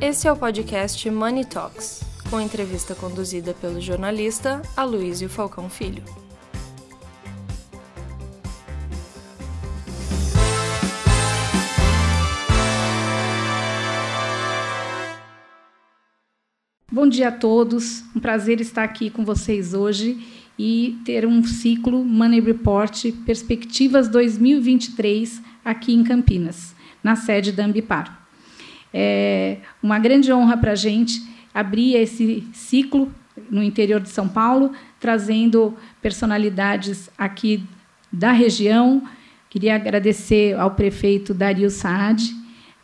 [0.00, 6.04] Esse é o podcast Money Talks, com entrevista conduzida pelo jornalista Aloysio Falcão Filho.
[16.92, 20.24] Bom dia a todos, um prazer estar aqui com vocês hoje
[20.56, 26.72] e ter um ciclo Money Report Perspectivas 2023 aqui em Campinas,
[27.02, 28.27] na sede da Ambipar.
[28.92, 33.12] É uma grande honra para a gente abrir esse ciclo
[33.50, 37.62] no interior de São Paulo, trazendo personalidades aqui
[38.12, 39.02] da região.
[39.50, 42.34] Queria agradecer ao prefeito Dario Saad,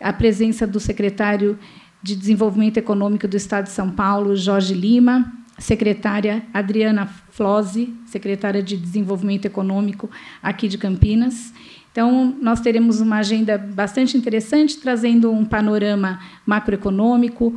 [0.01, 1.59] a presença do secretário
[2.03, 8.77] de Desenvolvimento Econômico do Estado de São Paulo, Jorge Lima, secretária Adriana Flose, secretária de
[8.77, 10.11] Desenvolvimento Econômico
[10.43, 11.53] aqui de Campinas.
[11.95, 17.57] Então, nós teremos uma agenda bastante interessante, trazendo um panorama macroeconômico,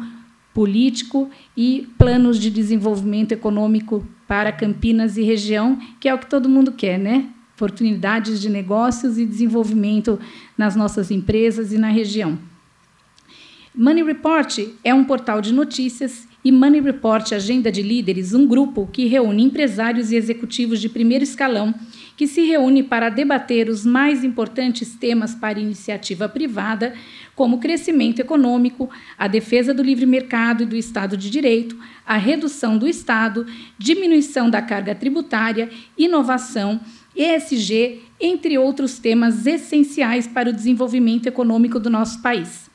[0.53, 6.47] político e planos de desenvolvimento econômico para Campinas e região, que é o que todo
[6.47, 7.25] mundo quer, né?
[7.55, 10.19] Oportunidades de negócios e desenvolvimento
[10.55, 12.37] nas nossas empresas e na região.
[13.73, 18.87] Money Report é um portal de notícias e Money Report Agenda de Líderes, um grupo
[18.93, 21.73] que reúne empresários e executivos de primeiro escalão
[22.17, 26.95] que se reúne para debater os mais importantes temas para iniciativa privada,
[27.35, 32.75] como crescimento econômico, a defesa do livre mercado e do Estado de Direito, a redução
[32.75, 33.45] do Estado,
[33.77, 36.81] diminuição da carga tributária, inovação,
[37.15, 42.67] ESG, entre outros temas essenciais para o desenvolvimento econômico do nosso país.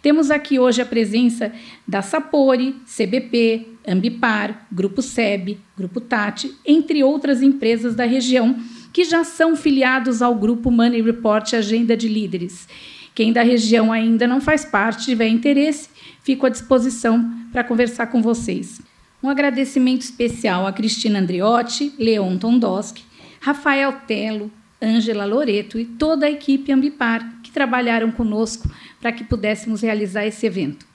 [0.00, 1.52] Temos aqui hoje a presença
[1.88, 8.56] da Sapori, CBP, Ambipar, Grupo SEB, Grupo Tati, entre outras empresas da região
[8.96, 12.66] que já são filiados ao grupo Money Report Agenda de Líderes.
[13.14, 15.90] Quem da região ainda não faz parte, tiver interesse,
[16.22, 18.80] fico à disposição para conversar com vocês.
[19.22, 23.04] Um agradecimento especial a Cristina Andriotti, Leon Tondoski,
[23.38, 24.50] Rafael Telo,
[24.82, 28.66] Ângela Loreto e toda a equipe Ambipar que trabalharam conosco
[28.98, 30.86] para que pudéssemos realizar esse evento.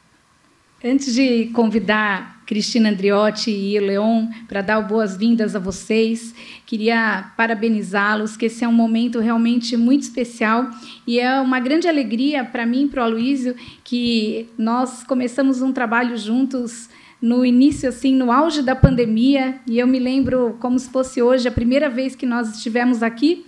[0.84, 6.36] Antes de convidar Cristina Andriotti e Leon para dar boas-vindas a vocês,
[6.66, 10.70] queria parabenizá-los, que esse é um momento realmente muito especial
[11.08, 15.72] e é uma grande alegria para mim e para o Aloysio que nós começamos um
[15.72, 16.90] trabalho juntos
[17.22, 21.48] no início, assim, no auge da pandemia, e eu me lembro como se fosse hoje
[21.48, 23.46] a primeira vez que nós estivemos aqui,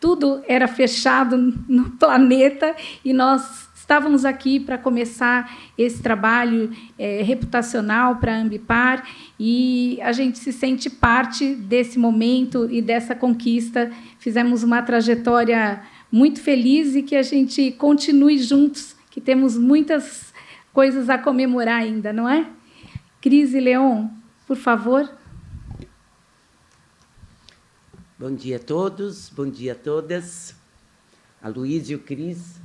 [0.00, 1.36] tudo era fechado
[1.68, 2.74] no planeta
[3.04, 9.08] e nós Estávamos aqui para começar esse trabalho é, reputacional para a Ambipar
[9.38, 13.88] e a gente se sente parte desse momento e dessa conquista.
[14.18, 20.34] Fizemos uma trajetória muito feliz e que a gente continue juntos, que temos muitas
[20.72, 22.44] coisas a comemorar ainda, não é?
[23.20, 24.08] Cris e Leon,
[24.48, 25.08] por favor.
[28.18, 30.56] Bom dia a todos, bom dia a todas.
[31.40, 32.56] A Luísa e o Cris,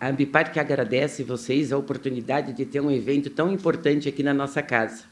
[0.00, 4.32] a Ambipar que agradece vocês a oportunidade de ter um evento tão importante aqui na
[4.32, 5.04] nossa casa.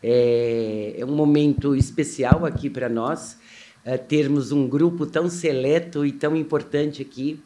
[0.00, 3.36] É, é um momento especial aqui para nós,
[3.84, 7.40] é, termos um grupo tão seleto e tão importante aqui,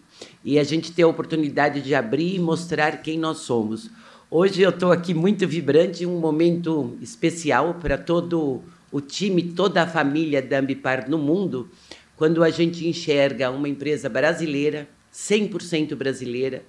[0.44, 3.90] e a gente ter a oportunidade de abrir e mostrar quem nós somos.
[4.30, 8.62] Hoje eu estou aqui muito vibrante, um momento especial para todo
[8.92, 11.70] o time, toda a família da Ambipar no mundo,
[12.16, 16.62] quando a gente enxerga uma empresa brasileira 100% brasileira,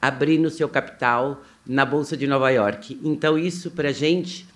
[0.00, 3.00] abrindo seu capital na Bolsa de Nova York.
[3.02, 4.46] Então, isso para a gente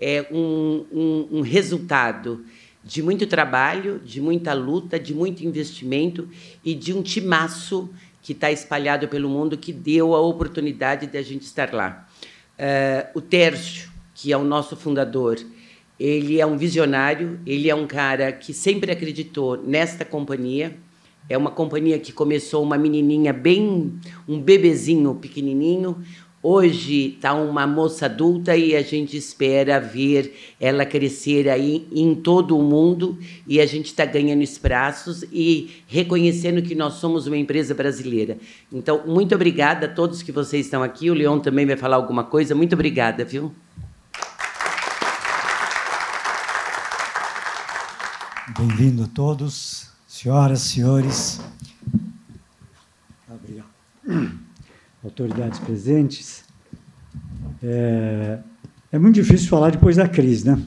[0.00, 2.44] é um, um, um resultado
[2.82, 6.28] de muito trabalho, de muita luta, de muito investimento
[6.64, 7.88] e de um timaço
[8.20, 12.08] que está espalhado pelo mundo que deu a oportunidade de a gente estar lá.
[12.58, 15.38] Uh, o Tércio, que é o nosso fundador,
[15.98, 20.76] ele é um visionário, ele é um cara que sempre acreditou nesta companhia,
[21.28, 23.92] é uma companhia que começou uma menininha bem,
[24.26, 26.02] um bebezinho pequenininho.
[26.40, 32.56] Hoje está uma moça adulta e a gente espera ver ela crescer aí em todo
[32.56, 37.74] o mundo e a gente está ganhando espaços e reconhecendo que nós somos uma empresa
[37.74, 38.38] brasileira.
[38.72, 41.10] Então, muito obrigada a todos que vocês estão aqui.
[41.10, 42.54] O Leon também vai falar alguma coisa.
[42.54, 43.52] Muito obrigada, viu?
[48.56, 49.87] Bem-vindo a todos.
[50.18, 51.40] Senhoras, senhores,
[55.04, 56.44] autoridades presentes,
[57.62, 58.40] é,
[58.90, 60.60] é, muito difícil falar depois da crise, né?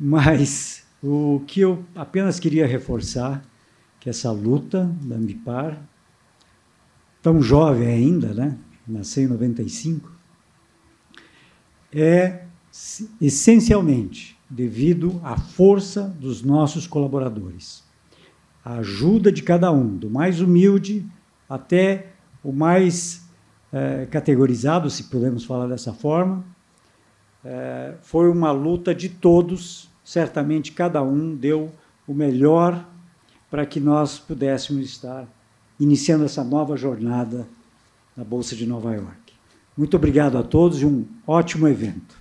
[0.00, 3.44] Mas o que eu apenas queria reforçar
[4.00, 5.78] que essa luta da Ambipar,
[7.20, 8.56] tão jovem ainda, né?
[8.88, 10.10] Nasceu em 95,
[11.92, 12.46] é
[13.20, 17.84] essencialmente devido à força dos nossos colaboradores.
[18.66, 21.06] A ajuda de cada um, do mais humilde
[21.48, 22.08] até
[22.42, 23.24] o mais
[23.72, 26.44] é, categorizado, se podemos falar dessa forma.
[27.44, 31.70] É, foi uma luta de todos, certamente cada um deu
[32.08, 32.84] o melhor
[33.48, 35.28] para que nós pudéssemos estar
[35.78, 37.46] iniciando essa nova jornada
[38.16, 39.32] na Bolsa de Nova York.
[39.76, 42.16] Muito obrigado a todos e um ótimo evento.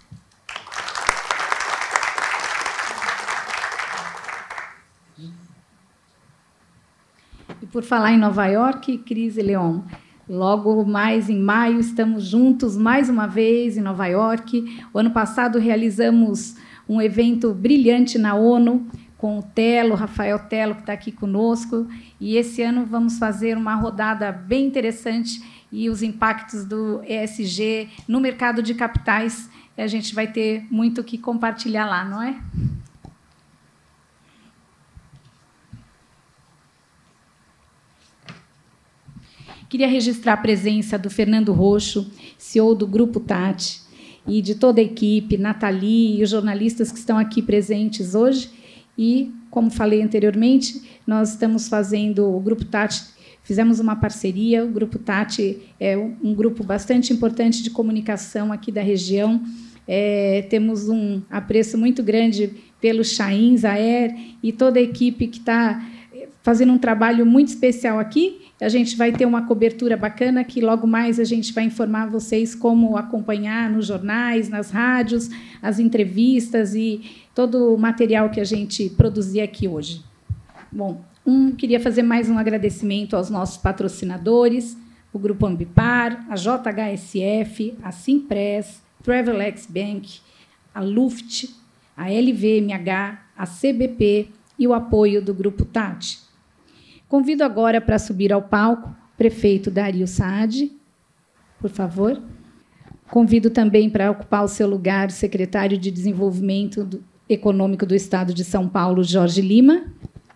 [7.76, 9.82] Por falar em Nova York, Cris e Leon,
[10.30, 14.80] logo mais em maio estamos juntos mais uma vez em Nova York.
[14.94, 16.56] O ano passado realizamos
[16.88, 18.88] um evento brilhante na ONU
[19.18, 21.86] com o Telo, Rafael Telo, que está aqui conosco.
[22.18, 28.22] E esse ano vamos fazer uma rodada bem interessante e os impactos do ESG no
[28.22, 29.50] mercado de capitais.
[29.78, 32.40] A gente vai ter muito o que compartilhar lá, não é?
[39.68, 43.82] Queria registrar a presença do Fernando Roxo, CEO do Grupo Tati,
[44.28, 48.50] e de toda a equipe, Nathalie e os jornalistas que estão aqui presentes hoje.
[48.98, 53.04] E, como falei anteriormente, nós estamos fazendo o Grupo Tati,
[53.44, 54.64] fizemos uma parceria.
[54.64, 59.44] O Grupo Tati é um grupo bastante importante de comunicação aqui da região.
[59.88, 62.52] É, temos um apreço muito grande
[62.82, 65.84] pelo Chain, Zaer e toda a equipe que está
[66.46, 68.52] fazendo um trabalho muito especial aqui.
[68.62, 72.54] A gente vai ter uma cobertura bacana que logo mais a gente vai informar vocês
[72.54, 75.28] como acompanhar nos jornais, nas rádios,
[75.60, 77.02] as entrevistas e
[77.34, 80.04] todo o material que a gente produzir aqui hoje.
[80.72, 84.78] Bom, um, queria fazer mais um agradecimento aos nossos patrocinadores,
[85.12, 90.20] o Grupo Ambipar, a JHSF, a Simpress, Travelex Bank,
[90.76, 91.50] a Luft,
[91.98, 94.28] a LVMH, a CBP
[94.60, 96.25] e o apoio do Grupo Tati.
[97.08, 100.72] Convido agora para subir ao palco prefeito Dario Saad,
[101.60, 102.22] por favor.
[103.10, 106.88] Convido também para ocupar o seu lugar o secretário de Desenvolvimento
[107.30, 109.86] Econômico do Estado de São Paulo, Jorge Lima,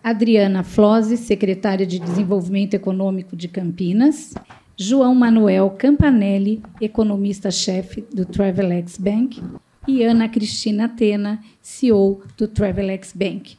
[0.02, 4.32] Adriana Flose, secretária de Desenvolvimento Econômico de Campinas,
[4.76, 9.42] João Manuel Campanelli, economista-chefe do Travelex Bank,
[9.86, 13.58] e Ana Cristina Atena, CEO do Travelex Bank.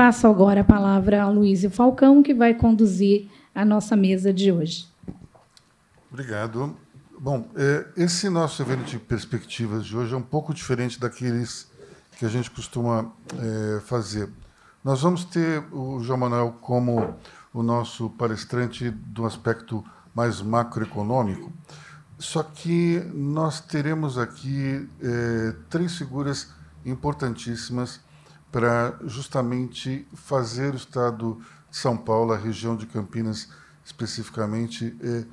[0.00, 4.88] Passo agora a palavra ao Luísio Falcão, que vai conduzir a nossa mesa de hoje.
[6.10, 6.74] Obrigado.
[7.18, 11.70] Bom, é, esse nosso evento de perspectivas de hoje é um pouco diferente daqueles
[12.18, 14.30] que a gente costuma é, fazer.
[14.82, 17.14] Nós vamos ter o João Manuel como
[17.52, 21.52] o nosso palestrante do aspecto mais macroeconômico,
[22.18, 26.50] só que nós teremos aqui é, três figuras
[26.86, 28.00] importantíssimas
[28.50, 33.48] para justamente fazer o Estado de São Paulo, a região de Campinas
[33.84, 35.24] especificamente, é,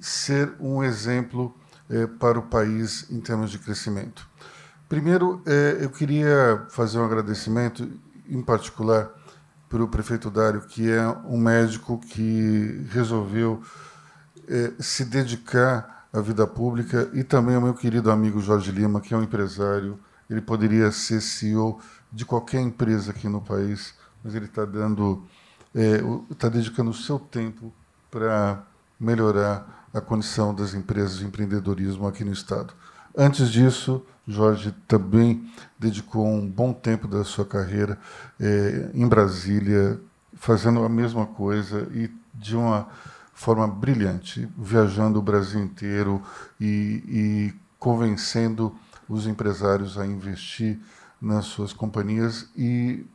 [0.00, 1.54] ser um exemplo
[1.88, 4.28] é, para o país em termos de crescimento.
[4.88, 7.88] Primeiro, é, eu queria fazer um agradecimento,
[8.28, 9.10] em particular,
[9.68, 13.60] para o prefeito Dário, que é um médico que resolveu
[14.78, 19.16] se dedicar à vida pública, e também ao meu querido amigo Jorge Lima, que é
[19.16, 19.98] um empresário.
[20.30, 21.80] Ele poderia ser CEO
[22.16, 23.94] de qualquer empresa aqui no país,
[24.24, 25.22] mas ele está dando,
[26.30, 27.70] está é, dedicando o seu tempo
[28.10, 28.64] para
[28.98, 32.72] melhorar a condição das empresas de empreendedorismo aqui no estado.
[33.14, 35.46] Antes disso, Jorge também
[35.78, 37.98] dedicou um bom tempo da sua carreira
[38.40, 40.00] é, em Brasília,
[40.36, 42.88] fazendo a mesma coisa e de uma
[43.34, 46.22] forma brilhante, viajando o Brasil inteiro
[46.58, 48.74] e, e convencendo
[49.06, 50.80] os empresários a investir
[51.20, 53.06] nas suas companhias e,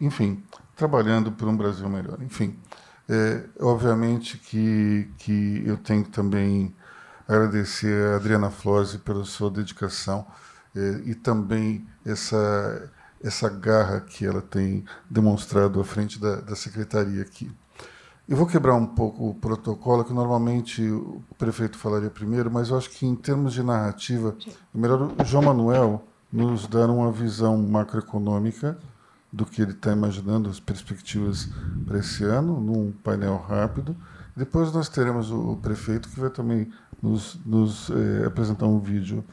[0.00, 0.42] enfim,
[0.76, 2.22] trabalhando por um Brasil melhor.
[2.22, 2.58] Enfim,
[3.08, 6.74] é, obviamente que, que eu tenho também
[7.26, 10.26] agradecer a Adriana Flose pela sua dedicação
[10.74, 12.90] eh, e também essa,
[13.22, 17.50] essa garra que ela tem demonstrado à frente da, da secretaria aqui.
[18.28, 22.78] Eu vou quebrar um pouco o protocolo, que normalmente o prefeito falaria primeiro, mas eu
[22.78, 27.56] acho que em termos de narrativa, é melhor o João Manuel nos dar uma visão
[27.58, 28.78] macroeconômica
[29.32, 31.48] do que ele está imaginando, as perspectivas
[31.86, 33.96] para esse ano, num painel rápido.
[34.36, 36.68] Depois nós teremos o prefeito que vai também
[37.02, 39.24] nos, nos é, apresentar um vídeo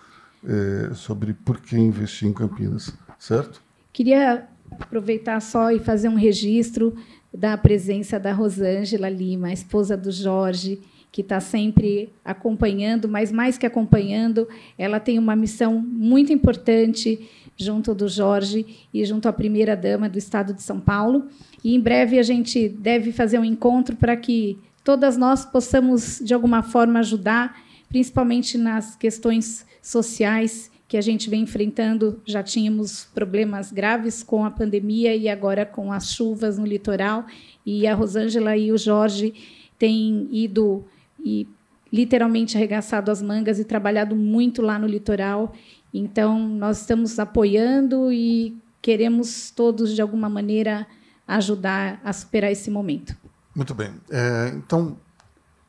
[0.43, 3.61] é, sobre por que investir em Campinas, certo?
[3.91, 4.47] Queria
[4.79, 6.95] aproveitar só e fazer um registro
[7.33, 13.65] da presença da Rosângela Lima, esposa do Jorge, que está sempre acompanhando, mas mais que
[13.65, 14.47] acompanhando,
[14.77, 20.17] ela tem uma missão muito importante junto do Jorge e junto à primeira dama do
[20.17, 21.27] Estado de São Paulo.
[21.63, 26.33] E em breve a gente deve fazer um encontro para que todas nós possamos de
[26.33, 32.21] alguma forma ajudar, principalmente nas questões sociais que a gente vem enfrentando.
[32.25, 37.25] Já tínhamos problemas graves com a pandemia e agora com as chuvas no litoral.
[37.65, 39.33] E a Rosângela e o Jorge
[39.77, 40.85] têm ido
[41.23, 41.47] e
[41.91, 45.53] literalmente arregaçado as mangas e trabalhado muito lá no litoral.
[45.93, 50.85] Então, nós estamos apoiando e queremos todos, de alguma maneira,
[51.27, 53.15] ajudar a superar esse momento.
[53.55, 53.91] Muito bem.
[54.09, 54.97] É, então,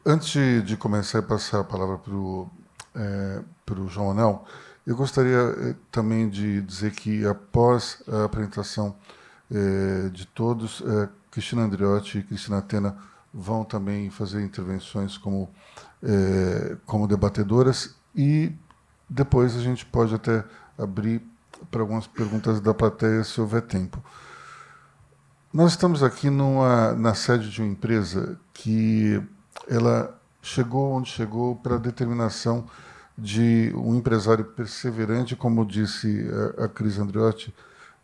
[0.04, 2.50] antes de começar a passar a palavra para o
[2.94, 3.42] é,
[3.88, 4.44] João Anel,
[4.86, 8.94] eu gostaria é, também de dizer que, após a apresentação
[9.50, 12.96] é, de todos, é, Cristina Andriotti e Cristina Atena
[13.38, 15.49] vão também fazer intervenções como,
[16.02, 18.52] é, como debatedoras e
[19.09, 20.45] depois a gente pode até
[20.76, 21.23] abrir
[21.71, 24.02] para algumas perguntas da plateia, se houver tempo.
[25.52, 29.23] Nós estamos aqui numa, na sede de uma empresa que
[29.68, 32.66] ela chegou onde chegou para determinação
[33.16, 36.28] de um empresário perseverante, como disse
[36.59, 37.54] a, a Cris Andriotti,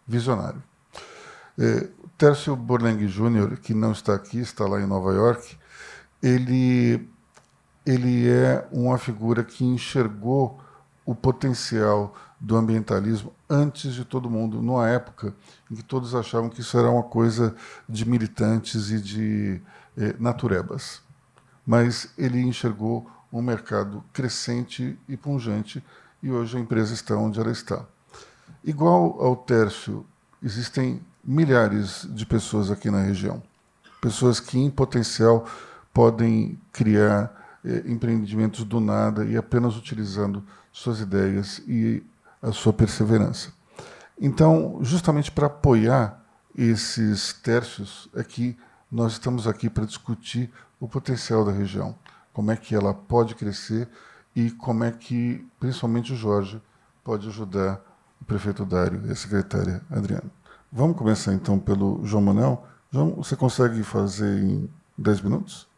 [0.06, 0.62] visionário.
[1.58, 5.56] É, Tércio Borleng Júnior, que não está aqui, está lá em Nova York,
[6.22, 7.08] ele,
[7.84, 10.60] ele é uma figura que enxergou
[11.04, 15.34] o potencial do ambientalismo antes de todo mundo, numa época
[15.70, 17.54] em que todos achavam que isso era uma coisa
[17.88, 19.60] de militantes e de
[19.96, 21.02] eh, naturebas.
[21.66, 25.82] Mas ele enxergou um mercado crescente e pungente
[26.22, 27.84] e hoje a empresa está onde ela está.
[28.62, 30.06] Igual ao Tércio,
[30.42, 33.42] existem milhares de pessoas aqui na região,
[34.00, 35.46] pessoas que em potencial
[35.92, 42.02] podem criar eh, empreendimentos do nada e apenas utilizando suas ideias e
[42.42, 43.52] a sua perseverança.
[44.20, 46.22] Então, justamente para apoiar
[46.56, 48.56] esses terços, é que
[48.90, 51.96] nós estamos aqui para discutir o potencial da região,
[52.32, 53.88] como é que ela pode crescer
[54.36, 56.60] e como é que, principalmente o Jorge,
[57.02, 57.80] pode ajudar
[58.20, 60.30] o prefeito Dário e a secretária Adriana.
[60.76, 62.66] Vamos começar então pelo João Manuel.
[62.90, 65.68] João, você consegue fazer em 10 minutos?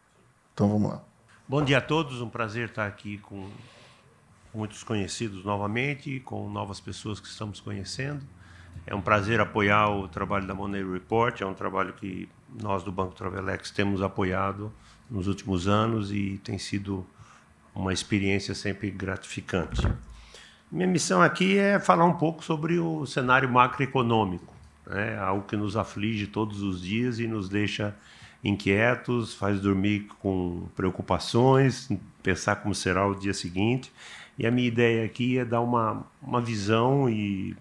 [0.54, 1.02] Então vamos lá.
[1.46, 3.46] Bom dia a todos, um prazer estar aqui com
[4.54, 8.22] muitos conhecidos novamente, com novas pessoas que estamos conhecendo.
[8.86, 12.26] É um prazer apoiar o trabalho da Money Report, é um trabalho que
[12.62, 14.72] nós do Banco Travelex temos apoiado
[15.10, 17.06] nos últimos anos e tem sido
[17.74, 19.86] uma experiência sempre gratificante.
[20.72, 24.55] Minha missão aqui é falar um pouco sobre o cenário macroeconômico,
[24.86, 25.18] né?
[25.18, 27.94] algo que nos aflige todos os dias e nos deixa
[28.42, 31.88] inquietos, faz dormir com preocupações,
[32.22, 33.92] pensar como será o dia seguinte.
[34.38, 37.56] E a minha ideia aqui é dar uma, uma visão e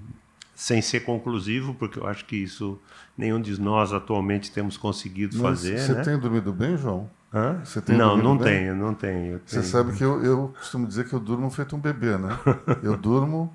[0.54, 2.80] sem ser conclusivo, porque eu acho que isso
[3.18, 5.80] nenhum de nós atualmente temos conseguido Mas fazer.
[5.80, 6.04] Você né?
[6.04, 7.10] tem dormido bem, João?
[7.34, 7.60] Hã?
[7.64, 8.48] Você tem não, não bem?
[8.48, 9.42] tenho, não tenho.
[9.46, 12.30] Você sabe que eu, eu costumo dizer que eu durmo feito um bebê, né?
[12.82, 13.54] eu durmo,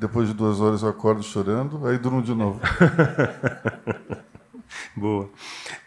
[0.00, 2.58] depois de duas horas eu acordo chorando, aí durmo de novo.
[4.96, 5.28] Boa.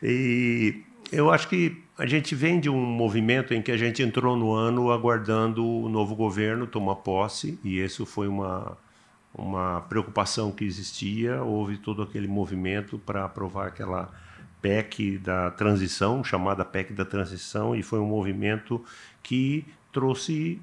[0.04, 4.38] E eu acho que a gente vem de um movimento em que a gente entrou
[4.38, 8.78] no ano aguardando o novo governo tomar posse, e isso foi uma,
[9.34, 11.42] uma preocupação que existia.
[11.42, 14.12] Houve todo aquele movimento para aprovar aquela
[14.62, 18.84] PEC da transição, chamada PEC da transição, e foi um movimento
[19.24, 20.62] que trouxe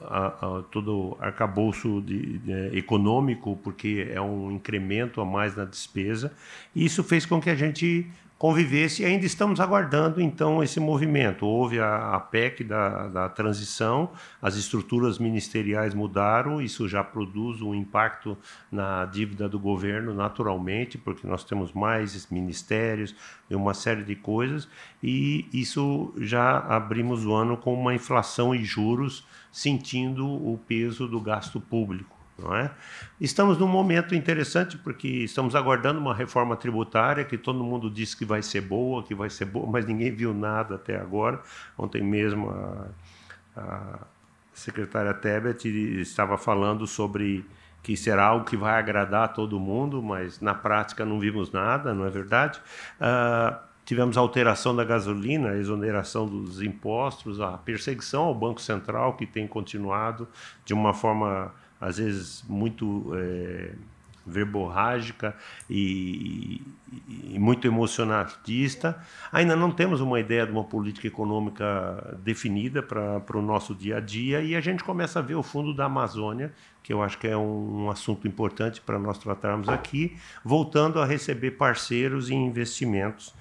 [0.00, 6.32] a, a, todo arcabouço de, de, econômico, porque é um incremento a mais na despesa.
[6.74, 8.10] E isso fez com que a gente
[8.40, 11.44] convivesse e ainda estamos aguardando então esse movimento.
[11.44, 17.74] Houve a, a PEC da, da transição, as estruturas ministeriais mudaram, isso já produz um
[17.74, 18.38] impacto
[18.72, 23.14] na dívida do governo naturalmente, porque nós temos mais ministérios
[23.50, 24.66] e uma série de coisas,
[25.02, 31.20] e isso já abrimos o ano com uma inflação e juros sentindo o peso do
[31.20, 32.19] gasto público.
[32.40, 32.70] Não é?
[33.20, 38.24] Estamos num momento interessante porque estamos aguardando uma reforma tributária que todo mundo disse que
[38.24, 41.40] vai ser boa, que vai ser boa, mas ninguém viu nada até agora.
[41.76, 42.86] Ontem mesmo a,
[43.56, 43.98] a
[44.52, 45.68] secretária Tebet
[46.00, 47.44] estava falando sobre
[47.82, 51.94] que será algo que vai agradar a todo mundo, mas na prática não vimos nada,
[51.94, 52.60] não é verdade?
[53.00, 59.14] Uh, tivemos a alteração da gasolina, a exoneração dos impostos, a perseguição ao Banco Central,
[59.14, 60.28] que tem continuado
[60.64, 63.72] de uma forma às vezes muito é,
[64.26, 65.34] verborrágica
[65.68, 66.62] e,
[67.08, 68.98] e, muito emocionalista.
[69.32, 74.00] Ainda não temos uma ideia de uma política econômica definida para o nosso dia a
[74.00, 77.26] dia e a gente começa a ver o fundo da Amazônia, que eu acho que
[77.26, 83.34] é um, um assunto importante para nós tratarmos aqui, voltando a receber parceiros e investimentos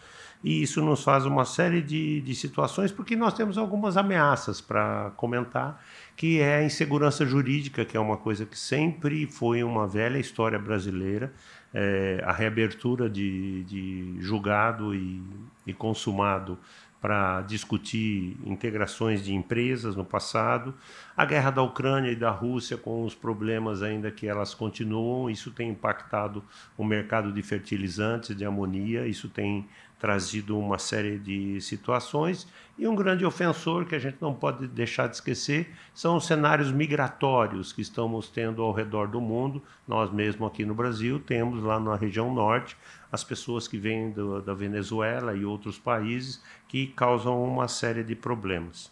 [0.44, 5.12] e isso nos faz uma série de, de situações, porque nós temos algumas ameaças para
[5.18, 5.84] comentar,
[6.20, 10.60] que é a insegurança jurídica, que é uma coisa que sempre foi uma velha história
[10.60, 11.32] brasileira,
[11.74, 15.24] é, a reabertura de, de julgado e,
[15.66, 16.60] e consumado
[17.00, 20.76] para discutir integrações de empresas no passado,
[21.16, 25.52] a guerra da Ucrânia e da Rússia com os problemas ainda que elas continuam, isso
[25.52, 26.44] tem impactado
[26.78, 29.66] o mercado de fertilizantes, de amonia, isso tem
[30.00, 32.48] trazido uma série de situações.
[32.78, 36.72] E um grande ofensor que a gente não pode deixar de esquecer são os cenários
[36.72, 39.62] migratórios que estamos tendo ao redor do mundo.
[39.86, 42.78] Nós mesmo aqui no Brasil temos lá na região norte
[43.12, 48.16] as pessoas que vêm do, da Venezuela e outros países que causam uma série de
[48.16, 48.90] problemas.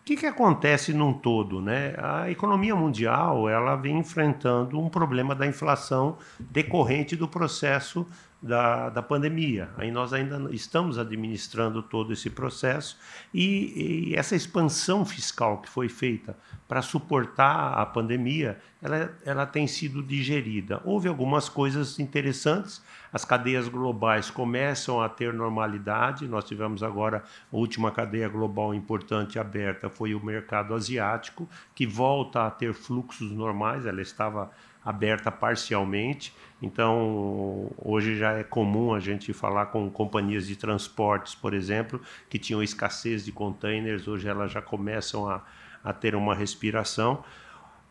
[0.00, 1.62] O que, que acontece num todo?
[1.62, 1.94] Né?
[1.96, 8.06] A economia mundial ela vem enfrentando um problema da inflação decorrente do processo
[8.44, 9.70] da, da pandemia.
[9.78, 12.98] Aí nós ainda estamos administrando todo esse processo
[13.32, 16.36] e, e essa expansão fiscal que foi feita
[16.68, 20.82] para suportar a pandemia, ela, ela tem sido digerida.
[20.84, 26.28] Houve algumas coisas interessantes, as cadeias globais começam a ter normalidade.
[26.28, 32.46] Nós tivemos agora a última cadeia global importante aberta foi o mercado asiático, que volta
[32.46, 33.86] a ter fluxos normais.
[33.86, 34.50] Ela estava
[34.84, 36.34] aberta parcialmente.
[36.60, 42.38] Então, hoje já é comum a gente falar com companhias de transportes, por exemplo, que
[42.38, 45.42] tinham escassez de containers, hoje elas já começam a,
[45.82, 47.24] a ter uma respiração.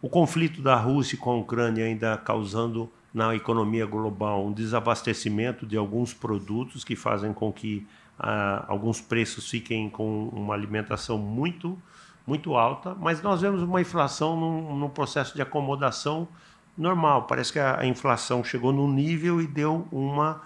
[0.02, 5.78] O conflito da Rússia com a Ucrânia ainda causando na economia global um desabastecimento de
[5.78, 7.88] alguns produtos que fazem com que
[8.20, 11.80] ah, alguns preços fiquem com uma alimentação muito
[12.26, 16.28] muito alta, mas nós vemos uma inflação num, num processo de acomodação
[16.78, 17.24] normal.
[17.24, 20.42] Parece que a, inflação chegou num nível e deu uma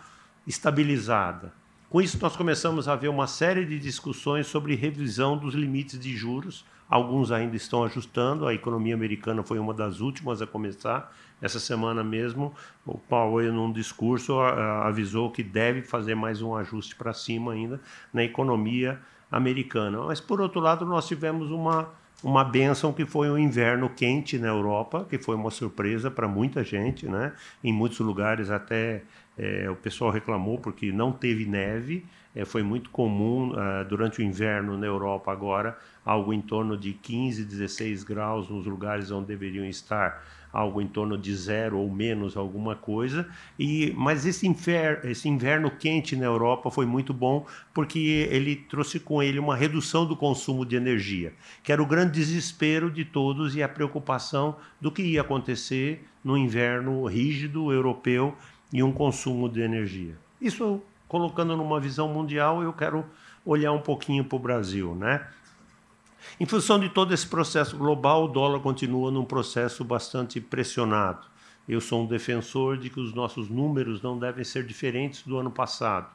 [0.46, 1.54] estabilizada.
[1.90, 6.16] Com isso, nós começamos a ver uma série de discussões sobre revisão dos limites de
[6.16, 6.66] juros.
[6.90, 11.14] Alguns ainda estão ajustando, a economia americana foi uma das últimas a começar.
[11.42, 12.54] Essa semana mesmo,
[12.86, 17.80] o Powell, num discurso, avisou que deve fazer mais um ajuste para cima ainda
[18.14, 19.00] na economia
[19.32, 20.02] americana.
[20.04, 21.90] Mas, por outro lado, nós tivemos uma
[22.24, 26.64] uma benção que foi o inverno quente na Europa, que foi uma surpresa para muita
[26.64, 27.34] gente, né?
[27.64, 29.04] Em muitos lugares até
[29.38, 32.06] é, o pessoal reclamou porque não teve neve.
[32.36, 36.94] É, foi muito comum uh, durante o inverno na Europa agora algo em torno de
[36.94, 42.38] 15, 16 graus nos lugares onde deveriam estar algo em torno de zero ou menos
[42.38, 43.28] alguma coisa.
[43.58, 49.00] E mas esse, infer, esse inverno quente na Europa foi muito bom porque ele trouxe
[49.00, 51.34] com ele uma redução do consumo de energia,
[51.64, 56.38] que era o grande desespero de todos e a preocupação do que ia acontecer no
[56.38, 58.36] inverno rígido europeu
[58.72, 60.16] e um consumo de energia.
[60.42, 63.06] Isso colocando numa visão mundial, eu quero
[63.46, 65.26] olhar um pouquinho para o Brasil, né?
[66.40, 71.26] Em função de todo esse processo global, o dólar continua num processo bastante pressionado.
[71.68, 75.52] Eu sou um defensor de que os nossos números não devem ser diferentes do ano
[75.52, 76.08] passado.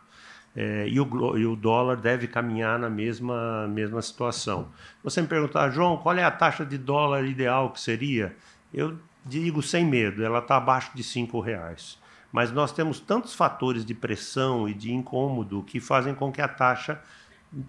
[0.54, 4.68] É, e, o, e, o, dólar deve caminhar na mesma, mesma situação.
[5.02, 8.36] Você me perguntar, João, qual é a taxa de dólar ideal que seria?
[8.72, 11.98] Eu digo sem medo, ela está abaixo de cinco reais.
[12.30, 16.48] Mas nós temos tantos fatores de pressão e de incômodo que fazem com que a
[16.48, 17.00] taxa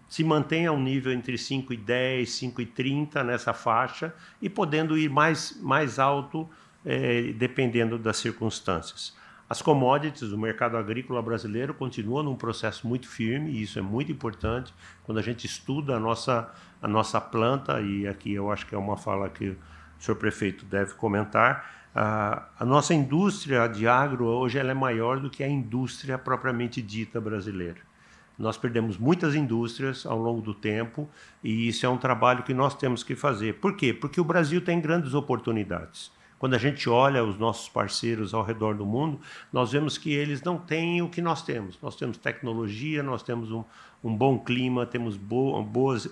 [0.07, 4.97] se mantenha um nível entre 5 e 10, 5 e 30 nessa faixa e podendo
[4.97, 6.49] ir mais, mais alto
[6.85, 9.15] é, dependendo das circunstâncias.
[9.49, 14.11] As commodities, o mercado agrícola brasileiro continua num processo muito firme e isso é muito
[14.11, 18.73] importante quando a gente estuda a nossa, a nossa planta, e aqui eu acho que
[18.73, 19.57] é uma fala que o
[19.99, 25.43] senhor prefeito deve comentar, a nossa indústria de agro hoje ela é maior do que
[25.43, 27.92] a indústria propriamente dita brasileira.
[28.37, 31.07] Nós perdemos muitas indústrias ao longo do tempo
[31.43, 33.55] e isso é um trabalho que nós temos que fazer.
[33.55, 33.93] Por quê?
[33.93, 36.11] Porque o Brasil tem grandes oportunidades.
[36.39, 39.17] Quando a gente olha os nossos parceiros ao redor do mundo,
[39.51, 41.79] nós vemos que eles não têm o que nós temos.
[41.81, 43.63] Nós temos tecnologia, nós temos um,
[44.03, 46.09] um bom clima, temos boas,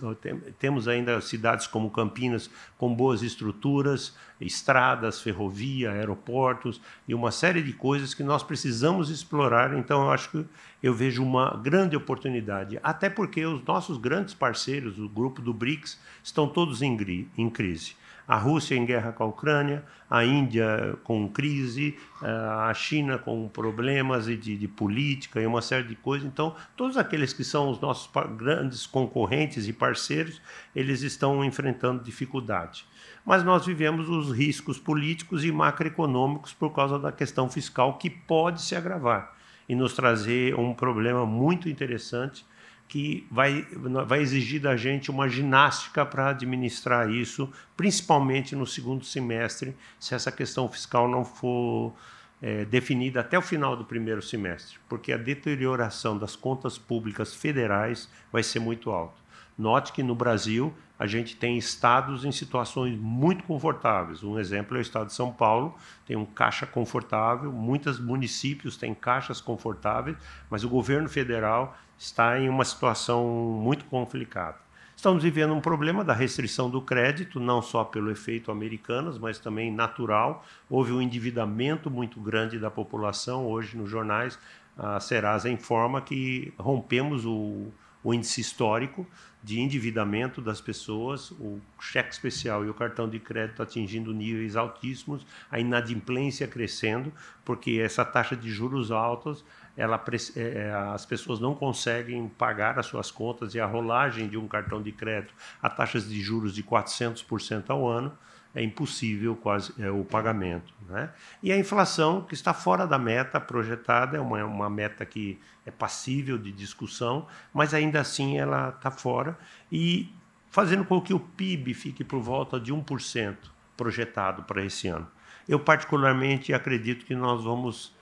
[0.58, 7.74] temos ainda cidades como Campinas com boas estruturas, estradas, ferrovia, aeroportos e uma série de
[7.74, 9.78] coisas que nós precisamos explorar.
[9.78, 10.46] Então, eu acho que
[10.82, 16.00] eu vejo uma grande oportunidade, até porque os nossos grandes parceiros, o grupo do BRICS,
[16.24, 17.96] estão todos em, em crise
[18.32, 23.50] a Rússia em guerra com a Ucrânia, a Índia com crise, eh, a China com
[23.50, 26.26] problemas de, de política e uma série de coisas.
[26.26, 30.42] Então, todos aqueles que são os nossos grandes concorrentes e parceiros,
[30.74, 32.86] eles estão enfrentando dificuldade.
[33.26, 38.62] Mas nós vivemos os riscos políticos e macroeconômicos por causa da questão fiscal que pode
[38.62, 39.36] se agravar
[39.68, 42.46] e nos trazer um problema muito interessante
[42.92, 43.66] que vai,
[44.06, 50.30] vai exigir da gente uma ginástica para administrar isso, principalmente no segundo semestre, se essa
[50.30, 51.94] questão fiscal não for
[52.42, 58.10] é, definida até o final do primeiro semestre, porque a deterioração das contas públicas federais
[58.30, 59.22] vai ser muito alta.
[59.58, 64.24] Note que no Brasil a gente tem estados em situações muito confortáveis.
[64.24, 68.94] Um exemplo é o estado de São Paulo, tem um caixa confortável, muitos municípios têm
[68.94, 70.16] caixas confortáveis,
[70.48, 74.60] mas o governo federal está em uma situação muito complicada.
[74.96, 79.74] Estamos vivendo um problema da restrição do crédito, não só pelo efeito americanos, mas também
[79.74, 80.46] natural.
[80.70, 83.48] Houve um endividamento muito grande da população.
[83.48, 84.38] Hoje, nos jornais,
[84.78, 87.72] a Serasa informa que rompemos o,
[88.04, 89.08] o índice histórico
[89.44, 95.26] de endividamento das pessoas, o cheque especial e o cartão de crédito atingindo níveis altíssimos,
[95.50, 97.12] a inadimplência crescendo,
[97.44, 99.44] porque essa taxa de juros altos
[99.76, 100.04] ela,
[100.36, 104.48] é, é, as pessoas não conseguem pagar as suas contas e a rolagem de um
[104.48, 108.16] cartão de crédito a taxas de juros de 400% ao ano
[108.54, 110.74] é impossível quase é, o pagamento.
[110.88, 111.10] Né?
[111.42, 115.72] E a inflação, que está fora da meta projetada, é uma, uma meta que é
[115.72, 119.38] passível de discussão, mas ainda assim ela está fora,
[119.72, 120.14] e
[120.50, 123.38] fazendo com que o PIB fique por volta de 1%
[123.78, 125.08] projetado para esse ano.
[125.48, 127.96] Eu, particularmente, acredito que nós vamos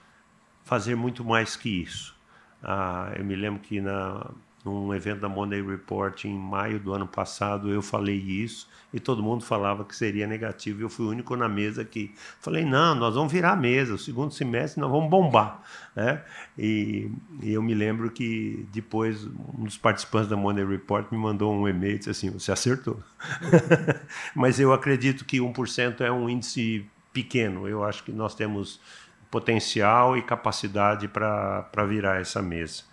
[0.63, 2.15] fazer muito mais que isso.
[2.62, 4.29] Ah, eu me lembro que na,
[4.63, 9.21] num evento da Monday Report em maio do ano passado eu falei isso e todo
[9.21, 10.81] mundo falava que seria negativo.
[10.81, 13.97] Eu fui o único na mesa que falei: não, nós vamos virar a mesa, o
[13.97, 15.61] segundo semestre nós vamos bombar.
[15.95, 16.23] Né?
[16.57, 21.53] E, e, eu me lembro que depois um dos participantes da Monday Report me mandou
[21.53, 22.99] um e-mail e disse assim: você acertou.
[24.35, 27.67] Mas eu acredito que 1% é um índice pequeno.
[27.67, 28.81] Eu acho que nós temos
[29.29, 32.83] potencial e capacidade para virar essa mesa.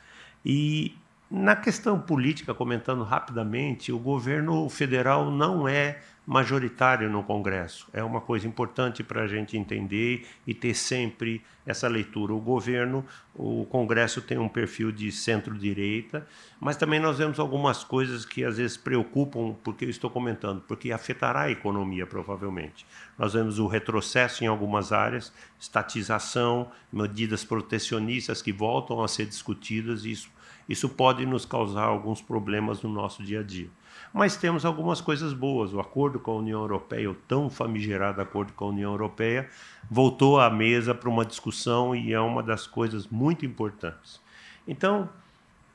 [0.45, 0.95] E
[1.31, 7.89] na questão política, comentando rapidamente, o governo federal não é majoritário no Congresso.
[7.93, 12.35] É uma coisa importante para a gente entender e ter sempre essa leitura.
[12.35, 16.27] O governo, o Congresso tem um perfil de centro-direita,
[16.61, 20.91] mas também nós vemos algumas coisas que às vezes preocupam, porque eu estou comentando, porque
[20.91, 22.85] afetará a economia provavelmente.
[23.17, 30.05] Nós vemos o retrocesso em algumas áreas, estatização, medidas protecionistas que voltam a ser discutidas,
[30.05, 30.29] e isso,
[30.69, 33.69] isso pode nos causar alguns problemas no nosso dia a dia.
[34.13, 35.73] Mas temos algumas coisas boas.
[35.73, 39.49] O acordo com a União Europeia, o tão famigerado acordo com a União Europeia,
[39.91, 44.21] voltou à mesa para uma discussão e é uma das coisas muito importantes.
[44.67, 45.09] Então,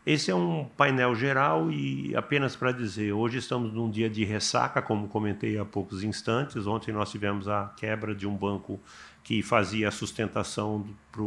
[0.06, 4.82] esse é um painel geral e apenas para dizer, hoje estamos num dia de ressaca,
[4.82, 6.66] como comentei há poucos instantes.
[6.66, 8.80] Ontem nós tivemos a quebra de um banco
[9.24, 11.22] que fazia a sustentação para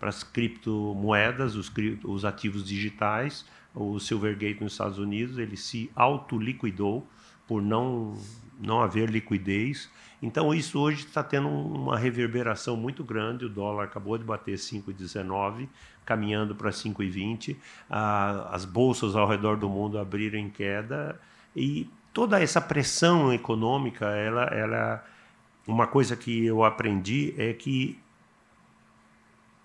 [0.00, 1.72] as criptomoedas, os,
[2.04, 3.44] os ativos digitais
[3.78, 7.06] o Silvergate nos Estados Unidos, ele se autoliquidou
[7.46, 8.16] por não,
[8.60, 9.90] não haver liquidez.
[10.20, 13.44] Então, isso hoje está tendo uma reverberação muito grande.
[13.44, 15.68] O dólar acabou de bater 5,19,
[16.04, 17.56] caminhando para 5,20.
[17.88, 21.20] as bolsas ao redor do mundo abriram em queda.
[21.54, 25.04] E toda essa pressão econômica, ela, ela,
[25.66, 27.98] uma coisa que eu aprendi é que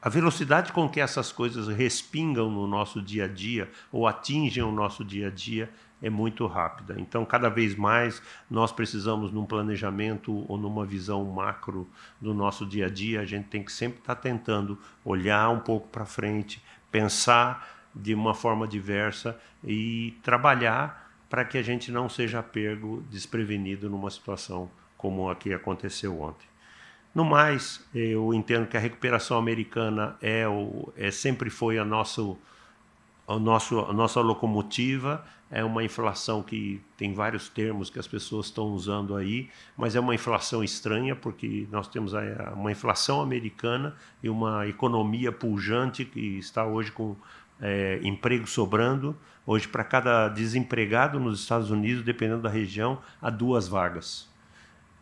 [0.03, 4.69] a velocidade com que essas coisas respingam no nosso dia a dia ou atingem o
[4.69, 6.99] nosso dia a dia é muito rápida.
[6.99, 11.87] Então, cada vez mais nós precisamos, num planejamento ou numa visão macro
[12.19, 15.87] do nosso dia a dia, a gente tem que sempre estar tentando olhar um pouco
[15.87, 16.61] para frente,
[16.91, 23.89] pensar de uma forma diversa e trabalhar para que a gente não seja pego desprevenido
[23.89, 26.52] numa situação como a que aconteceu ontem.
[27.13, 32.35] No mais, eu entendo que a recuperação americana é, o, é sempre foi a, nosso,
[33.27, 35.23] nosso, a nossa locomotiva.
[35.51, 39.47] É uma inflação que tem vários termos que as pessoas estão usando aí,
[39.77, 42.13] mas é uma inflação estranha, porque nós temos
[42.55, 47.15] uma inflação americana e uma economia pujante que está hoje com
[47.61, 49.15] é, emprego sobrando.
[49.45, 54.32] Hoje, para cada desempregado nos Estados Unidos, dependendo da região, há duas vagas.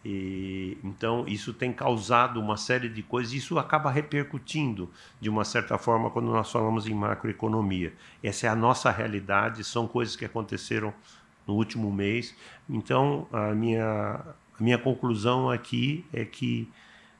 [0.04, 5.78] E, então, isso tem causado uma série de coisas, isso acaba repercutindo de uma certa
[5.78, 7.94] forma quando nós falamos em macroeconomia.
[8.24, 10.92] Essa é a nossa realidade, são coisas que aconteceram
[11.46, 12.36] no último mês.
[12.68, 14.20] Então, a minha,
[14.60, 16.68] a minha conclusão aqui é que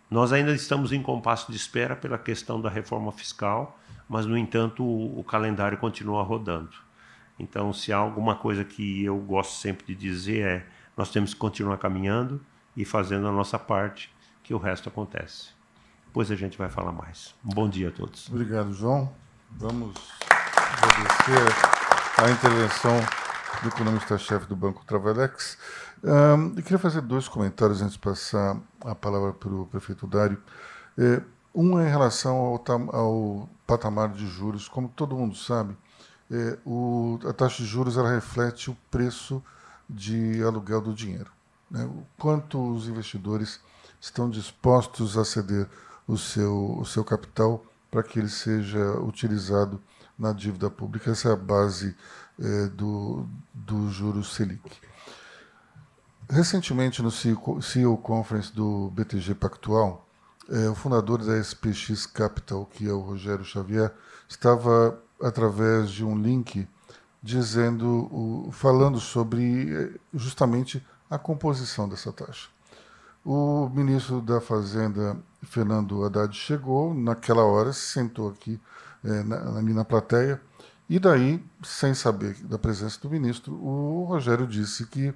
[0.10, 4.84] nós ainda estamos em compasso de espera pela questão da reforma fiscal, mas, no entanto,
[4.84, 6.74] o, o calendário continua rodando.
[7.40, 10.66] Então, se há alguma coisa que eu gosto sempre de dizer é
[10.98, 12.42] nós temos que continuar caminhando
[12.76, 15.50] e fazendo a nossa parte, que o resto acontece.
[16.08, 17.34] Depois a gente vai falar mais.
[17.46, 18.28] Um bom dia a todos.
[18.30, 19.12] Obrigado, João.
[19.52, 19.96] Vamos
[20.82, 23.00] agradecer a intervenção
[23.62, 25.58] do economista-chefe do Banco Travelex.
[26.04, 30.42] Um, eu queria fazer dois comentários antes de passar a palavra para o prefeito Dário.
[30.98, 31.22] É,
[31.54, 34.68] um é em relação ao, ao, patamar de juros.
[34.68, 35.78] Como todo mundo sabe,
[36.30, 39.44] é, o, a taxa de juros ela reflete o preço
[39.90, 41.32] de aluguel do dinheiro.
[41.72, 41.86] Né?
[41.86, 43.60] O quanto os investidores
[44.00, 45.68] estão dispostos a ceder
[46.08, 49.82] o seu, o seu capital para que ele seja utilizado
[50.20, 51.12] na dívida pública.
[51.12, 51.96] Essa é a base
[52.40, 54.78] é, do, do juros Selic.
[56.30, 60.08] Recentemente, no CEO Conference do BTG Pactual,
[60.50, 63.94] é, o fundador da SPX Capital, que é o Rogério Xavier,
[64.28, 66.68] estava através de um link
[67.22, 72.48] dizendo, falando sobre é, justamente a composição dessa taxa.
[73.24, 78.60] O ministro da Fazenda, Fernando Haddad, chegou naquela hora, se sentou aqui
[79.04, 80.42] é, na, na plateia,
[80.90, 85.14] e daí, sem saber da presença do ministro, o Rogério disse que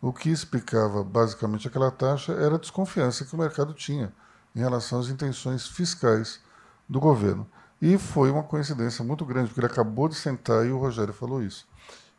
[0.00, 4.12] o que explicava basicamente aquela taxa era a desconfiança que o mercado tinha
[4.54, 6.40] em relação às intenções fiscais
[6.88, 7.46] do governo.
[7.80, 11.42] E foi uma coincidência muito grande, porque ele acabou de sentar e o Rogério falou
[11.42, 11.66] isso.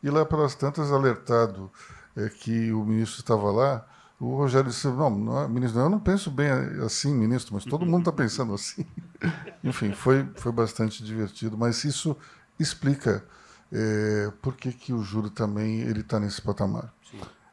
[0.02, 1.70] E lá pelas tantas, alertado
[2.16, 3.86] é, que o ministro estava lá,
[4.20, 6.48] o Rogério disse: Não, não é, ministro, eu não penso bem
[6.84, 8.86] assim, ministro, mas todo mundo está pensando assim.
[9.62, 12.16] Enfim, foi, foi bastante divertido, mas isso
[12.58, 13.24] explica
[13.72, 16.92] é, por que, que o juro também ele está nesse patamar.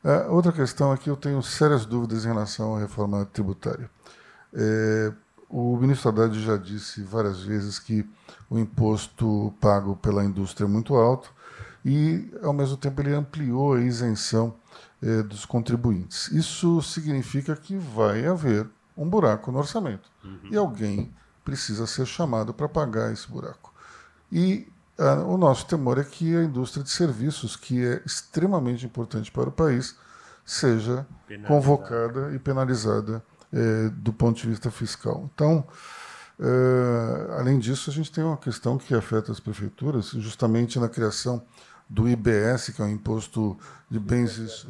[0.03, 3.89] É, outra questão é que eu tenho sérias dúvidas em relação à reforma tributária.
[4.53, 5.11] É,
[5.49, 8.07] o ministro Haddad já disse várias vezes que
[8.49, 11.33] o imposto pago pela indústria é muito alto
[11.83, 14.53] e, ao mesmo tempo, ele ampliou a isenção
[15.01, 16.27] é, dos contribuintes.
[16.31, 20.49] Isso significa que vai haver um buraco no orçamento uhum.
[20.51, 21.11] e alguém
[21.43, 23.73] precisa ser chamado para pagar esse buraco.
[24.31, 24.67] E
[24.97, 29.49] ah, o nosso temor é que a indústria de serviços, que é extremamente importante para
[29.49, 29.95] o país,
[30.45, 31.47] seja penalizada.
[31.47, 35.29] convocada e penalizada é, do ponto de vista fiscal.
[35.33, 35.65] Então,
[36.39, 41.41] é, além disso, a gente tem uma questão que afeta as prefeituras, justamente na criação
[41.91, 43.57] do IBS, que é o Imposto
[43.89, 44.65] de Bens.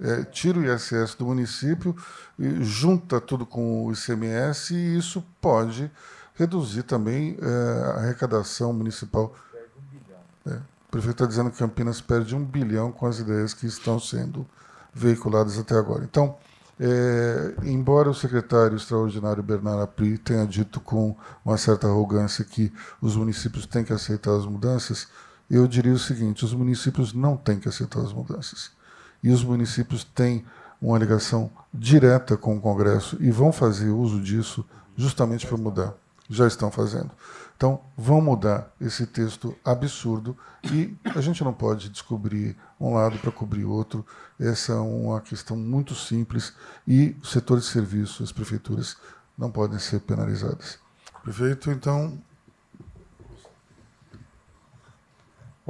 [0.00, 1.94] É, tira o ISS do município,
[2.36, 5.88] e junta tudo com o ICMS, e isso pode
[6.34, 9.32] reduzir também é, a arrecadação municipal
[10.46, 13.98] é, o prefeito está dizendo que Campinas perde um bilhão com as ideias que estão
[14.00, 14.46] sendo
[14.92, 16.04] veiculadas até agora.
[16.04, 16.36] Então,
[16.78, 23.16] é, embora o secretário extraordinário Bernardo Apri tenha dito com uma certa arrogância que os
[23.16, 25.06] municípios têm que aceitar as mudanças,
[25.52, 28.70] eu diria o seguinte: os municípios não têm que aceitar as mudanças.
[29.22, 30.44] E os municípios têm
[30.80, 34.64] uma ligação direta com o Congresso e vão fazer uso disso
[34.96, 35.94] justamente para mudar.
[36.28, 37.10] Já estão fazendo.
[37.56, 43.30] Então, vão mudar esse texto absurdo e a gente não pode descobrir um lado para
[43.30, 44.04] cobrir outro.
[44.40, 46.52] Essa é uma questão muito simples
[46.88, 48.96] e o setor de serviços, as prefeituras,
[49.38, 50.78] não podem ser penalizadas.
[51.22, 52.18] Prefeito, então.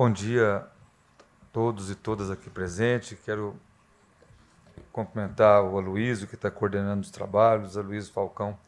[0.03, 3.17] Bom dia a todos e todas aqui presentes.
[3.25, 3.55] Quero
[4.91, 8.59] cumprimentar o Aloysio, que está coordenando os trabalhos, Aloysio Falcão,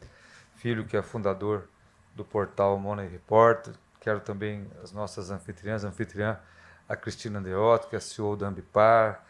[0.55, 1.67] filho, que é fundador
[2.15, 3.67] do portal Money Report.
[3.99, 6.39] Quero também as nossas anfitriãs, a anfitriã,
[6.87, 9.21] a Cristina Deotto, que é CEO da Ambipar,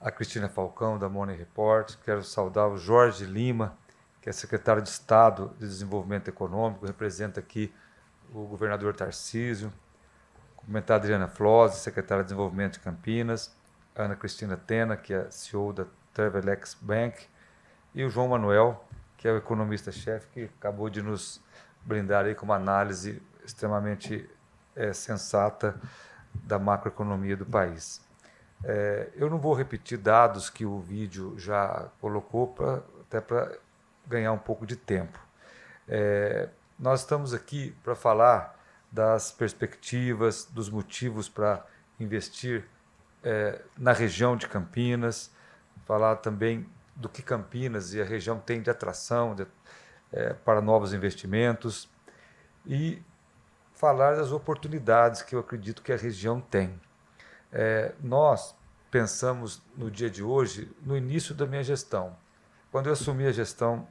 [0.00, 1.94] a Cristina Falcão, da Money Report.
[2.06, 3.76] Quero saudar o Jorge Lima,
[4.22, 7.70] que é secretário de Estado de Desenvolvimento Econômico, representa aqui
[8.32, 9.70] o governador Tarcísio.
[10.64, 13.54] Cumprimentar a Adriana Flose, secretária de Desenvolvimento de Campinas,
[13.94, 17.26] Ana Cristina Tena, que é CEO da Travelex Bank,
[17.94, 18.82] e o João Manuel,
[19.18, 21.38] que é o economista-chefe, que acabou de nos
[21.82, 24.26] brindar aí com uma análise extremamente
[24.74, 25.78] é, sensata
[26.32, 28.00] da macroeconomia do país.
[28.64, 33.52] É, eu não vou repetir dados que o vídeo já colocou, pra, até para
[34.06, 35.18] ganhar um pouco de tempo.
[35.86, 36.48] É,
[36.78, 38.58] nós estamos aqui para falar
[38.94, 41.66] das perspectivas, dos motivos para
[41.98, 42.64] investir
[43.24, 45.32] é, na região de Campinas,
[45.84, 49.48] falar também do que Campinas e a região tem de atração de,
[50.12, 51.90] é, para novos investimentos
[52.64, 53.02] e
[53.74, 56.80] falar das oportunidades que eu acredito que a região tem.
[57.50, 58.54] É, nós
[58.92, 62.16] pensamos no dia de hoje, no início da minha gestão.
[62.70, 63.88] Quando eu assumi a gestão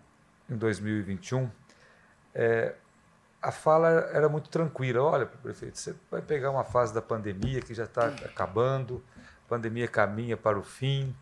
[0.50, 1.52] em 2021,
[2.34, 2.76] é,
[3.44, 5.02] a fala era muito tranquila.
[5.02, 9.04] Olha, prefeito, você vai pegar uma fase da pandemia que já está acabando,
[9.46, 11.14] a pandemia caminha para o fim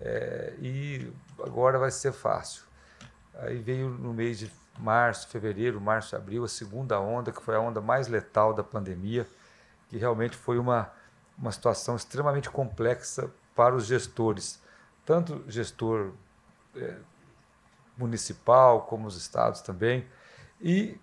[0.00, 2.64] é, e agora vai ser fácil.
[3.34, 7.60] Aí veio no mês de março, fevereiro, março, abril, a segunda onda, que foi a
[7.60, 9.24] onda mais letal da pandemia,
[9.88, 10.90] que realmente foi uma,
[11.38, 14.60] uma situação extremamente complexa para os gestores,
[15.06, 16.10] tanto gestor
[16.76, 16.96] é,
[17.96, 20.04] municipal como os estados também.
[20.60, 21.00] E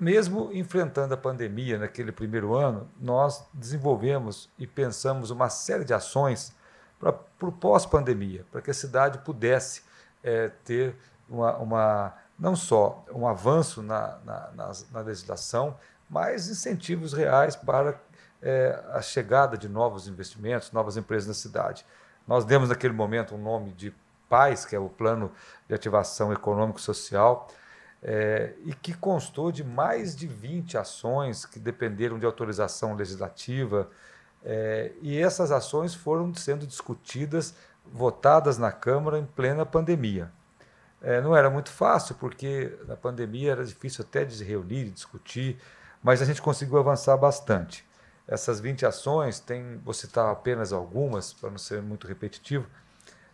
[0.00, 6.54] mesmo enfrentando a pandemia naquele primeiro ano, nós desenvolvemos e pensamos uma série de ações
[6.98, 9.82] para o pós-pandemia, para que a cidade pudesse
[10.24, 10.96] é, ter
[11.28, 15.76] uma, uma, não só um avanço na, na, na, na legislação,
[16.08, 18.00] mas incentivos reais para
[18.42, 21.84] é, a chegada de novos investimentos, novas empresas na cidade.
[22.26, 23.94] Nós demos naquele momento um nome de
[24.28, 25.30] PAIS, que é o Plano
[25.68, 27.48] de Ativação Econômico-Social,
[28.02, 33.90] é, e que constou de mais de 20 ações que dependeram de autorização legislativa,
[34.42, 40.32] é, e essas ações foram sendo discutidas, votadas na Câmara em plena pandemia.
[41.02, 45.58] É, não era muito fácil, porque na pandemia era difícil até de se reunir discutir,
[46.02, 47.88] mas a gente conseguiu avançar bastante.
[48.26, 52.66] Essas 20 ações, tem, vou citar apenas algumas, para não ser muito repetitivo,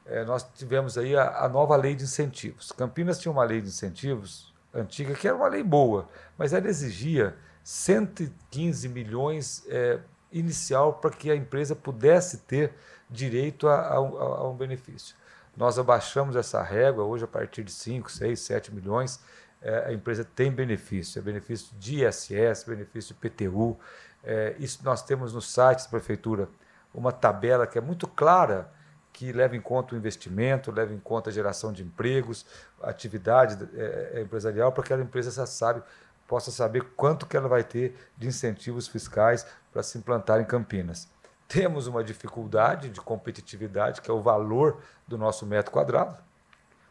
[0.07, 2.70] é, nós tivemos aí a, a, nova lei de incentivos.
[2.72, 7.36] Campinas tinha uma lei de incentivos antiga, que era uma lei boa, mas ela exigia
[7.62, 9.98] 115 milhões é,
[10.30, 12.72] inicial para que a empresa pudesse ter
[13.10, 15.16] direito a, a, a, um benefício.
[15.56, 19.20] Nós abaixamos essa régua, hoje a partir de 5, 6, 7 milhões,
[19.62, 23.76] é, a empresa tem benefício, é benefício de ISS, benefício de PTU.
[24.22, 26.48] É, isso nós temos no site da prefeitura
[26.92, 28.70] uma tabela que é muito clara
[29.16, 32.44] que leva em conta o investimento, leva em conta a geração de empregos,
[32.83, 35.83] atividade é, empresarial, para que a empresa sabe,
[36.29, 41.09] possa saber quanto que ela vai ter de incentivos fiscais para se implantar em Campinas.
[41.48, 46.14] Temos uma dificuldade de competitividade, que é o valor do nosso metro quadrado.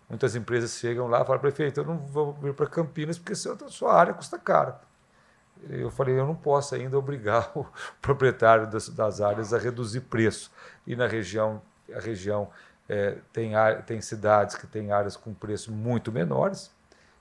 [0.10, 3.70] Muitas empresas chegam lá e falam, prefeito, eu não vou vir para Campinas porque a
[3.70, 4.74] sua área custa caro.
[5.70, 7.68] Eu falei, eu não posso ainda obrigar o
[8.02, 10.52] proprietário das, das áreas a reduzir preço.
[10.88, 11.62] E na região
[11.94, 12.50] a região
[12.88, 13.54] é, tem,
[13.86, 16.72] tem cidades que têm áreas com preços muito menores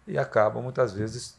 [0.07, 1.37] e acabam muitas vezes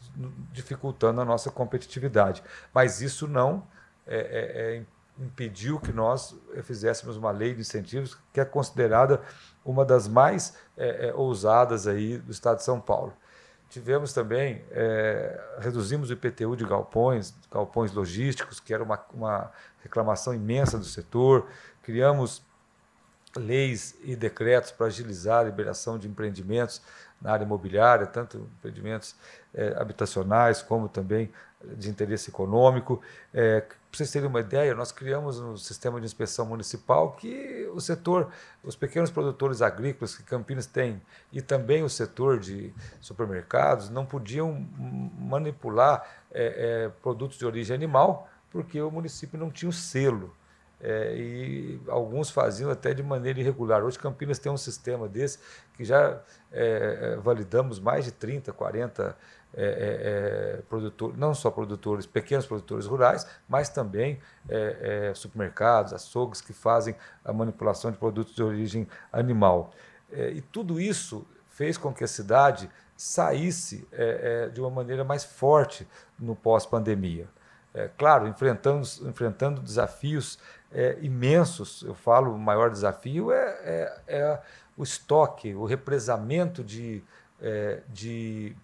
[0.52, 2.42] dificultando a nossa competitividade.
[2.74, 3.66] Mas isso não
[4.06, 4.82] é, é, é
[5.18, 9.22] impediu que nós fizéssemos uma lei de incentivos que é considerada
[9.64, 13.14] uma das mais é, é, ousadas aí do Estado de São Paulo.
[13.68, 14.64] Tivemos também,
[15.58, 19.50] reduzimos o IPTU de galpões, galpões logísticos, que era uma, uma
[19.82, 21.48] reclamação imensa do setor,
[21.82, 22.44] criamos
[23.36, 26.82] leis e decretos para agilizar a liberação de empreendimentos
[27.20, 29.14] na área imobiliária, tanto empreendimentos
[29.54, 31.30] é, habitacionais como também
[31.76, 33.00] de interesse econômico.
[33.32, 37.80] É, para vocês terem uma ideia, nós criamos um sistema de inspeção municipal que o
[37.80, 38.30] setor,
[38.62, 41.00] os pequenos produtores agrícolas que Campinas tem
[41.32, 44.66] e também o setor de supermercados não podiam
[45.18, 50.34] manipular é, é produtos de origem animal porque o município não tinha o selo
[50.80, 53.82] é, e alguns faziam até de maneira irregular.
[53.82, 55.38] Hoje Campinas tem um sistema desse
[55.74, 56.20] que já
[56.52, 59.16] é, é validamos mais de 30, 40
[59.58, 64.20] é, é, é, produtores, não só produtores, pequenos produtores rurais, mas também
[65.14, 69.72] supermercados, açougues que fazem a manipulação de produtos de origem animal.
[70.12, 73.88] e tudo isso fez com que a cidade saísse
[74.52, 77.28] de uma maneira mais forte no pós-pandemia.
[77.96, 80.38] claro, enfrentando, enfrentando desafios
[80.72, 81.82] é, imensos.
[81.82, 84.42] Eu falo, o maior desafio é, é, é
[84.76, 87.02] o estoque, o represamento de,
[87.40, 88.54] é, de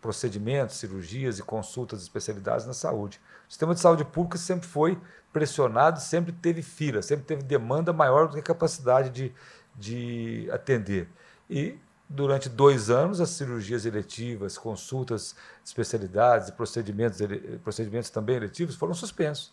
[0.00, 3.20] procedimentos, cirurgias e consultas de especialidades na saúde.
[3.46, 4.98] O sistema de saúde pública sempre foi
[5.32, 9.32] pressionado, sempre teve fila, sempre teve demanda maior do que a capacidade de,
[9.76, 11.08] de atender.
[11.48, 17.18] E durante dois anos, as cirurgias eletivas, consultas de especialidades e procedimentos,
[17.62, 19.52] procedimentos também eletivos foram suspensos.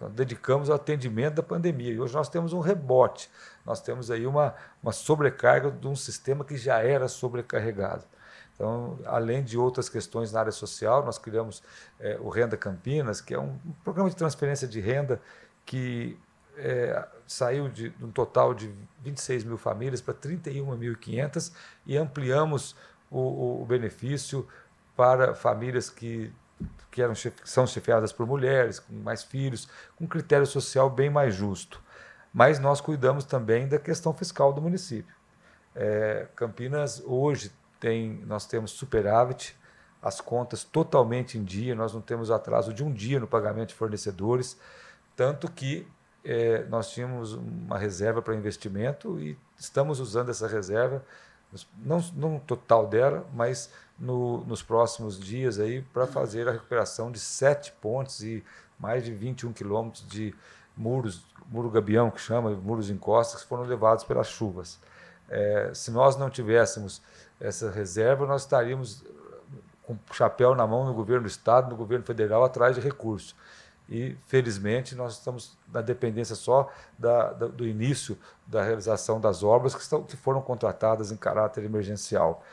[0.00, 1.92] Nós dedicamos ao atendimento da pandemia.
[1.92, 3.30] E hoje nós temos um rebote,
[3.64, 8.04] nós temos aí uma, uma sobrecarga de um sistema que já era sobrecarregado.
[8.54, 11.62] Então, além de outras questões na área social, nós criamos
[12.00, 15.20] é, o Renda Campinas, que é um, um programa de transferência de renda
[15.64, 16.18] que
[16.56, 21.52] é, saiu de um total de 26 mil famílias para 31.500
[21.86, 22.74] e ampliamos
[23.10, 24.46] o, o, benefício
[24.96, 26.32] para famílias que,
[26.90, 31.82] que, eram, são chefiadas por mulheres, com mais filhos, com critério social bem mais justo.
[32.32, 35.14] Mas nós cuidamos também da questão fiscal do município.
[35.74, 39.56] É, Campinas hoje tem, nós temos superávit,
[40.02, 43.74] as contas totalmente em dia, nós não temos atraso de um dia no pagamento de
[43.74, 44.58] fornecedores,
[45.16, 45.86] tanto que
[46.24, 51.04] é, nós tínhamos uma reserva para investimento e estamos usando essa reserva,
[51.78, 57.18] não, no total dela, mas no, nos próximos dias aí para fazer a recuperação de
[57.18, 58.44] sete pontes e
[58.78, 60.34] mais de 21 quilômetros de
[60.76, 64.78] muros, muro gabião que chama, muros encostas, que foram levados pelas chuvas.
[65.28, 67.02] É, se nós não tivéssemos
[67.40, 69.04] essa reserva, nós estaríamos
[69.82, 73.34] com o chapéu na mão no governo do Estado, no governo federal, atrás de recursos.
[73.88, 79.74] E, felizmente, nós estamos na dependência só da, da, do início da realização das obras
[79.74, 82.44] que, estão, que foram contratadas em caráter emergencial.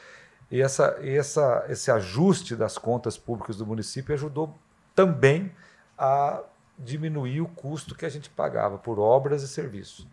[0.50, 4.58] E essa, essa, esse ajuste das contas públicas do município ajudou
[4.94, 5.52] também
[5.98, 6.42] a
[6.78, 10.08] diminuir o custo que a gente pagava por obras e serviços.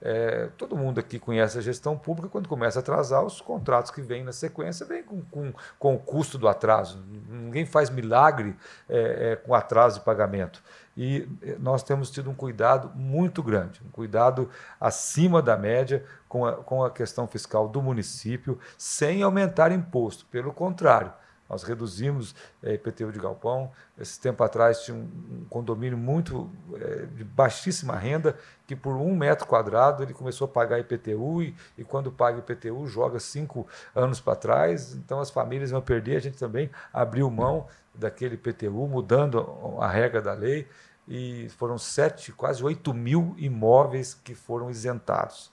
[0.00, 4.02] É, todo mundo aqui conhece a gestão pública, quando começa a atrasar, os contratos que
[4.02, 7.02] vêm na sequência vêm com, com, com o custo do atraso.
[7.28, 8.54] Ninguém faz milagre
[8.88, 10.62] é, é, com atraso de pagamento.
[10.96, 16.44] E é, nós temos tido um cuidado muito grande, um cuidado acima da média com
[16.44, 20.26] a, com a questão fiscal do município, sem aumentar imposto.
[20.26, 21.12] Pelo contrário,
[21.48, 23.70] nós reduzimos é, IPTU de galpão.
[23.98, 28.36] Esse tempo atrás tinha um, um condomínio muito é, de baixíssima renda
[28.66, 32.86] que por um metro quadrado ele começou a pagar IPTU e, e quando paga IPTU
[32.86, 34.94] joga cinco anos para trás.
[34.94, 36.16] Então as famílias vão perder.
[36.16, 40.66] A gente também abriu mão daquele IPTU, mudando a regra da lei
[41.08, 45.52] e foram sete, quase oito mil imóveis que foram isentados,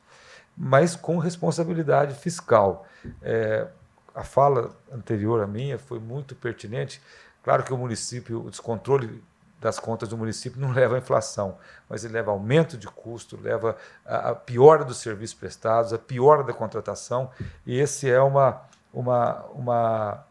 [0.58, 2.86] mas com responsabilidade fiscal.
[3.22, 3.68] É,
[4.14, 7.02] a fala anterior à minha foi muito pertinente.
[7.44, 9.24] Claro que o município, o descontrole
[9.60, 11.58] das contas do município não leva à inflação,
[11.90, 16.44] mas ele leva a aumento de custo, leva a piora dos serviços prestados, a piora
[16.44, 17.32] da contratação,
[17.66, 18.62] e esse é uma,
[18.94, 20.26] uma, uma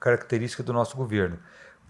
[0.00, 1.38] característica do nosso governo.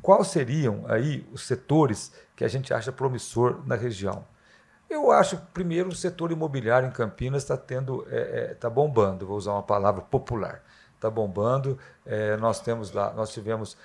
[0.00, 4.24] Quais seriam aí os setores que a gente acha promissor na região?
[4.88, 9.26] Eu acho, primeiro, o setor imobiliário em Campinas está tendo, está é, é, tá bombando,
[9.26, 10.62] vou usar uma palavra popular
[11.04, 11.78] está bombando.
[12.06, 13.76] É, nós temos lá, nós tivemos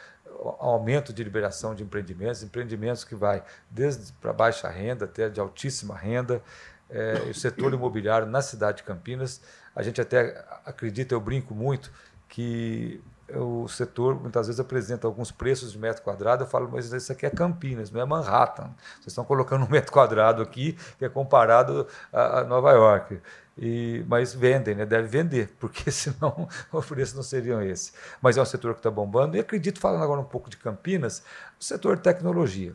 [0.59, 5.95] aumento de liberação de empreendimentos, empreendimentos que vai desde para baixa renda até de altíssima
[5.95, 6.41] renda.
[6.89, 9.41] É, o setor imobiliário na cidade de Campinas,
[9.76, 11.91] a gente até acredita, eu brinco muito,
[12.28, 13.01] que
[13.36, 16.43] o setor muitas vezes apresenta alguns preços de metro quadrado.
[16.43, 18.72] Eu falo, mas isso aqui é Campinas, não é Manhattan.
[18.95, 23.22] Vocês estão colocando um metro quadrado aqui que é comparado a Nova York.
[23.62, 24.86] E, mas vendem, né?
[24.86, 27.91] deve vender, porque senão o preço não seriam esse.
[28.22, 29.36] Mas é um setor que está bombando.
[29.36, 31.22] E acredito, falando agora um pouco de Campinas,
[31.60, 32.74] o setor tecnologia.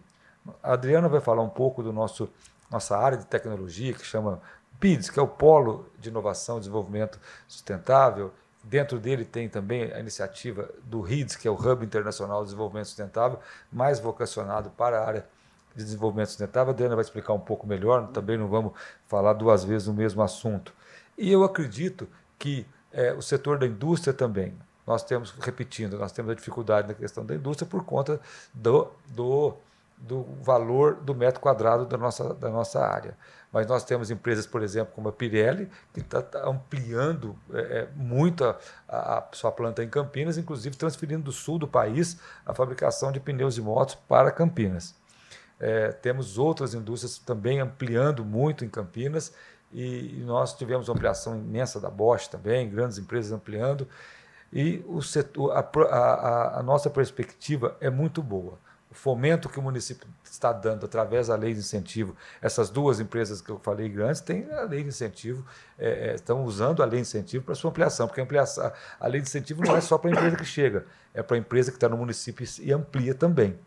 [0.62, 2.28] A Adriana vai falar um pouco do nosso
[2.70, 4.40] nossa área de tecnologia, que chama
[4.80, 8.32] PIDS, que é o Polo de Inovação e Desenvolvimento Sustentável.
[8.62, 12.86] Dentro dele tem também a iniciativa do RIDS, que é o Hub Internacional de Desenvolvimento
[12.86, 13.38] Sustentável,
[13.70, 15.26] mais vocacionado para a área
[15.74, 16.70] de desenvolvimento sustentável.
[16.70, 18.72] A Adriana vai explicar um pouco melhor, também não vamos
[19.06, 20.72] falar duas vezes o mesmo assunto.
[21.16, 22.08] E eu acredito
[22.38, 24.54] que é, o setor da indústria também.
[24.86, 28.20] Nós temos, repetindo, nós temos a dificuldade na questão da indústria por conta
[28.52, 29.54] do, do,
[29.96, 33.16] do valor do metro quadrado da nossa, da nossa área.
[33.50, 37.88] Mas nós temos empresas, por exemplo, como a Pirelli, que está tá ampliando é, é,
[37.94, 38.56] muito a,
[38.88, 43.56] a, sua planta em Campinas, inclusive transferindo do sul do país a fabricação de pneus
[43.56, 44.94] e motos para Campinas.
[45.58, 49.32] É, temos outras indústrias também ampliando muito em Campinas
[49.72, 53.88] e, e nós tivemos uma ampliação imensa da Bosch também, grandes empresas ampliando.
[54.52, 58.58] E o setor, a, a, a nossa perspectiva é muito boa
[58.94, 63.40] o fomento que o município está dando através da lei de incentivo, essas duas empresas
[63.40, 65.44] que eu falei grandes têm a lei de incentivo,
[65.76, 69.08] é, é, estão usando a lei de incentivo para sua ampliação, porque a, ampliação, a
[69.08, 71.72] lei de incentivo não é só para a empresa que chega, é para a empresa
[71.72, 73.58] que está no município e amplia também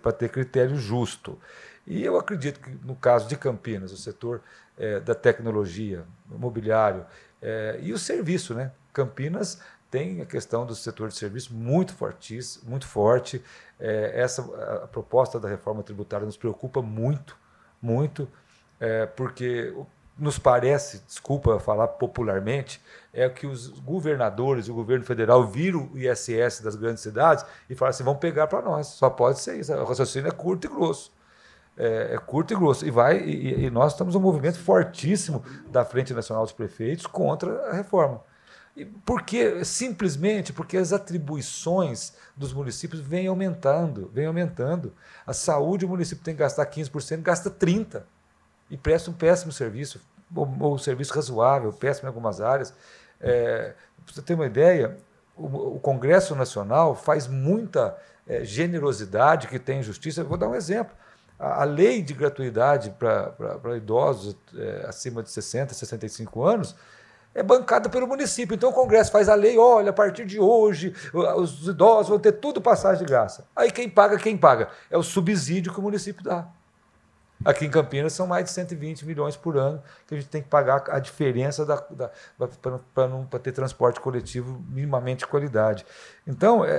[0.00, 1.38] para ter critério justo.
[1.86, 4.40] E eu acredito que, no caso de Campinas, o setor
[4.78, 7.04] é, da tecnologia, imobiliário
[7.40, 8.72] é, e o serviço, né?
[8.92, 9.60] Campinas
[9.90, 13.42] tem a questão do setor de serviço muito fortíssimo, muito forte.
[13.78, 14.42] É, essa
[14.84, 17.36] a proposta da reforma tributária nos preocupa muito,
[17.80, 18.28] muito,
[18.80, 19.74] é, porque
[20.18, 22.80] nos parece, desculpa falar popularmente,
[23.12, 27.94] é que os governadores, o governo federal viram o ISS das grandes cidades e falaram
[27.94, 29.72] assim: vamos pegar para nós, só pode ser isso.
[29.72, 31.12] O raciocínio é curto e grosso.
[31.76, 32.86] É, é curto e grosso.
[32.86, 37.70] E, vai, e, e nós estamos um movimento fortíssimo da Frente Nacional dos Prefeitos contra
[37.70, 38.20] a reforma.
[38.74, 39.64] E por quê?
[39.64, 44.94] Simplesmente porque as atribuições dos municípios vêm aumentando, vêm aumentando.
[45.26, 48.02] A saúde, o município tem que gastar 15%, gasta 30%
[48.72, 50.00] e presta um péssimo serviço,
[50.34, 52.72] ou, ou um serviço razoável, péssimo em algumas áreas.
[53.20, 54.96] É, para você ter uma ideia,
[55.36, 57.94] o, o Congresso Nacional faz muita
[58.26, 60.24] é, generosidade que tem justiça.
[60.24, 60.96] Vou dar um exemplo.
[61.38, 66.74] A, a lei de gratuidade para idosos é, acima de 60, 65 anos
[67.34, 68.54] é bancada pelo município.
[68.54, 72.32] Então o Congresso faz a lei, olha, a partir de hoje os idosos vão ter
[72.32, 73.46] tudo passagem de graça.
[73.54, 74.70] Aí quem paga, quem paga?
[74.90, 76.48] É o subsídio que o município dá.
[77.44, 80.48] Aqui em Campinas são mais de 120 milhões por ano que a gente tem que
[80.48, 82.10] pagar a diferença da, da
[82.94, 85.84] para ter transporte coletivo minimamente de qualidade.
[86.26, 86.74] Então, é, é,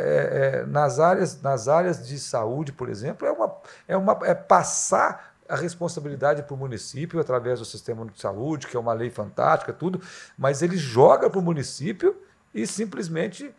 [0.61, 3.55] é, nas, áreas, nas áreas de saúde, por exemplo, é, uma,
[3.88, 8.78] é, uma, é passar a responsabilidade para o município através do sistema de saúde, que
[8.78, 10.01] é uma lei fantástica, tudo,
[10.38, 12.16] mas ele joga para o município
[12.53, 13.53] e simplesmente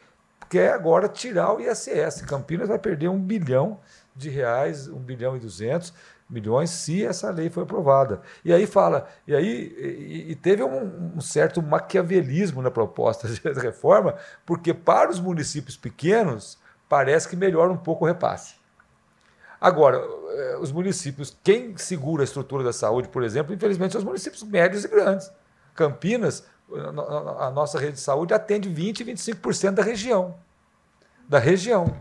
[0.49, 2.23] quer agora tirar o ISS.
[2.23, 3.81] Campinas vai perder um bilhão
[4.15, 5.93] de reais, um bilhão e duzentos
[6.29, 8.23] milhões se essa lei for aprovada.
[8.45, 13.41] E aí fala, e aí e, e teve um, um, certo maquiavelismo na proposta de
[13.61, 16.59] reforma, porque para os municípios pequenos
[16.89, 18.55] parece que melhora um pouco o repasse.
[19.61, 24.05] Agora, eh, os municípios, quem segura a estrutura da saúde, por exemplo, infelizmente são os
[24.05, 25.31] municípios médios e grandes.
[25.75, 26.45] Campinas,
[27.39, 30.35] a nossa rede de saúde atende 20, 25% da região.
[31.29, 31.95] Da região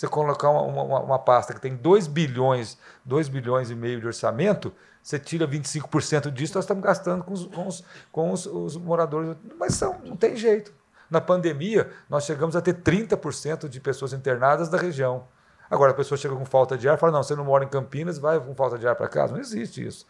[0.00, 4.06] você colocar uma, uma, uma, pasta que tem 2 bilhões, 2 bilhões e meio de
[4.06, 4.72] orçamento,
[5.02, 9.36] você tira 25% disso, nós estamos gastando com os, com os, com os, os moradores.
[9.58, 10.72] Mas são, não tem jeito.
[11.10, 15.24] Na pandemia, nós chegamos a ter 30% de pessoas internadas da região.
[15.70, 18.16] Agora, a pessoa chega com falta de ar fala: não, você não mora em Campinas,
[18.16, 19.34] vai com falta de ar para casa.
[19.34, 20.06] Não existe isso.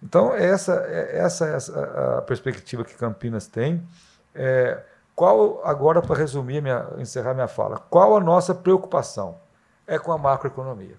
[0.00, 3.82] Então, essa, essa é a perspectiva que Campinas tem.
[4.32, 4.84] É,
[5.14, 9.36] qual, agora, para resumir, minha, encerrar minha fala, qual a nossa preocupação?
[9.86, 10.96] É com a macroeconomia.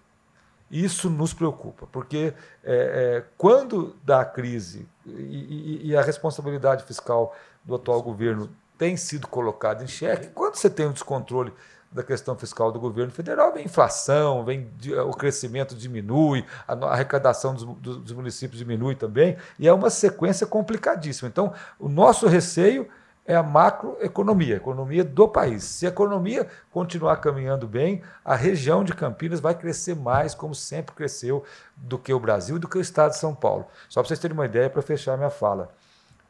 [0.69, 2.33] Isso nos preocupa, porque
[2.63, 8.97] é, é, quando dá crise e, e, e, a responsabilidade fiscal do atual governo tem
[8.97, 11.53] sido colocada em xeque, quando você tem o descontrole
[11.91, 14.67] da questão fiscal do governo federal, vem inflação, vem
[15.05, 17.65] o crescimento diminui, a arrecadação dos,
[17.99, 21.29] dos municípios diminui também, e é uma sequência complicadíssima.
[21.29, 22.89] Então, o nosso receio
[23.27, 25.63] a macroeconomia, a economia do país.
[25.63, 30.93] Se a economia continuar caminhando bem, a região de Campinas vai crescer mais, como sempre
[30.93, 31.43] cresceu,
[31.75, 33.65] do que o Brasil e do que o estado de São Paulo.
[33.87, 35.69] Só para vocês terem uma ideia, para fechar minha fala.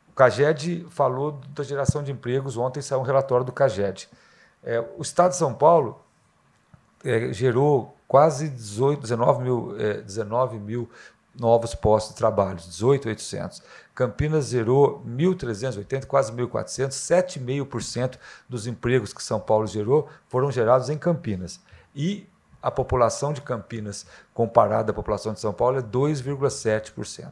[0.10, 4.08] O CAGED falou da geração de empregos, ontem saiu um relatório do CAGED.
[4.64, 6.00] É, o estado de São Paulo
[7.04, 10.88] é, gerou quase 18, 19 mil, é, 19 mil
[11.40, 13.62] novos postos de trabalho, 18.800.
[13.96, 18.18] Campinas zerou 1.380, quase 1.400, 7,5%
[18.48, 21.60] dos empregos que São Paulo gerou foram gerados em Campinas.
[21.96, 22.28] E
[22.62, 27.32] a população de Campinas, comparada à população de São Paulo, é 2,7%.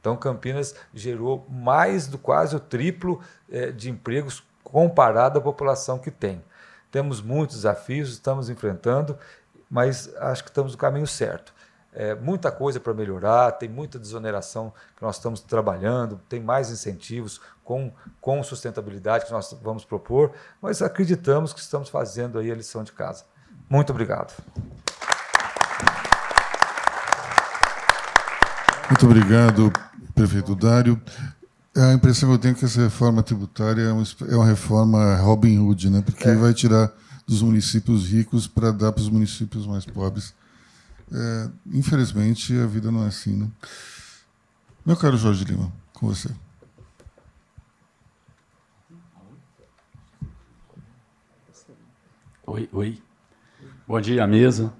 [0.00, 3.20] Então, Campinas gerou mais do quase o triplo
[3.50, 6.42] eh, de empregos comparado à população que tem.
[6.90, 9.18] Temos muitos desafios, estamos enfrentando,
[9.70, 11.52] mas acho que estamos no caminho certo
[11.92, 17.40] é, muita coisa para melhorar, tem muita desoneração que nós estamos trabalhando, tem mais incentivos
[17.64, 22.84] com, com sustentabilidade que nós vamos propor, mas acreditamos que estamos fazendo aí a lição
[22.84, 23.24] de casa.
[23.68, 24.32] Muito obrigado.
[28.88, 29.72] Muito obrigado,
[30.14, 31.00] prefeito Dário.
[31.76, 35.88] A impressão que eu tenho é que essa reforma tributária é uma reforma Robin Hood,
[35.88, 36.02] né?
[36.04, 36.34] porque é.
[36.34, 36.92] vai tirar
[37.26, 40.34] dos municípios ricos para dar para os municípios mais pobres.
[41.12, 43.36] É, infelizmente, a vida não é assim.
[43.36, 43.48] Né?
[44.84, 46.30] Meu caro Jorge Lima, com você.
[52.46, 53.02] Oi, oi.
[53.86, 54.72] Bom dia, mesa.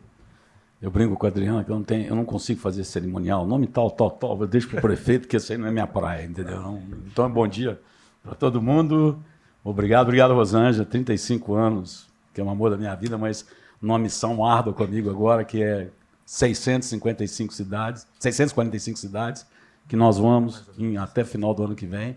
[0.80, 3.46] Eu brinco com a Adriana que eu não, tenho, eu não consigo fazer cerimonial.
[3.46, 4.40] Nome tal, tal, tal.
[4.40, 6.60] Eu deixo para o prefeito, porque isso aí não é minha praia, entendeu?
[6.60, 7.80] Não, então, bom dia
[8.22, 9.22] para todo mundo.
[9.62, 10.86] Obrigado, obrigado, Rosângela.
[10.86, 13.46] 35 anos, que é um amor da minha vida, mas
[13.80, 15.90] numa missão árdua comigo agora, que é
[16.30, 19.44] 655 cidades, 645 cidades,
[19.88, 22.16] que nós vamos em, até final do ano que vem.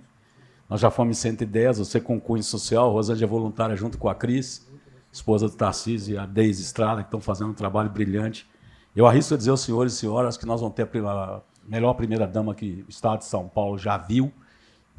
[0.69, 4.13] Nós já fomos em 110, você com cunho social, Rosângela é voluntária junto com a
[4.13, 4.67] Cris,
[5.11, 8.47] esposa do Tarcísio e a Deise Estrada, que estão fazendo um trabalho brilhante.
[8.95, 12.53] Eu arrisco a dizer aos senhores e senhoras que nós vamos ter a melhor primeira-dama
[12.53, 14.31] que o Estado de São Paulo já viu,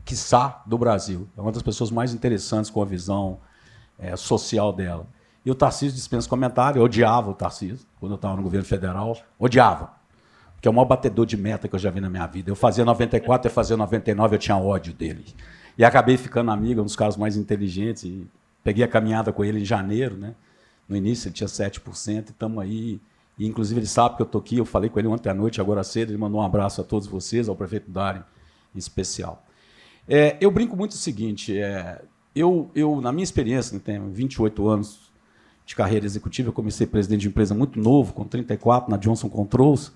[0.04, 1.28] quiçá do Brasil.
[1.38, 3.38] É uma das pessoas mais interessantes com a visão
[3.96, 5.06] é, social dela.
[5.44, 9.16] E o Tarcísio dispensa comentário, eu odiava o Tarcísio, quando eu estava no governo federal,
[9.38, 9.92] odiava.
[10.60, 12.50] Que é o maior batedor de meta que eu já vi na minha vida.
[12.50, 15.24] Eu fazia 94, eu fazia 99, eu tinha ódio dele.
[15.76, 18.04] E acabei ficando amigo, um dos caras mais inteligentes.
[18.04, 18.26] E
[18.62, 20.34] peguei a caminhada com ele em janeiro, né?
[20.88, 23.00] No início ele tinha 7%, e estamos aí.
[23.38, 24.56] E, inclusive, ele sabe que eu estou aqui.
[24.56, 26.10] Eu falei com ele ontem à noite, agora cedo.
[26.10, 28.24] Ele mandou um abraço a todos vocês, ao prefeito Dário
[28.74, 29.44] em especial.
[30.08, 32.00] É, eu brinco muito o seguinte: é,
[32.34, 35.03] eu, eu, na minha experiência, né, tenho 28 anos
[35.64, 39.92] de carreira executiva, eu comecei presidente de empresa muito novo, com 34, na Johnson Controls.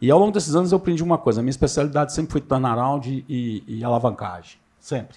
[0.00, 3.24] E ao longo desses anos eu aprendi uma coisa: a minha especialidade sempre foi turnaround
[3.28, 4.58] e, e alavancagem.
[4.78, 5.16] Sempre.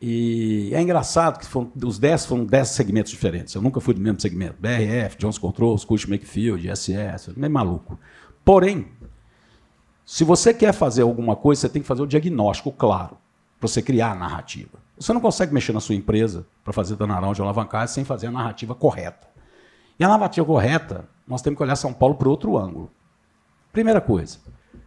[0.00, 3.54] E é engraçado que foram, os 10 foram 10 segmentos diferentes.
[3.54, 4.56] Eu nunca fui do mesmo segmento.
[4.60, 7.98] BRF, Johnson Controls, Cushman Wakefield, SS, meio maluco.
[8.44, 8.88] Porém,
[10.04, 13.16] se você quer fazer alguma coisa, você tem que fazer o diagnóstico claro,
[13.58, 14.85] para você criar a narrativa.
[14.98, 18.30] Você não consegue mexer na sua empresa para fazer turnaround de alavancagem sem fazer a
[18.30, 19.28] narrativa correta.
[19.98, 22.90] E a narrativa correta, nós temos que olhar São Paulo por outro ângulo.
[23.72, 24.38] Primeira coisa,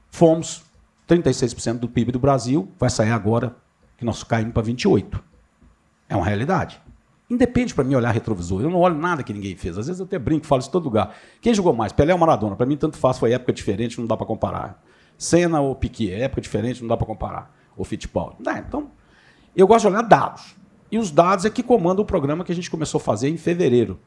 [0.09, 0.63] fomos
[1.07, 3.55] 36% do PIB do Brasil, vai sair agora
[3.97, 5.21] que nós caímos para 28%.
[6.07, 6.81] É uma realidade.
[7.29, 8.61] Independe para mim olhar retrovisor.
[8.61, 9.77] Eu não olho nada que ninguém fez.
[9.77, 11.15] Às vezes eu até brinco, falo isso em todo lugar.
[11.39, 11.91] Quem jogou mais?
[11.91, 12.55] Pelé ou Maradona?
[12.55, 14.83] Para mim, tanto faz, foi época diferente, não dá para comparar.
[15.15, 16.13] Senna ou Piquet?
[16.13, 17.55] Época diferente, não dá para comparar.
[17.77, 18.37] Ou Fittipaldi?
[18.39, 18.91] Não, então,
[19.55, 20.55] eu gosto de olhar dados.
[20.91, 23.37] E os dados é que comandam o programa que a gente começou a fazer em
[23.37, 23.99] fevereiro.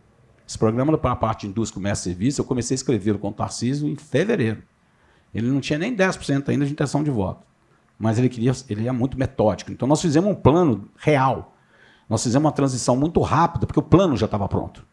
[0.46, 3.28] Esse programa para a parte de indústria, comércio e serviço, eu comecei a escrever com
[3.28, 4.62] o Tarcísio em fevereiro.
[5.34, 7.46] Ele não tinha nem 10% ainda de intenção de voto.
[7.98, 9.70] Mas ele queria, ele é muito metódico.
[9.70, 11.54] Então nós fizemos um plano real.
[12.08, 14.84] Nós fizemos uma transição muito rápida, porque o plano já estava pronto.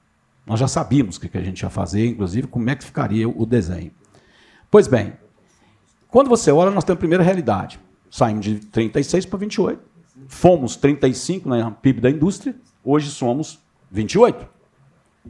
[0.46, 3.46] Nós já sabíamos o que a gente ia fazer, inclusive como é que ficaria o
[3.46, 3.92] desenho.
[4.72, 5.14] Pois bem,
[6.08, 7.80] quando você olha, nós temos a primeira realidade.
[8.10, 9.89] Saímos de 36 para 28.
[10.30, 12.56] Fomos 35 na PIB da indústria,
[12.86, 13.60] hoje somos
[13.90, 14.48] 28.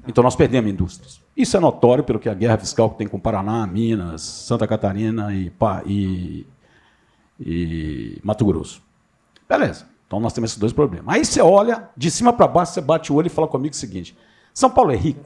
[0.05, 1.21] Então nós perdemos indústrias.
[1.35, 5.33] Isso é notório pelo que a guerra fiscal que tem com Paraná, Minas, Santa Catarina
[5.33, 5.51] e,
[5.85, 6.45] e,
[7.39, 8.83] e Mato Grosso.
[9.47, 9.87] Beleza.
[10.05, 11.15] Então nós temos esses dois problemas.
[11.15, 13.77] Aí você olha, de cima para baixo, você bate o olho e fala comigo o
[13.77, 14.17] seguinte:
[14.53, 15.23] São Paulo é rico?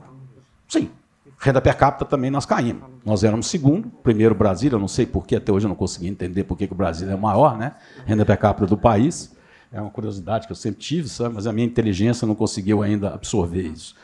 [0.68, 0.92] Sim.
[1.40, 2.84] Renda per capita também nós caímos.
[3.04, 6.08] Nós éramos segundo, primeiro Brasília, eu não sei por que até hoje eu não consegui
[6.08, 7.74] entender por que, o Brasil é maior, né?
[8.06, 9.36] Renda per capita do país.
[9.74, 11.34] É uma curiosidade que eu sempre tive, sabe?
[11.34, 13.96] mas a minha inteligência não conseguiu ainda absorver isso.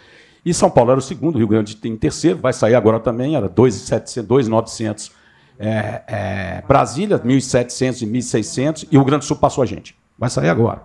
[0.44, 3.48] E São Paulo era o segundo, Rio Grande tem terceiro, vai sair agora também, era
[3.48, 5.12] 2.900
[5.60, 9.96] é, é, Brasília, 1.700 e 1.600, e o Grande do Sul passou a gente.
[10.18, 10.82] Vai sair agora.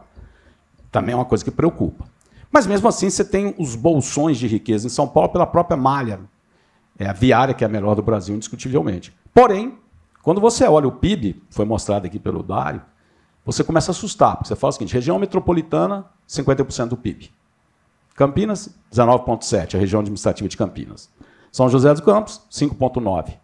[0.92, 2.04] Também é uma coisa que preocupa.
[2.52, 6.20] Mas mesmo assim, você tem os bolsões de riqueza em São Paulo pela própria malha
[6.98, 9.12] é a viária, que é a melhor do Brasil, indiscutivelmente.
[9.32, 9.78] Porém,
[10.22, 12.80] quando você olha o PIB, foi mostrado aqui pelo Dário,
[13.44, 17.30] você começa a assustar, porque você fala o seguinte: região metropolitana, 50% do PIB.
[18.14, 21.10] Campinas, 19,7%, a região administrativa de Campinas.
[21.50, 23.34] São José dos Campos, 5,9%.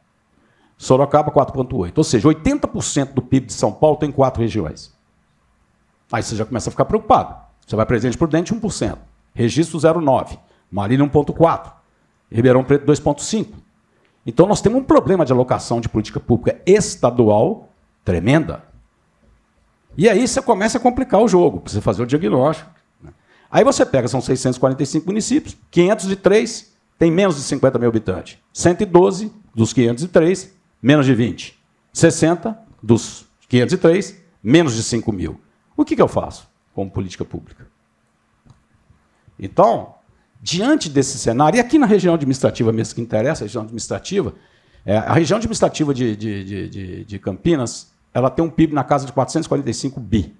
[0.79, 1.99] Sorocaba, 4,8%.
[1.99, 4.93] Ou seja, 80% do PIB de São Paulo tem quatro regiões.
[6.11, 7.37] Aí você já começa a ficar preocupado.
[7.67, 8.99] Você vai Presidente Prudente, 1%.
[9.35, 10.39] Registro, 0,9%.
[10.71, 11.73] Marília, 1,4%.
[12.33, 13.49] Ribeirão Preto, 2,5%.
[14.25, 17.69] Então nós temos um problema de alocação de política pública estadual
[18.05, 18.65] tremenda.
[19.97, 22.71] E aí você começa a complicar o jogo, você fazer o diagnóstico.
[23.51, 28.39] Aí você pega, são 645 municípios, 503 tem menos de 50 mil habitantes.
[28.53, 31.59] 112 dos 503, menos de 20.
[31.93, 35.41] 60 dos 503, menos de 5 mil.
[35.77, 37.67] O que, que eu faço como política pública?
[39.39, 39.95] Então,
[40.43, 44.35] diante desse cenário, e aqui na região administrativa mesmo que interessa, a região administrativa,
[44.85, 49.07] é, a região administrativa de, de, de, de, Campinas, ela tem um PIB na casa
[49.07, 50.35] de 445 bi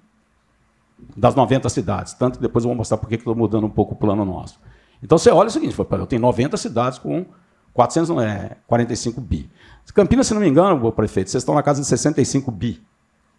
[1.15, 2.13] das 90 cidades.
[2.13, 4.59] Tanto que depois eu vou mostrar por que estou mudando um pouco o plano nosso.
[5.01, 7.25] Então você olha o seguinte: eu tenho 90 cidades com
[7.73, 9.49] 445 é, bi.
[9.93, 12.81] Campinas, se não me engano, prefeito, vocês estão na casa de 65 bi,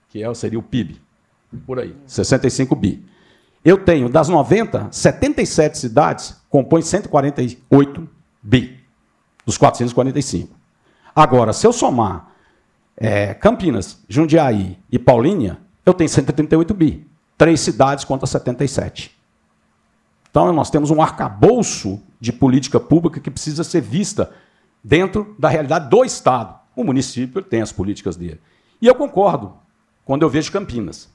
[0.09, 1.01] que é, seria o PIB.
[1.67, 3.05] Por aí, 65 bi.
[3.65, 8.09] Eu tenho, das 90, 77 cidades compõem 148
[8.43, 8.81] bi,
[9.47, 10.55] dos 445.
[11.15, 12.32] Agora, se eu somar
[12.97, 17.07] é, Campinas, Jundiaí e Paulínia, eu tenho 138 bi
[17.43, 19.11] três cidades contra 77.
[20.31, 24.31] Então, nós temos um arcabouço de política pública que precisa ser vista
[24.83, 26.55] dentro da realidade do Estado.
[26.77, 28.41] O município tem as políticas dele.
[28.81, 29.55] E eu concordo
[30.05, 31.09] quando eu vejo Campinas.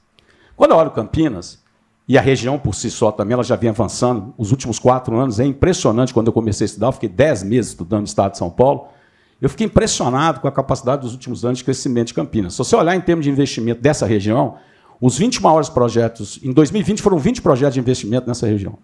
[0.54, 1.62] Quando eu olho Campinas,
[2.06, 4.34] e a região por si só também, ela já vem avançando.
[4.36, 6.12] Os últimos quatro anos é impressionante.
[6.12, 8.88] Quando eu comecei a estudar, eu fiquei dez meses estudando no estado de São Paulo.
[9.40, 12.54] Eu fiquei impressionado com a capacidade dos últimos anos de crescimento de Campinas.
[12.54, 14.56] Se você olhar em termos de investimento dessa região,
[15.00, 18.78] os 20 maiores projetos, em 2020 foram 20 projetos de investimento nessa região.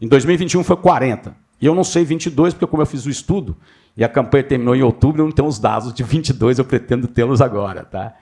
[0.00, 1.34] Em 2021 foi 40.
[1.60, 3.56] E eu não sei 22, porque como eu fiz o estudo,
[3.96, 7.08] e a campanha terminou em outubro, eu não tenho os dados de 22, eu pretendo
[7.08, 7.84] tê-los agora.
[7.84, 8.14] Tá?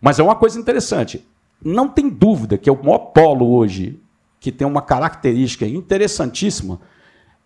[0.00, 1.24] Mas é uma coisa interessante.
[1.62, 4.00] Não tem dúvida que é o maior polo hoje,
[4.40, 6.80] que tem uma característica interessantíssima,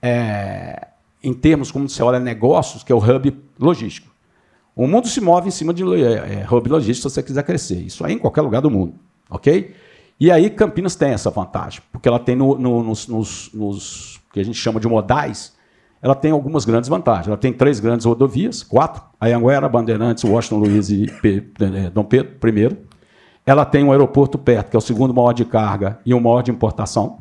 [0.01, 0.89] é,
[1.25, 4.13] em termos como você olha negócios, que é o hub logístico.
[4.77, 7.81] O mundo se move em cima de é, é, hub logístico se você quiser crescer.
[7.81, 8.95] Isso aí em qualquer lugar do mundo.
[9.31, 9.75] Ok?
[10.19, 14.41] E aí Campinas tem essa vantagem, porque ela tem no, no, nos, nos, nos, que
[14.41, 15.55] a gente chama de modais,
[16.01, 17.29] ela tem algumas grandes vantagens.
[17.29, 22.77] Ela tem três grandes rodovias, quatro, Anhanguera, Bandeirantes, Washington Luiz e é, Dom Pedro I.
[23.47, 26.43] Ela tem um aeroporto perto, que é o segundo maior de carga e o maior
[26.43, 27.19] de importação,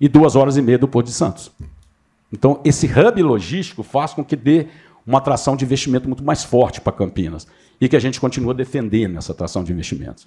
[0.00, 1.50] e duas horas e meia do Porto de Santos.
[2.32, 4.68] Então, esse hub logístico faz com que dê
[5.06, 7.46] uma atração de investimento muito mais forte para Campinas
[7.80, 10.26] e que a gente continua defendendo essa atração de investimentos.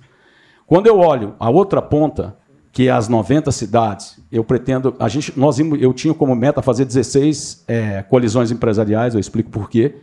[0.68, 2.36] Quando eu olho a outra ponta,
[2.72, 4.94] que é as 90 cidades, eu pretendo.
[5.00, 9.70] A gente, nós, eu tinha como meta fazer 16 é, colisões empresariais, eu explico por
[9.70, 9.96] quê,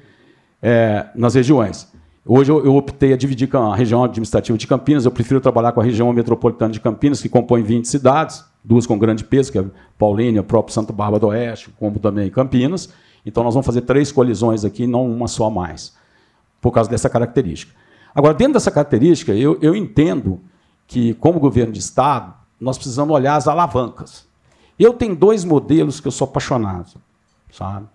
[0.63, 1.93] é, nas regiões.
[2.25, 5.81] Hoje eu, eu, optei a dividir a região administrativa de Campinas, eu prefiro trabalhar com
[5.81, 9.65] a região metropolitana de Campinas, que compõe 20 cidades, duas com grande peso, que é
[9.99, 12.93] Paulínia, próprio Santa Bárbara do Oeste, como também Campinas.
[13.25, 15.95] Então nós vamos fazer três colisões aqui, não uma só mais,
[16.61, 17.75] por causa dessa característica.
[18.15, 20.41] Agora, dentro dessa característica, eu, eu entendo
[20.87, 24.27] que, como governo de Estado, nós precisamos olhar as alavancas.
[24.79, 27.01] Eu tenho dois modelos que eu sou apaixonado.
[27.51, 27.87] Sabe?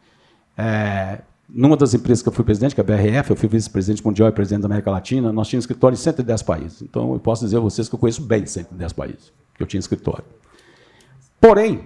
[0.58, 4.04] É, numa das empresas que eu fui presidente, que é a BRF, eu fui vice-presidente
[4.04, 6.82] mundial e presidente da América Latina, nós tínhamos escritório em 110 países.
[6.82, 9.80] Então, eu posso dizer a vocês que eu conheço bem 110 países, que eu tinha
[9.80, 10.26] escritório.
[11.40, 11.82] Porém,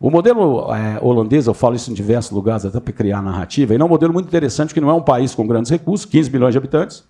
[0.00, 3.82] o modelo é, holandês, eu falo isso em diversos lugares, até para criar narrativa, ele
[3.82, 6.52] é um modelo muito interessante, que não é um país com grandes recursos, 15 milhões
[6.52, 7.04] de habitantes.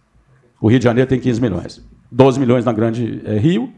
[0.61, 1.85] O Rio de Janeiro tem 15 milhões.
[2.11, 3.73] 12 milhões na Grande é, Rio,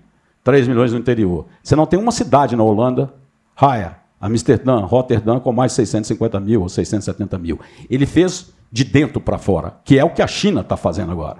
[0.44, 1.46] 3 milhões no interior.
[1.62, 3.12] Você não tem uma cidade na Holanda,
[3.56, 7.58] Haia, Amsterdã, Rotterdam, com mais de 650 mil ou 670 mil.
[7.88, 11.38] Ele fez de dentro para fora, que é o que a China está fazendo agora.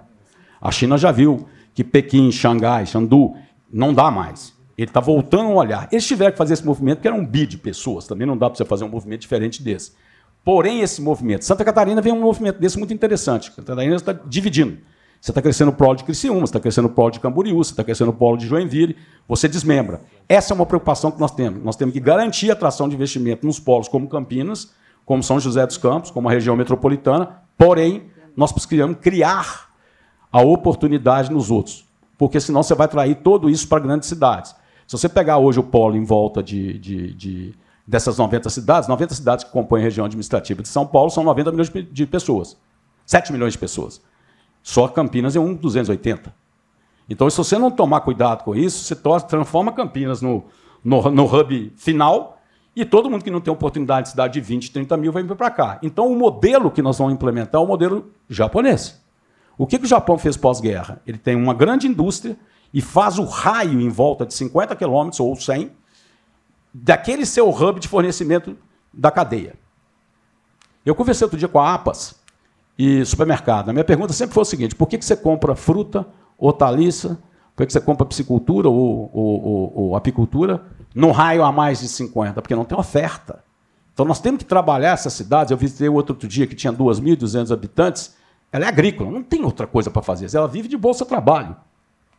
[0.60, 3.34] A China já viu que Pequim, Xangai, Xandu,
[3.72, 4.52] não dá mais.
[4.80, 5.88] Ele está voltando a olhar.
[5.92, 8.48] Eles tiveram que fazer esse movimento, porque era um bi de pessoas, também não dá
[8.48, 9.92] para você fazer um movimento diferente desse.
[10.44, 11.44] Porém, esse movimento.
[11.44, 13.50] Santa Catarina vem um movimento desse muito interessante.
[13.50, 14.78] Santa Catarina está dividindo.
[15.20, 17.72] Você está crescendo o polo de Criciúma, você está crescendo o polo de Camboriú, você
[17.72, 18.96] está crescendo o polo de Joinville,
[19.28, 20.00] você desmembra.
[20.26, 21.62] Essa é uma preocupação que nós temos.
[21.62, 24.72] Nós temos que garantir a atração de investimento nos polos como Campinas,
[25.04, 28.04] como São José dos Campos, como a região metropolitana, porém,
[28.34, 29.68] nós precisamos criar
[30.32, 31.84] a oportunidade nos outros,
[32.16, 34.54] porque senão você vai trair tudo isso para grandes cidades.
[34.90, 37.54] Se você pegar hoje o polo em volta de, de, de
[37.86, 41.52] dessas 90 cidades, 90 cidades que compõem a região administrativa de São Paulo são 90
[41.52, 42.56] milhões de pessoas,
[43.06, 44.02] 7 milhões de pessoas.
[44.64, 46.34] Só Campinas é um 280.
[47.08, 50.42] Então, se você não tomar cuidado com isso, você transforma Campinas no,
[50.82, 52.40] no, no hub final
[52.74, 55.36] e todo mundo que não tem oportunidade de cidade de 20, 30 mil vai vir
[55.36, 55.78] para cá.
[55.84, 59.00] Então, o modelo que nós vamos implementar é o modelo japonês.
[59.56, 61.00] O que, que o Japão fez pós-guerra?
[61.06, 62.36] Ele tem uma grande indústria
[62.72, 65.70] e faz o raio em volta de 50 quilômetros ou 100
[66.72, 68.56] daquele seu hub de fornecimento
[68.92, 69.54] da cadeia.
[70.84, 72.20] Eu conversei outro dia com a APAS,
[72.80, 73.68] e supermercado.
[73.68, 76.06] A minha pergunta sempre foi o seguinte: por que, que você compra fruta,
[76.38, 77.18] hortaliça,
[77.54, 80.62] por que, que você compra piscicultura ou, ou, ou, ou apicultura
[80.94, 82.40] no raio a mais de 50?
[82.40, 83.44] Porque não tem oferta.
[83.92, 85.50] Então nós temos que trabalhar essas cidades.
[85.50, 88.16] Eu visitei outro, outro dia que tinha 2.200 habitantes.
[88.50, 90.34] Ela é agrícola, não tem outra coisa para fazer.
[90.34, 91.54] Ela vive de bolsa trabalho.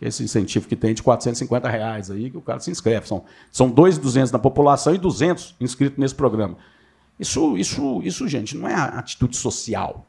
[0.02, 3.08] Esse incentivo que tem de 450 reais aí, que o cara se inscreve.
[3.08, 6.58] São, são 2.200 na população e 200 inscritos nesse programa.
[7.20, 10.08] Isso, isso, isso, gente, não é atitude social.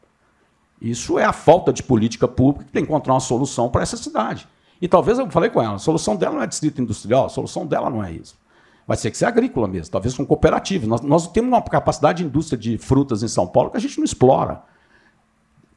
[0.80, 3.98] Isso é a falta de política pública que tem que encontrar uma solução para essa
[3.98, 4.48] cidade.
[4.80, 7.66] E talvez eu falei com ela, a solução dela não é distrito industrial, a solução
[7.66, 8.34] dela não é isso.
[8.86, 10.86] Vai ter que ser agrícola mesmo, talvez com cooperativa.
[10.86, 13.98] Nós, nós temos uma capacidade de indústria de frutas em São Paulo que a gente
[13.98, 14.62] não explora.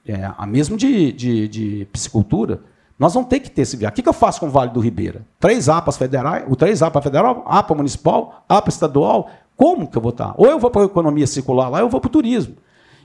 [0.08, 2.64] É, a mesmo de, de, de piscicultura.
[2.98, 3.94] Nós vamos ter que ter esse viário.
[3.94, 5.26] O que, que eu faço com o Vale do Ribeira?
[5.40, 9.30] Três APAs federais, o três APA federal, APA municipal, APA estadual.
[9.58, 10.34] Como que eu vou estar?
[10.38, 12.56] Ou eu vou para a economia circular lá, ou eu vou para o turismo.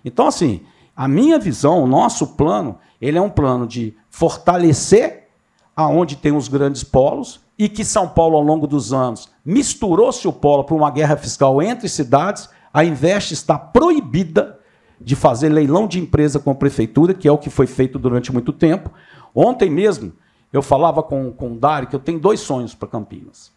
[0.05, 0.61] Então, assim,
[0.97, 5.28] a minha visão, o nosso plano, ele é um plano de fortalecer
[5.74, 10.32] aonde tem os grandes polos e que São Paulo, ao longo dos anos, misturou-se o
[10.32, 12.49] polo para uma guerra fiscal entre cidades.
[12.72, 14.59] A Invest está proibida
[15.01, 18.32] de fazer leilão de empresa com a prefeitura, que é o que foi feito durante
[18.32, 18.91] muito tempo.
[19.34, 20.12] Ontem mesmo,
[20.52, 23.52] eu falava com, com o Dário que eu tenho dois sonhos para Campinas.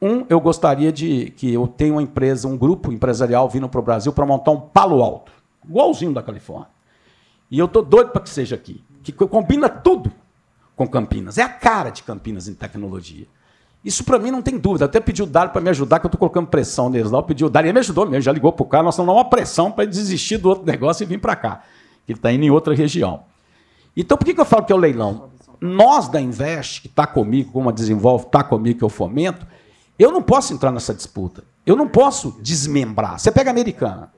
[0.00, 3.82] Um, eu gostaria de que eu tenha uma empresa, um grupo empresarial vindo para o
[3.82, 5.32] Brasil para montar um palo alto,
[5.64, 6.68] igualzinho da Califórnia.
[7.50, 8.84] E eu estou doido para que seja aqui.
[9.02, 10.12] Que combina tudo
[10.74, 11.38] com Campinas.
[11.38, 13.26] É a cara de Campinas em tecnologia.
[13.84, 14.84] Isso para mim não tem dúvida.
[14.84, 17.20] Até pedi o Dário para me ajudar, que eu estou colocando pressão neles lá.
[17.20, 18.82] Eu pedi o Dário, ele me ajudou mesmo, já ligou para o cara.
[18.82, 21.62] Nós estamos dando uma pressão para ele desistir do outro negócio e vir para cá.
[22.06, 23.22] Ele está indo em outra região.
[23.96, 25.30] Então, por que, que eu falo que é o leilão?
[25.60, 29.46] Nós da Invest, que está comigo, como a desenvolve, está comigo, que eu fomento,
[29.98, 31.44] eu não posso entrar nessa disputa.
[31.64, 33.18] Eu não posso desmembrar.
[33.18, 34.12] Você pega a americana,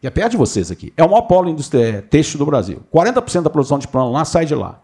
[0.00, 0.92] que é perto de vocês aqui.
[0.96, 2.82] É o maior polo industrial, têxtil do Brasil.
[2.94, 4.80] 40% da produção de pano lá sai de lá.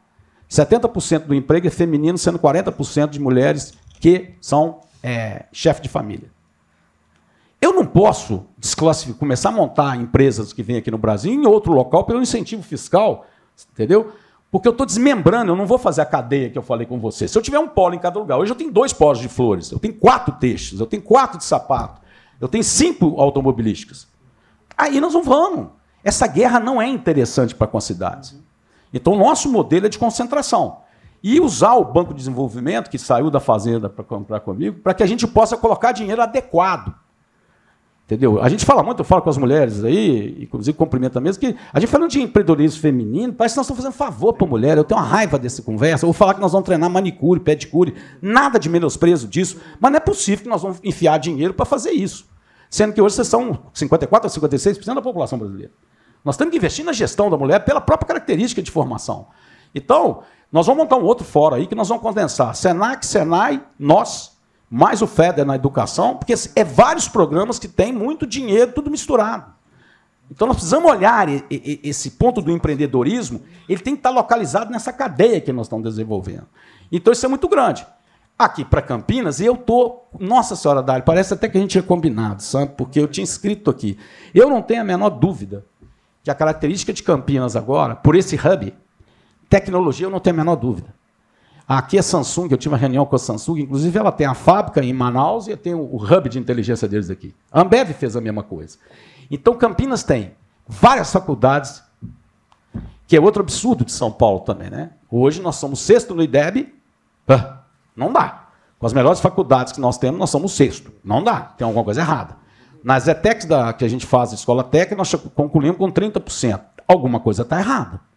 [0.51, 6.31] 70% do emprego é feminino, sendo 40% de mulheres que são é, chefe de família.
[7.61, 8.47] Eu não posso
[9.19, 13.27] começar a montar empresas que vêm aqui no Brasil em outro local pelo incentivo fiscal,
[13.73, 14.13] entendeu?
[14.51, 17.29] Porque eu estou desmembrando, eu não vou fazer a cadeia que eu falei com você.
[17.29, 19.71] Se eu tiver um polo em cada lugar, hoje eu tenho dois polos de flores,
[19.71, 22.01] eu tenho quatro textos, eu tenho quatro de sapato,
[22.41, 24.09] eu tenho cinco automobilísticas.
[24.77, 25.69] Aí nós não vamos.
[26.03, 28.35] Essa guerra não é interessante para com as cidades.
[28.93, 30.79] Então, o nosso modelo é de concentração.
[31.23, 35.03] E usar o Banco de Desenvolvimento, que saiu da Fazenda para comprar comigo, para que
[35.03, 36.95] a gente possa colocar dinheiro adequado.
[38.11, 38.43] Entendeu?
[38.43, 41.79] A gente fala muito, eu falo com as mulheres aí, inclusive cumprimento mesmo, que a
[41.79, 44.77] gente falando de empreendedorismo feminino, parece que nós estamos fazendo favor para a mulher.
[44.77, 46.07] Eu tenho uma raiva dessa conversa.
[46.07, 50.01] Vou falar que nós vamos treinar manicure, pedicure, nada de menosprezo disso, mas não é
[50.01, 52.27] possível que nós vamos enfiar dinheiro para fazer isso.
[52.69, 55.71] Sendo que hoje vocês são 54 a 56% da população brasileira.
[56.25, 59.29] Nós temos que investir na gestão da mulher pela própria característica de formação.
[59.73, 64.37] Então, nós vamos montar um outro fórum aí que nós vamos condensar Senac, Senai, nós,
[64.71, 69.53] mais o FEDER na educação, porque é vários programas que têm muito dinheiro, tudo misturado.
[70.31, 75.41] Então nós precisamos olhar esse ponto do empreendedorismo, ele tem que estar localizado nessa cadeia
[75.41, 76.47] que nós estamos desenvolvendo.
[76.93, 77.85] Então isso é muito grande.
[78.39, 82.43] Aqui para Campinas, eu tô, nossa senhora Dário, parece até que a gente tinha combinado,
[82.43, 82.73] sabe?
[82.77, 83.99] Porque eu tinha escrito aqui.
[84.33, 85.67] Eu não tenho a menor dúvida
[86.23, 88.73] que a característica de Campinas agora, por esse hub,
[89.49, 90.95] tecnologia eu não tenho a menor dúvida.
[91.73, 94.83] Aqui é Samsung, eu tive uma reunião com a Samsung, inclusive ela tem a fábrica
[94.85, 97.33] em Manaus e tem o hub de inteligência deles aqui.
[97.49, 98.77] A Ambev fez a mesma coisa.
[99.31, 100.33] Então Campinas tem
[100.67, 101.81] várias faculdades,
[103.07, 104.91] que é outro absurdo de São Paulo também, né?
[105.09, 106.75] Hoje nós somos sexto no IDEB,
[107.95, 108.49] não dá.
[108.77, 110.91] Com as melhores faculdades que nós temos, nós somos sexto.
[111.05, 112.37] Não dá, tem alguma coisa errada.
[112.83, 116.63] Nas ETECs da, que a gente faz, escola técnica, nós concluímos com 30%.
[116.89, 118.10] Alguma coisa está errada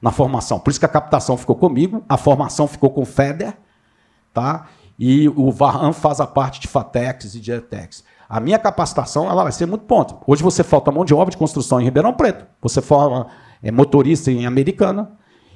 [0.00, 0.58] na formação.
[0.58, 3.56] Por isso que a captação ficou comigo, a formação ficou com o FEDER,
[4.32, 4.66] tá?
[4.98, 8.04] e o Varran faz a parte de FATEX e de ETEX.
[8.28, 10.16] A minha capacitação ela vai ser muito ponto.
[10.26, 13.26] Hoje você falta mão de obra de construção em Ribeirão Preto, você forma
[13.62, 15.12] é, motorista em Americana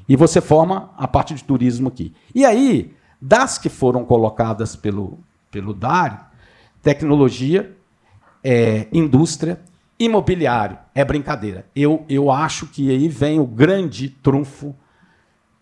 [0.09, 2.15] e você forma a parte de turismo aqui.
[2.35, 5.19] E aí, das que foram colocadas pelo,
[5.51, 6.19] pelo Dário,
[6.83, 7.77] tecnologia,
[8.43, 9.61] é, indústria
[9.99, 11.67] Imobiliário é brincadeira.
[11.75, 14.75] Eu, eu acho que aí vem o grande trunfo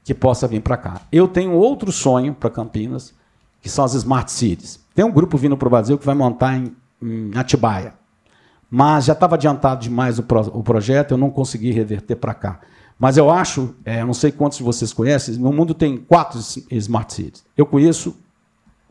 [0.04, 1.00] que possa vir para cá.
[1.10, 3.14] Eu tenho outro sonho para Campinas,
[3.60, 4.78] que são as Smart Cities.
[4.94, 7.94] Tem um grupo vindo para o Brasil que vai montar em, em Atibaia.
[8.70, 12.60] Mas já estava adiantado demais o, pro, o, projeto, eu não consegui reverter para cá.
[12.98, 16.38] Mas eu acho, é, não sei quantos de vocês conhecem, no mundo tem quatro
[16.70, 17.44] Smart Cities.
[17.56, 18.16] Eu conheço,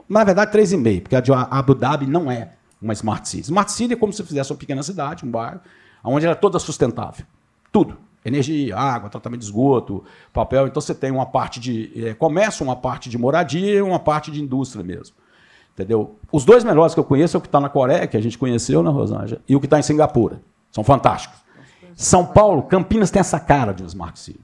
[0.07, 3.43] na verdade, três e meio, porque a de Abu Dhabi não é uma Smart City.
[3.43, 5.59] Smart City é como se fizesse uma pequena cidade, um bairro,
[6.03, 7.25] onde é toda sustentável.
[7.71, 7.97] Tudo.
[8.23, 10.03] Energia, água, tratamento de esgoto,
[10.33, 10.65] papel.
[10.67, 14.41] Então você tem uma parte de é, comércio, uma parte de moradia uma parte de
[14.41, 15.15] indústria mesmo.
[15.73, 16.15] Entendeu?
[16.31, 18.37] Os dois melhores que eu conheço é o que está na Coreia, que a gente
[18.37, 19.41] conheceu, né, Rosângela?
[19.47, 20.41] E o que está em Singapura.
[20.71, 21.37] São fantásticos.
[21.93, 24.41] São Paulo, Campinas tem essa cara de Smart City.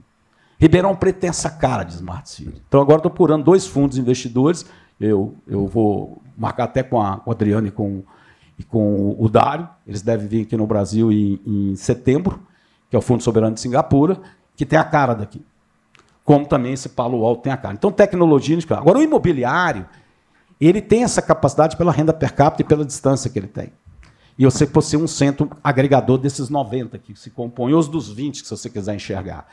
[0.58, 2.62] Ribeirão Preto tem essa cara de Smart City.
[2.68, 4.64] Então agora estou procurando dois fundos investidores.
[5.00, 8.04] Eu, eu vou marcar até com a, com a Adriana e com
[8.62, 9.68] e com o Dário.
[9.86, 12.40] Eles devem vir aqui no Brasil em, em setembro,
[12.88, 14.20] que é o Fundo Soberano de Singapura,
[14.56, 15.44] que tem a cara daqui.
[16.24, 17.74] Como também esse Palo Alto tem a cara.
[17.74, 18.56] Então, tecnologia.
[18.70, 19.86] Agora, o imobiliário,
[20.60, 23.72] ele tem essa capacidade pela renda per capita e pela distância que ele tem.
[24.38, 28.10] E você pode ser um centro agregador desses 90 que se compõem, ou os dos
[28.10, 29.46] 20, se você quiser enxergar.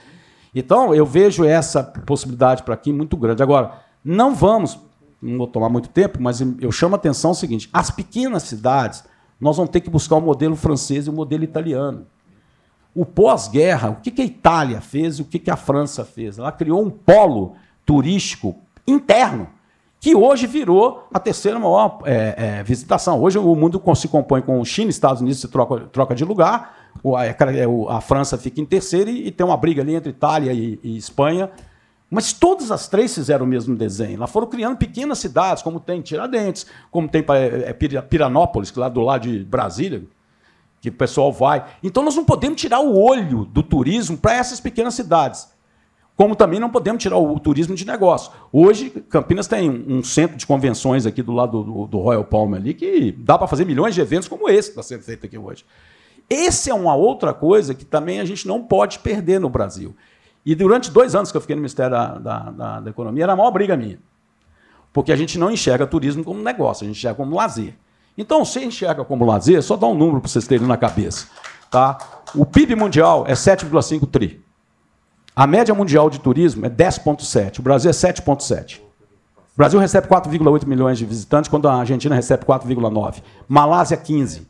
[0.54, 3.42] Então, eu vejo essa possibilidade para aqui muito grande.
[3.42, 4.80] Agora, não vamos
[5.22, 9.04] não vou tomar muito tempo, mas eu chamo a atenção o seguinte: as pequenas cidades,
[9.40, 12.06] nós vamos ter que buscar o modelo francês e o modelo italiano.
[12.96, 16.40] O pós-guerra, o que a Itália fez e o que a França fez?
[16.40, 17.56] Ela criou um polo
[17.86, 18.56] turístico
[18.88, 19.48] interno,
[20.00, 23.22] que hoje virou a terceira maior é, é, visitação.
[23.22, 27.98] Hoje o mundo se compõe com China, Estados Unidos se troca, troca de lugar, a,
[27.98, 30.98] a, França fica em terceiro e, e, tem uma briga ali entre Itália e, e
[30.98, 31.50] Espanha
[32.10, 34.16] mas todas as três fizeram o mesmo desenho.
[34.16, 39.02] Elas foram criando pequenas cidades, como tem Tiradentes, como tem é, Piranópolis, que lá do
[39.02, 40.04] lado de Brasília.
[40.82, 41.66] que o pessoal vai.
[41.84, 45.50] Então nós não podemos tirar o olho do turismo para essas pequenas cidades.
[46.16, 48.32] Como também não podemos tirar o turismo de negócio.
[48.52, 53.12] Hoje, Campinas tem um centro de convenções aqui do lado do, Royal Palm ali, que
[53.12, 55.64] dá para fazer milhões de eventos como esse que está sendo feito aqui hoje.
[56.30, 59.96] Esse é uma outra coisa que também a gente não pode perder no Brasil.
[60.46, 63.34] E durante dois anos que eu fiquei no Ministério da, da, da, da Economia, era
[63.34, 64.00] a maior briga minha.
[64.92, 67.76] Porque a gente não enxerga turismo como negócio, a gente enxerga como lazer.
[68.18, 71.28] Então, se enxerga como lazer, só dá um número para vocês terem na cabeça.
[71.70, 71.98] Tá?
[72.36, 74.44] O PIB mundial é 7,5 tri.
[75.36, 77.60] A média mundial de turismo é 10,7.
[77.60, 78.80] O Brasil é 7,7.
[78.80, 83.22] O Brasil recebe 4,8 milhões de visitantes, quando a Argentina recebe 4,9.
[83.48, 84.48] Malásia, 15.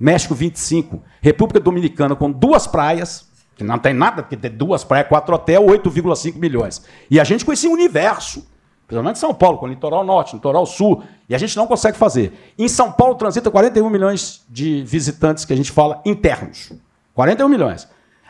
[0.00, 1.02] México, 25.
[1.20, 3.28] República Dominicana, com duas praias,
[3.64, 6.84] não tem nada, porque tem duas praias, quatro hotéis, 8,5 milhões.
[7.10, 8.46] E a gente com esse universo
[8.86, 12.54] Principalmente São Paulo, com o litoral norte, litoral sul, e a gente não consegue fazer.
[12.56, 16.72] Em São Paulo transita 41 milhões de visitantes que a gente fala internos.
[17.12, 17.88] 41 milhões.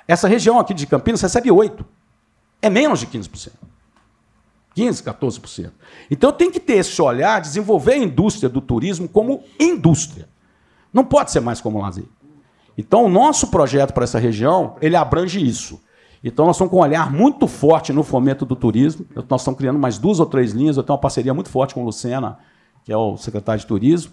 [0.09, 1.85] Essa região aqui de Campinas recebe 8.
[2.63, 3.51] É menos de 15%.
[4.75, 5.71] 15, 14%.
[6.11, 10.27] Então tem que ter esse olhar, desenvolver a indústria do turismo como indústria.
[10.93, 12.05] Não pode ser mais como lazer.
[12.77, 15.81] Então o nosso projeto para essa região, ele abrange isso.
[16.25, 19.07] Então, nós estamos com um olhar muito forte no fomento do turismo.
[19.29, 20.77] Nós estamos criando mais duas ou três linhas.
[20.77, 22.39] Eu tenho uma parceria muito forte com o Lucena,
[22.85, 24.13] que é o secretário de turismo.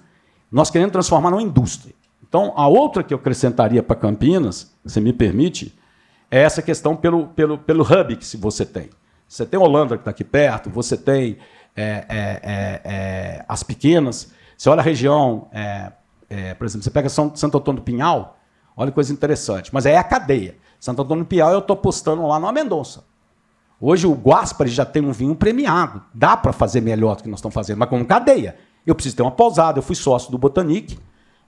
[0.52, 1.96] Nós queremos transformar numa indústria.
[2.22, 5.74] Então, a outra que eu acrescentaria para Campinas, se me permite,
[6.30, 8.90] é essa questão pelo, pelo, pelo hub que você tem.
[9.28, 11.38] Você tem Holanda, que está aqui perto, você tem
[11.76, 14.32] é, é, é, é, as pequenas.
[14.56, 15.92] Você olha a região, é,
[16.30, 18.38] é, por exemplo, você pega São, Santo Antônio do Pinhal,
[18.76, 19.74] olha que coisa interessante.
[19.74, 20.56] Mas é a cadeia.
[20.80, 23.04] Santo Antônio Piau eu estou postando lá no Mendonça.
[23.80, 26.02] Hoje o Guaspari já tem um vinho premiado.
[26.14, 28.56] Dá para fazer melhor do que nós estamos fazendo, mas como cadeia.
[28.86, 29.80] Eu preciso ter uma pousada.
[29.80, 30.98] Eu fui sócio do Botanique,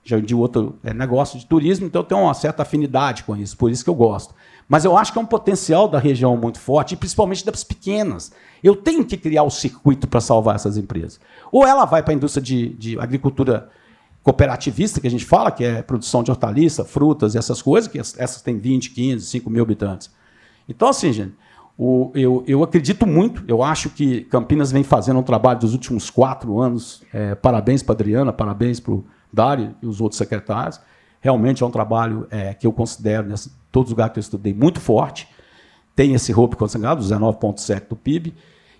[0.02, 3.56] já de outro é, negócio de turismo, então eu tenho uma certa afinidade com isso,
[3.56, 4.34] por isso que eu gosto.
[4.68, 8.32] Mas eu acho que é um potencial da região muito forte, e principalmente das pequenas.
[8.62, 11.20] Eu tenho que criar o circuito para salvar essas empresas.
[11.50, 13.68] Ou ela vai para a indústria de, de agricultura
[14.26, 17.96] cooperativista que a gente fala, que é produção de hortaliça, frutas e essas coisas, que
[17.96, 20.10] essas têm 20, 15, 5 mil habitantes.
[20.68, 21.32] Então, assim, gente,
[21.78, 26.10] o, eu, eu acredito muito, eu acho que Campinas vem fazendo um trabalho dos últimos
[26.10, 27.04] quatro anos.
[27.12, 30.80] É, parabéns para Adriana, parabéns para o Dário e os outros secretários.
[31.20, 34.52] Realmente é um trabalho é, que eu considero, nessa, todos os lugares que eu estudei,
[34.52, 35.28] muito forte.
[35.94, 38.34] Tem esse roubo consanguado, 19,7% do PIB.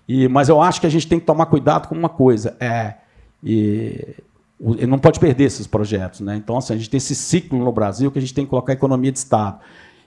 [0.09, 2.57] E, mas eu acho que a gente tem que tomar cuidado com uma coisa.
[2.59, 2.95] É,
[3.41, 4.13] e,
[4.59, 6.21] ele não pode perder esses projetos.
[6.21, 6.35] Né?
[6.35, 8.73] Então, assim, a gente tem esse ciclo no Brasil que a gente tem que colocar
[8.73, 9.59] a economia de Estado.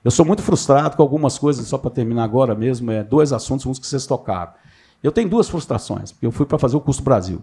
[0.02, 3.66] Eu sou muito frustrado com algumas coisas, só para terminar agora mesmo, é dois assuntos,
[3.66, 4.52] uns que vocês tocaram.
[5.02, 7.42] Eu tenho duas frustrações, porque eu fui para fazer o custo Brasil.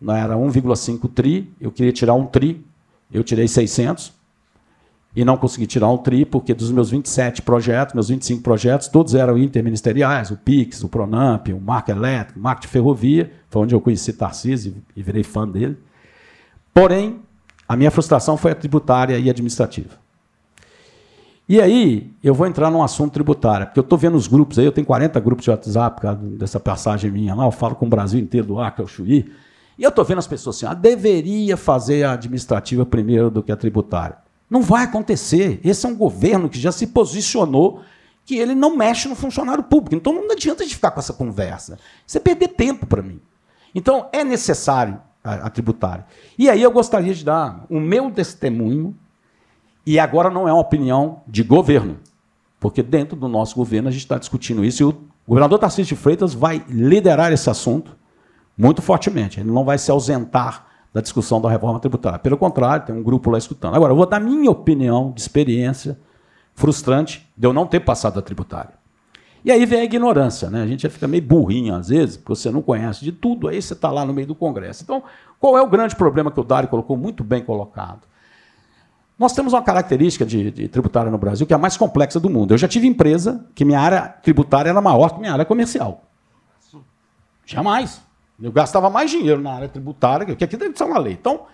[0.00, 2.64] Não era 1,5 tri, eu queria tirar um tri,
[3.12, 4.12] eu tirei 600,
[5.14, 9.14] e não consegui tirar um tri, porque dos meus 27 projetos, meus 25 projetos, todos
[9.14, 13.74] eram interministeriais, o PIX, o Pronamp, o Marco Elétrico, o Marco de Ferrovia, foi onde
[13.74, 15.78] eu conheci Tarcísio e virei fã dele.
[16.76, 17.22] Porém,
[17.66, 19.94] a minha frustração foi a tributária e administrativa.
[21.48, 24.66] E aí, eu vou entrar num assunto tributário, porque eu estou vendo os grupos aí,
[24.66, 27.86] eu tenho 40 grupos de WhatsApp por causa dessa passagem minha lá, eu falo com
[27.86, 29.32] o Brasil inteiro, do Acre ao Chuí,
[29.78, 33.50] e eu estou vendo as pessoas assim, ah, deveria fazer a administrativa primeiro do que
[33.50, 34.18] a tributária.
[34.50, 35.58] Não vai acontecer.
[35.64, 37.80] Esse é um governo que já se posicionou
[38.22, 39.94] que ele não mexe no funcionário público.
[39.94, 41.78] Então não adianta de ficar com essa conversa.
[42.06, 43.18] Isso é perder tempo para mim.
[43.74, 46.06] Então é necessário a, tributária.
[46.38, 48.94] E aí eu gostaria de dar o meu testemunho,
[49.84, 51.98] e agora não é uma opinião de governo,
[52.58, 54.96] porque dentro do nosso governo a gente está discutindo isso, e o
[55.26, 57.96] governador Tarcísio de Freitas vai liderar esse assunto
[58.56, 59.40] muito fortemente.
[59.40, 62.18] Ele não vai se ausentar da discussão da reforma tributária.
[62.18, 63.74] Pelo contrário, tem um grupo lá escutando.
[63.74, 65.98] Agora, eu vou dar minha opinião de experiência
[66.54, 68.72] frustrante de eu não ter passado a tributária.
[69.44, 70.62] E aí vem a ignorância, né?
[70.62, 73.60] A gente já fica meio burrinho às vezes, porque você não conhece de tudo, aí
[73.60, 74.82] você está lá no meio do Congresso.
[74.82, 75.02] Então,
[75.38, 78.00] qual é o grande problema que o Dário colocou muito bem colocado?
[79.18, 82.28] Nós temos uma característica de, de, tributária no Brasil que é a mais complexa do
[82.28, 82.52] mundo.
[82.52, 86.02] Eu já tive empresa que minha área tributária era maior que minha área comercial.
[87.46, 88.02] Jamais.
[88.42, 91.14] Eu gastava mais dinheiro na área tributária, que aqui deve ser uma lei.
[91.14, 91.46] Então,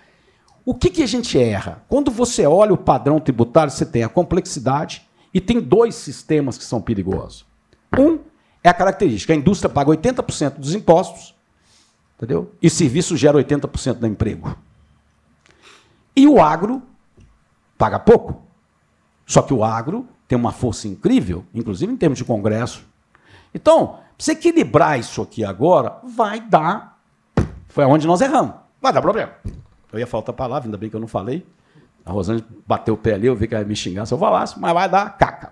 [0.64, 1.84] o que, que a gente erra?
[1.88, 6.64] Quando você olha o padrão tributário, você tem a complexidade e tem dois sistemas que
[6.64, 7.46] são perigosos.
[7.98, 8.18] Um
[8.62, 11.34] é a característica: a indústria paga 80% dos impostos,
[12.16, 12.52] entendeu?
[12.62, 14.56] E serviço gera 80% do emprego.
[16.14, 16.82] E o agro
[17.76, 18.42] paga pouco.
[19.26, 22.84] Só que o agro tem uma força incrível, inclusive em termos de congresso.
[23.54, 26.98] Então, se equilibrar isso aqui agora, vai dar.
[27.68, 28.54] Foi onde nós erramos.
[28.80, 29.32] Vai dar problema.
[29.92, 31.46] Eu ia faltar a palavra, ainda bem que eu não falei.
[32.04, 34.18] A Rosângela bateu o pé ali, eu vi que ela ia me xingar se eu
[34.18, 35.51] falasse, mas vai dar caca.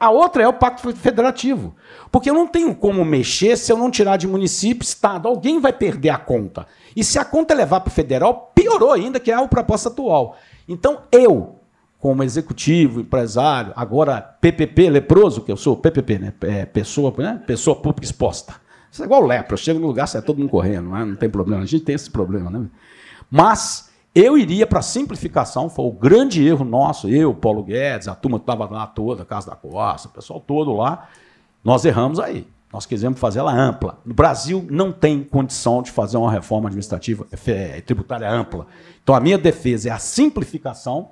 [0.00, 1.76] A outra é o pacto federativo.
[2.10, 5.28] Porque eu não tenho como mexer se eu não tirar de município, estado.
[5.28, 6.66] Alguém vai perder a conta.
[6.96, 10.38] E se a conta levar para o federal, piorou ainda, que é a proposta atual.
[10.66, 11.56] Então, eu,
[11.98, 16.32] como executivo, empresário, agora PPP, leproso, que eu sou, PPP, né?
[16.40, 17.42] É, pessoa, né?
[17.46, 18.54] pessoa pública exposta.
[18.90, 21.04] Isso é igual lepra, eu chego no lugar, sai todo mundo correndo, não, é?
[21.04, 22.50] não tem problema, a gente tem esse problema.
[22.50, 22.66] Né?
[23.30, 28.38] Mas eu iria para simplificação, foi o grande erro nosso, eu, Paulo Guedes, a turma
[28.38, 31.08] que estava lá toda, Casa da Costa, o pessoal todo lá,
[31.62, 32.46] nós erramos aí.
[32.72, 33.98] Nós quisemos fazer ela ampla.
[34.04, 38.66] No Brasil não tem condição de fazer uma reforma administrativa é, tributária ampla.
[39.02, 41.10] Então a minha defesa é a simplificação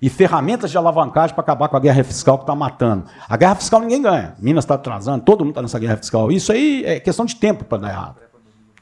[0.00, 3.04] e ferramentas de alavancagem para acabar com a guerra fiscal que está matando.
[3.26, 4.34] A guerra fiscal ninguém ganha.
[4.38, 6.30] Minas está atrasando, todo mundo está nessa guerra fiscal.
[6.30, 8.20] Isso aí é questão de tempo para dar errado.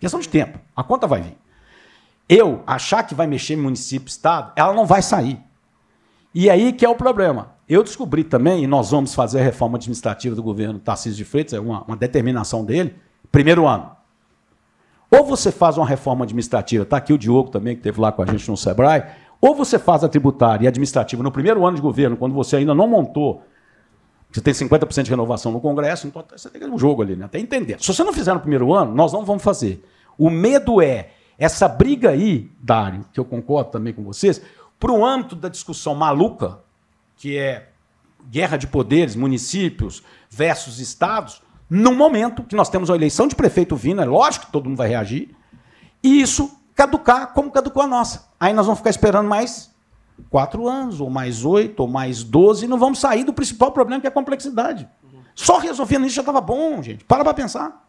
[0.00, 0.58] Questão de tempo.
[0.74, 1.36] A conta vai vir.
[2.28, 5.40] Eu achar que vai mexer em município, estado, ela não vai sair.
[6.34, 7.54] E aí que é o problema.
[7.68, 11.54] Eu descobri também, e nós vamos fazer a reforma administrativa do governo Tarcísio de Freitas,
[11.54, 12.94] é uma, uma determinação dele,
[13.32, 13.90] primeiro ano.
[15.10, 18.22] Ou você faz uma reforma administrativa, está aqui o Diogo também, que esteve lá com
[18.22, 19.04] a gente no Sebrae,
[19.40, 22.74] ou você faz a tributária e administrativa no primeiro ano de governo, quando você ainda
[22.74, 23.42] não montou,
[24.30, 27.24] você tem 50% de renovação no Congresso, então você tem um jogo ali, né?
[27.24, 27.80] até entender.
[27.80, 29.84] Se você não fizer no primeiro ano, nós não vamos fazer.
[30.18, 34.40] O medo é essa briga aí, Dário, que eu concordo também com vocês,
[34.78, 36.60] para o âmbito da discussão maluca,
[37.16, 37.70] que é
[38.30, 43.76] guerra de poderes, municípios versus estados, num momento que nós temos a eleição de prefeito
[43.76, 45.34] vindo, é lógico que todo mundo vai reagir,
[46.02, 48.28] e isso caducar como caducou a nossa.
[48.38, 49.74] Aí nós vamos ficar esperando mais
[50.30, 54.00] quatro anos, ou mais oito, ou mais doze, e não vamos sair do principal problema,
[54.00, 54.88] que é a complexidade.
[55.34, 57.04] Só resolvendo isso já estava bom, gente.
[57.04, 57.85] Para para pensar.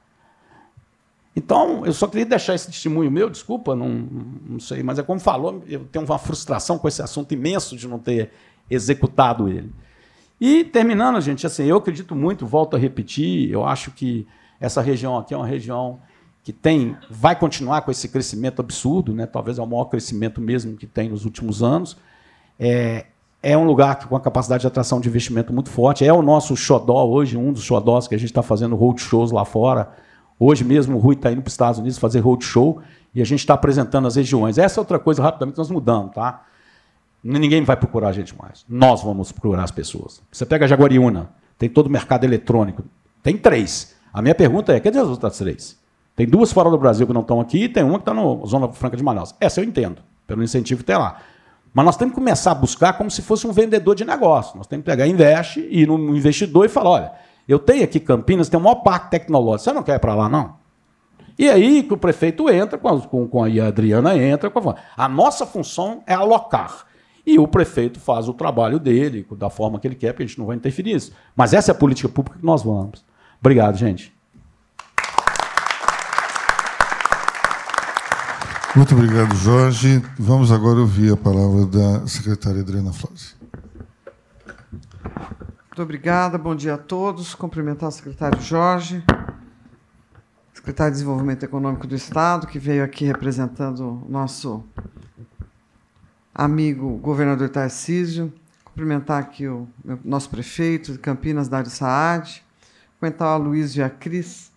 [1.37, 5.19] Então, eu só queria deixar esse testemunho meu, desculpa, não, não sei, mas é como
[5.19, 8.31] falou, eu tenho uma frustração com esse assunto imenso de não ter
[8.67, 9.71] executado ele.
[10.41, 14.25] E terminando, gente, assim, eu acredito muito, volto a repetir, eu acho que
[14.59, 15.99] essa região aqui é uma região
[16.43, 19.27] que tem, vai continuar com esse crescimento absurdo, né?
[19.27, 21.97] talvez é o maior crescimento mesmo que tem nos últimos anos.
[22.59, 23.05] É,
[23.43, 26.03] é um lugar que, com a capacidade de atração de investimento muito forte.
[26.03, 29.45] É o nosso xodó hoje, um dos xodós que a gente está fazendo roadshows lá
[29.45, 30.06] fora.
[30.39, 32.81] Hoje mesmo o Rui está indo para os Estados Unidos fazer roadshow
[33.13, 34.57] e a gente está apresentando as regiões.
[34.57, 36.13] Essa é outra coisa, rapidamente, nós mudamos.
[36.13, 36.43] Tá?
[37.23, 38.63] Ninguém vai procurar a gente mais.
[38.69, 40.21] Nós vamos procurar as pessoas.
[40.31, 42.83] Você pega a Jaguariúna, tem todo o mercado eletrônico.
[43.23, 43.95] Tem três.
[44.13, 45.77] A minha pergunta é: cadê as outras três?
[46.15, 48.21] Tem duas fora do Brasil que não estão aqui e tem uma que está na
[48.45, 49.35] Zona Franca de Manaus.
[49.39, 51.19] Essa eu entendo, pelo incentivo que tem lá.
[51.73, 54.57] Mas nós temos que começar a buscar como se fosse um vendedor de negócio.
[54.57, 57.11] Nós temos que pegar, investe, ir no investidor e falar: olha,
[57.47, 59.63] eu tenho aqui Campinas, tem o maior parque tecnológico.
[59.63, 60.55] Você não quer ir para lá, não?
[61.39, 64.49] E aí que o prefeito entra, com, com, com a Adriana entra.
[64.49, 66.85] Com a, a nossa função é alocar.
[67.25, 70.39] E o prefeito faz o trabalho dele, da forma que ele quer, porque a gente
[70.39, 71.11] não vai interferir nisso.
[71.35, 73.05] Mas essa é a política pública que nós vamos.
[73.39, 74.13] Obrigado, gente.
[78.75, 80.01] Muito obrigado, Jorge.
[80.19, 83.36] Vamos agora ouvir a palavra da secretária Adriana Flores.
[85.77, 87.35] Muito obrigada, bom dia a todos.
[87.35, 89.03] Cumprimentar o secretário Jorge,
[90.51, 94.63] secretário de Desenvolvimento Econômico do Estado, que veio aqui representando o nosso
[96.33, 98.33] amigo governador Tarcísio.
[98.63, 99.67] Cumprimentar aqui o
[100.03, 102.43] nosso prefeito de Campinas, Dário Saad.
[102.93, 104.51] Cumprimentar a Luiz e a Cris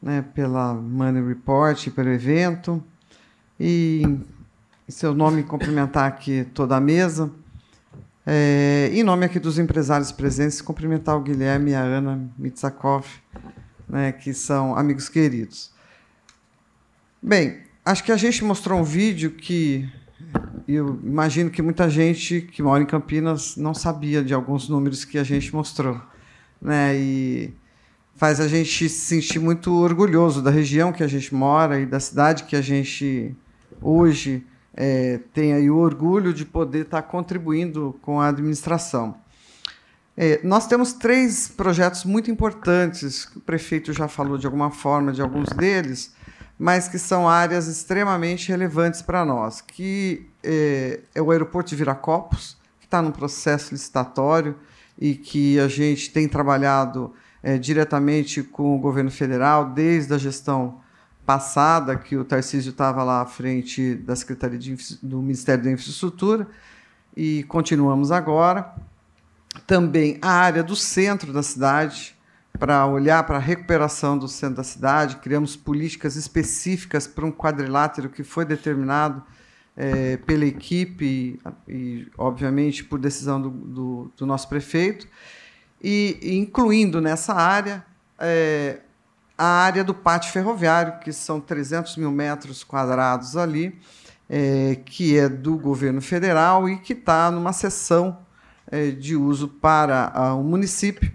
[0.00, 2.82] né, pela Money Report pelo evento
[3.60, 4.04] e,
[4.88, 7.30] em seu nome, cumprimentar aqui toda a mesa.
[8.24, 13.04] É, em nome aqui dos empresários presentes, cumprimentar o Guilherme e a Ana Mitsakov,
[13.88, 15.72] né, que são amigos queridos.
[17.20, 19.88] Bem, acho que a gente mostrou um vídeo que
[20.68, 25.18] eu imagino que muita gente que mora em Campinas não sabia de alguns números que
[25.18, 26.00] a gente mostrou.
[26.60, 27.54] Né, e
[28.14, 31.98] faz a gente se sentir muito orgulhoso da região que a gente mora e da
[31.98, 33.34] cidade que a gente
[33.80, 39.16] hoje é, tem aí o orgulho de poder estar contribuindo com a administração.
[40.16, 45.22] É, nós temos três projetos muito importantes, o prefeito já falou de alguma forma de
[45.22, 46.14] alguns deles,
[46.58, 52.56] mas que são áreas extremamente relevantes para nós, que é, é o aeroporto de Viracopos,
[52.78, 54.56] que está no processo licitatório
[54.98, 60.80] e que a gente tem trabalhado é, diretamente com o governo federal desde a gestão
[61.24, 66.48] passada, que o Tarcísio estava lá à frente da Secretaria de, do Ministério da Infraestrutura,
[67.16, 68.74] e continuamos agora.
[69.66, 72.16] Também a área do centro da cidade,
[72.58, 78.08] para olhar para a recuperação do centro da cidade, criamos políticas específicas para um quadrilátero
[78.08, 79.22] que foi determinado
[79.76, 85.06] é, pela equipe e, e, obviamente, por decisão do, do, do nosso prefeito,
[85.82, 87.84] e, incluindo nessa área
[88.18, 88.80] é,
[89.36, 93.78] a área do pátio ferroviário, que são 300 mil metros quadrados ali,
[94.28, 98.18] é, que é do governo federal e que está numa seção
[98.70, 101.12] é, de uso para o um município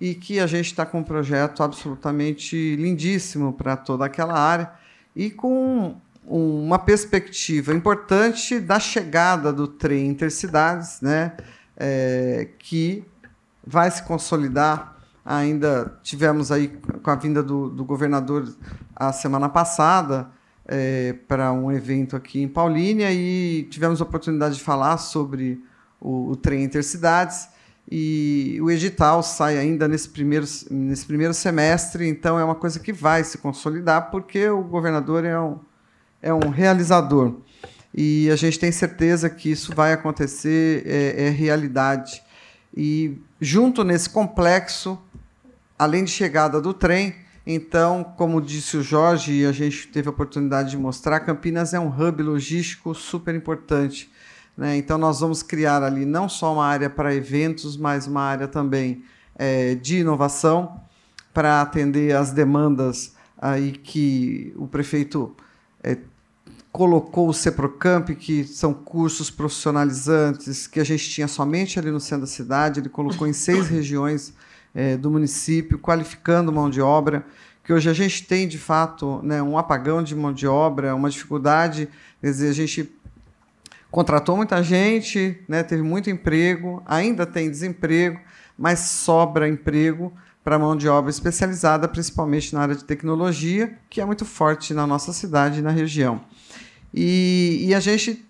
[0.00, 4.70] e que a gente está com um projeto absolutamente lindíssimo para toda aquela área
[5.14, 5.96] e com
[6.26, 11.32] uma perspectiva importante da chegada do trem intercidades, né,
[11.76, 13.04] é, que
[13.66, 14.93] vai se consolidar.
[15.24, 16.68] Ainda tivemos aí
[17.02, 18.46] com a vinda do, do governador
[18.94, 20.30] a semana passada
[20.66, 25.62] é, para um evento aqui em Paulínia e tivemos a oportunidade de falar sobre
[26.00, 27.48] o, o trem intercidades
[27.90, 32.92] e o edital sai ainda nesse primeiro, nesse primeiro semestre, então é uma coisa que
[32.92, 35.58] vai se consolidar, porque o governador é um,
[36.22, 37.36] é um realizador.
[37.94, 42.22] E a gente tem certeza que isso vai acontecer, é, é realidade.
[42.76, 44.98] E junto nesse complexo,
[45.84, 47.14] além de chegada do trem,
[47.46, 51.78] então, como disse o Jorge, e a gente teve a oportunidade de mostrar, Campinas é
[51.78, 54.10] um hub logístico super importante.
[54.56, 54.78] Né?
[54.78, 59.04] Então, nós vamos criar ali não só uma área para eventos, mas uma área também
[59.36, 60.80] é, de inovação
[61.34, 65.36] para atender as demandas aí que o prefeito
[65.82, 65.98] é,
[66.72, 72.22] colocou o Ceprocamp, que são cursos profissionalizantes que a gente tinha somente ali no centro
[72.22, 74.32] da cidade, ele colocou em seis regiões
[74.74, 77.24] é, do município, qualificando mão de obra,
[77.62, 81.08] que hoje a gente tem, de fato, né, um apagão de mão de obra, uma
[81.08, 81.88] dificuldade,
[82.20, 82.92] quer dizer, a gente
[83.90, 88.20] contratou muita gente, né, teve muito emprego, ainda tem desemprego,
[88.58, 94.04] mas sobra emprego para mão de obra especializada, principalmente na área de tecnologia, que é
[94.04, 96.20] muito forte na nossa cidade e na região.
[96.92, 98.26] E, e a gente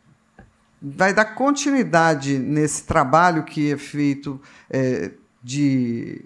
[0.80, 4.40] vai dar continuidade nesse trabalho que é feito
[4.70, 5.10] é,
[5.42, 6.24] de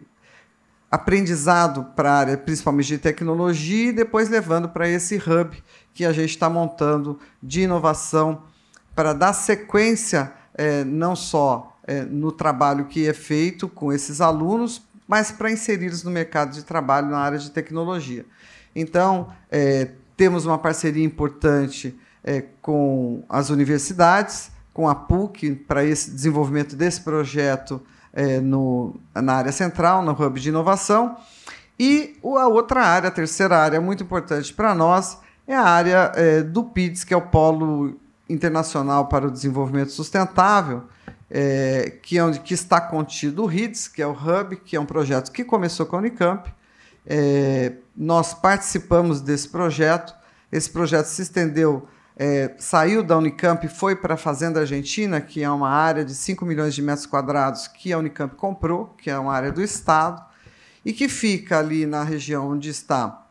[0.90, 5.62] aprendizado para a área, principalmente de tecnologia, e depois levando para esse hub
[5.92, 8.42] que a gente está montando de inovação
[8.94, 14.82] para dar sequência é, não só é, no trabalho que é feito com esses alunos,
[15.06, 18.26] mas para inseri-los no mercado de trabalho na área de tecnologia.
[18.74, 26.10] Então, é, temos uma parceria importante é, com as universidades, com a PUC, para esse
[26.10, 27.80] desenvolvimento desse projeto
[28.18, 31.16] é, no, na área central, no Hub de Inovação.
[31.78, 36.42] E a outra área, a terceira área muito importante para nós, é a área é,
[36.42, 37.96] do PIDS, que é o Polo
[38.28, 40.82] Internacional para o Desenvolvimento Sustentável,
[41.30, 44.80] é, que, é onde, que está contido o RIDS, que é o Hub, que é
[44.80, 46.52] um projeto que começou com a Unicamp.
[47.06, 50.12] É, nós participamos desse projeto.
[50.50, 51.86] Esse projeto se estendeu,
[52.18, 56.12] é, saiu da Unicamp e foi para a Fazenda Argentina, que é uma área de
[56.12, 60.20] 5 milhões de metros quadrados que a Unicamp comprou, que é uma área do Estado,
[60.84, 63.24] e que fica ali na região onde está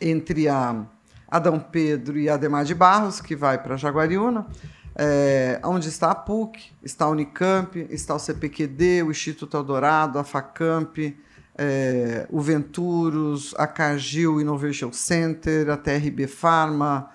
[0.00, 0.84] entre a
[1.28, 4.48] Adão Pedro e Ademar de Barros, que vai para Jaguariúna,
[4.96, 10.24] é, onde está a PUC, está a Unicamp, está o CPQD, o Instituto Eldorado, a
[10.24, 11.16] FACAMP,
[11.56, 17.08] é, o Venturos, a Cargill Innovation Center, a TRB Pharma,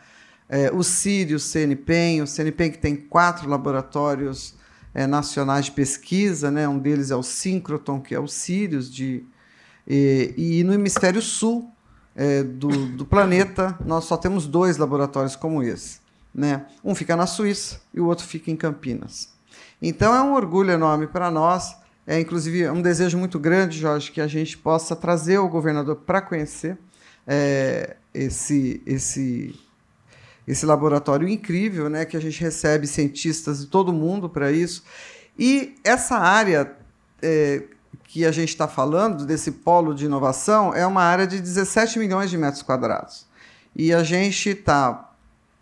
[0.49, 4.55] é, o Sirius CNPEM, o CNPEM que tem quatro laboratórios
[4.93, 6.67] é, nacionais de pesquisa, né?
[6.67, 9.23] um deles é o Synchrotron, que é o Sirius, de,
[9.85, 11.71] e, e no hemisfério sul
[12.15, 15.99] é, do, do, planeta, nós só temos dois laboratórios como esse.
[16.33, 16.65] Né?
[16.83, 19.29] Um fica na Suíça e o outro fica em Campinas.
[19.81, 21.75] Então é um orgulho enorme para nós,
[22.05, 26.21] é inclusive um desejo muito grande, Jorge, que a gente possa trazer o governador para
[26.21, 26.77] conhecer
[27.27, 29.53] é, esse, esse,
[30.47, 32.05] esse laboratório incrível, né?
[32.05, 34.83] que a gente recebe cientistas de todo mundo para isso.
[35.37, 36.71] E essa área
[37.21, 37.63] é,
[38.05, 42.29] que a gente está falando, desse polo de inovação, é uma área de 17 milhões
[42.29, 43.27] de metros quadrados.
[43.75, 45.11] E a gente está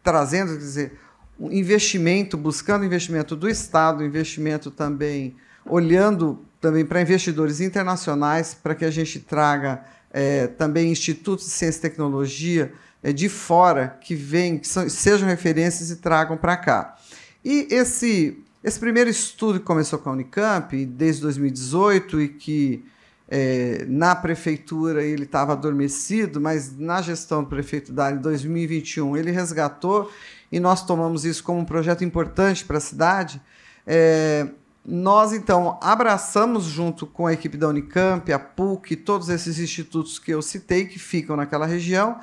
[0.03, 0.99] trazendo, quer dizer,
[1.39, 5.35] um investimento, buscando investimento do Estado, investimento também,
[5.65, 11.79] olhando também para investidores internacionais, para que a gente traga é, também institutos de ciência
[11.79, 12.71] e tecnologia
[13.13, 16.95] de fora que vêm, que sejam referências e tragam para cá.
[17.43, 22.83] E esse esse primeiro estudo que começou com a Unicamp, desde 2018, e que
[23.29, 29.29] é, na prefeitura ele estava adormecido, mas na gestão do prefeito Dário em 2021 ele
[29.29, 30.11] resgatou
[30.51, 33.39] e nós tomamos isso como um projeto importante para a cidade.
[33.85, 34.47] É,
[34.83, 40.31] nós, então, abraçamos junto com a equipe da Unicamp, a PUC, todos esses institutos que
[40.31, 42.19] eu citei, que ficam naquela região,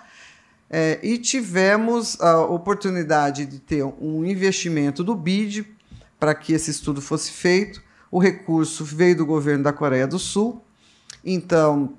[0.74, 5.66] É, e tivemos a oportunidade de ter um investimento do BID
[6.18, 7.82] para que esse estudo fosse feito.
[8.10, 10.64] O recurso veio do governo da Coreia do Sul.
[11.22, 11.92] Então,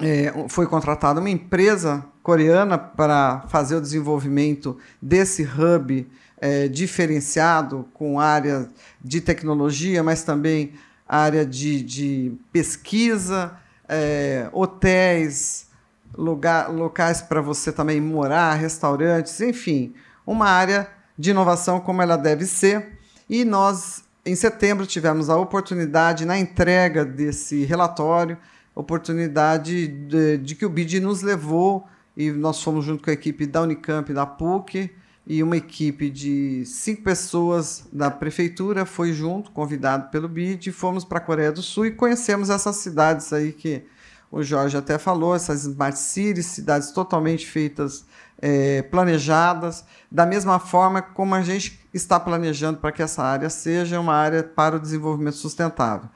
[0.00, 6.06] é, foi contratada uma empresa coreana para fazer o desenvolvimento desse hub
[6.40, 8.68] é, diferenciado com área
[9.02, 10.74] de tecnologia, mas também
[11.08, 13.56] área de, de pesquisa,
[13.88, 15.67] é, hotéis,
[16.16, 19.94] lugar, locais para você também morar, restaurantes, enfim,
[20.26, 22.98] uma área de inovação como ela deve ser.
[23.28, 28.38] E nós, em setembro, tivemos a oportunidade, na entrega desse relatório,
[28.74, 31.86] oportunidade de, de que o BID nos levou,
[32.16, 34.90] e nós fomos junto com a equipe da Unicamp da PUC,
[35.26, 41.18] e uma equipe de cinco pessoas da prefeitura foi junto, convidado pelo BID, fomos para
[41.18, 43.84] a Coreia do Sul e conhecemos essas cidades aí que
[44.30, 48.04] o Jorge até falou, essas smart cities, cidades totalmente feitas,
[48.40, 53.98] é, planejadas, da mesma forma como a gente está planejando para que essa área seja
[53.98, 56.08] uma área para o desenvolvimento sustentável.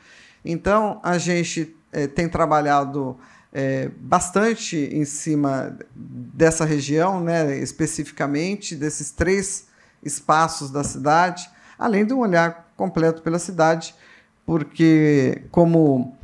[0.44, 3.16] Então, a gente é, tem trabalhado
[3.52, 9.66] é, bastante em cima dessa região, né, especificamente desses três
[10.02, 11.48] espaços da cidade,
[11.78, 13.94] além de um olhar completo pela cidade,
[14.44, 16.16] porque, como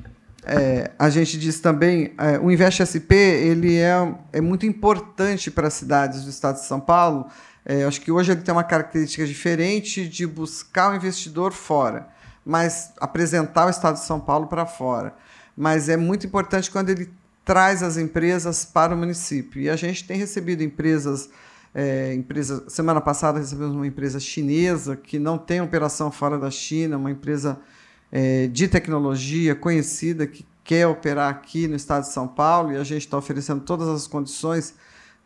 [0.48, 5.68] é, a gente diz também, é, o Invest SP ele é, é muito importante para
[5.68, 7.26] as cidades do estado de São Paulo.
[7.64, 12.08] É, acho que hoje ele tem uma característica diferente de buscar o investidor fora,
[12.44, 15.14] mas apresentar o estado de São Paulo para fora
[15.58, 17.10] mas é muito importante quando ele
[17.44, 19.60] traz as empresas para o município.
[19.60, 21.28] E a gente tem recebido empresas,
[21.74, 26.96] é, empresa, semana passada recebemos uma empresa chinesa que não tem operação fora da China,
[26.96, 27.58] uma empresa
[28.10, 32.85] é, de tecnologia conhecida que quer operar aqui no estado de São Paulo e a
[32.85, 34.74] gente está oferecendo todas as condições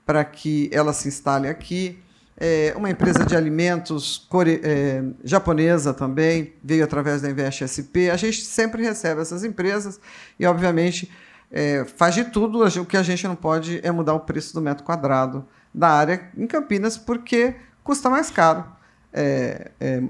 [0.06, 1.98] para que ela se instale aqui.
[2.36, 4.60] É, uma empresa de alimentos core...
[4.62, 8.10] é, japonesa também, veio através da Invest SP.
[8.10, 10.00] A gente sempre recebe essas empresas
[10.38, 11.10] e, obviamente,
[11.50, 12.64] é, faz de tudo.
[12.64, 15.44] O que a gente não pode é mudar o preço do metro quadrado
[15.74, 17.54] da área em Campinas, porque
[17.84, 18.64] custa mais caro
[19.12, 20.02] é, é,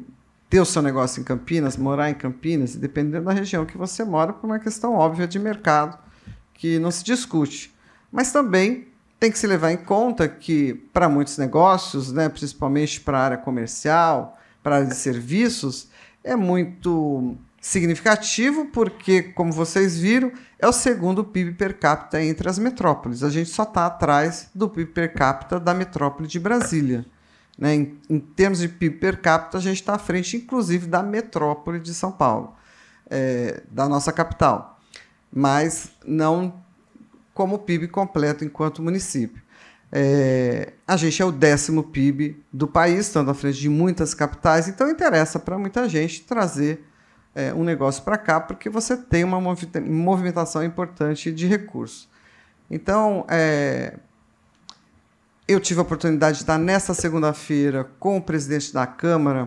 [0.53, 4.35] ter o seu negócio em Campinas, morar em Campinas, dependendo da região que você mora,
[4.35, 5.97] por uma questão óbvia de mercado
[6.53, 7.75] que não se discute.
[8.13, 8.89] Mas também
[9.19, 13.39] tem que se levar em conta que, para muitos negócios, né, principalmente para a área
[13.39, 15.89] comercial, para a área de serviços,
[16.23, 22.59] é muito significativo porque, como vocês viram, é o segundo PIB per capita entre as
[22.59, 23.23] metrópoles.
[23.23, 27.07] A gente só está atrás do PIB per capita da metrópole de Brasília.
[27.63, 27.77] Né?
[27.77, 31.79] Em, em termos de PIB per capita, a gente está à frente, inclusive, da metrópole
[31.79, 32.57] de São Paulo,
[33.09, 34.81] é, da nossa capital.
[35.33, 36.61] Mas não
[37.33, 39.41] como PIB completo enquanto município.
[39.93, 44.67] É, a gente é o décimo PIB do país, estando à frente de muitas capitais,
[44.67, 46.85] então interessa para muita gente trazer
[47.33, 52.09] é, um negócio para cá, porque você tem uma movimentação importante de recursos.
[52.69, 54.01] Então, é,
[55.53, 59.47] eu tive a oportunidade de estar nesta segunda-feira com o presidente da Câmara,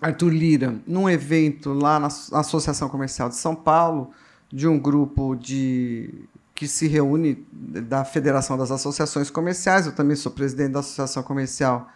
[0.00, 4.10] Arthur Lira, num evento lá na Associação Comercial de São Paulo,
[4.52, 9.86] de um grupo de que se reúne da Federação das Associações Comerciais.
[9.86, 11.90] Eu também sou presidente da Associação Comercial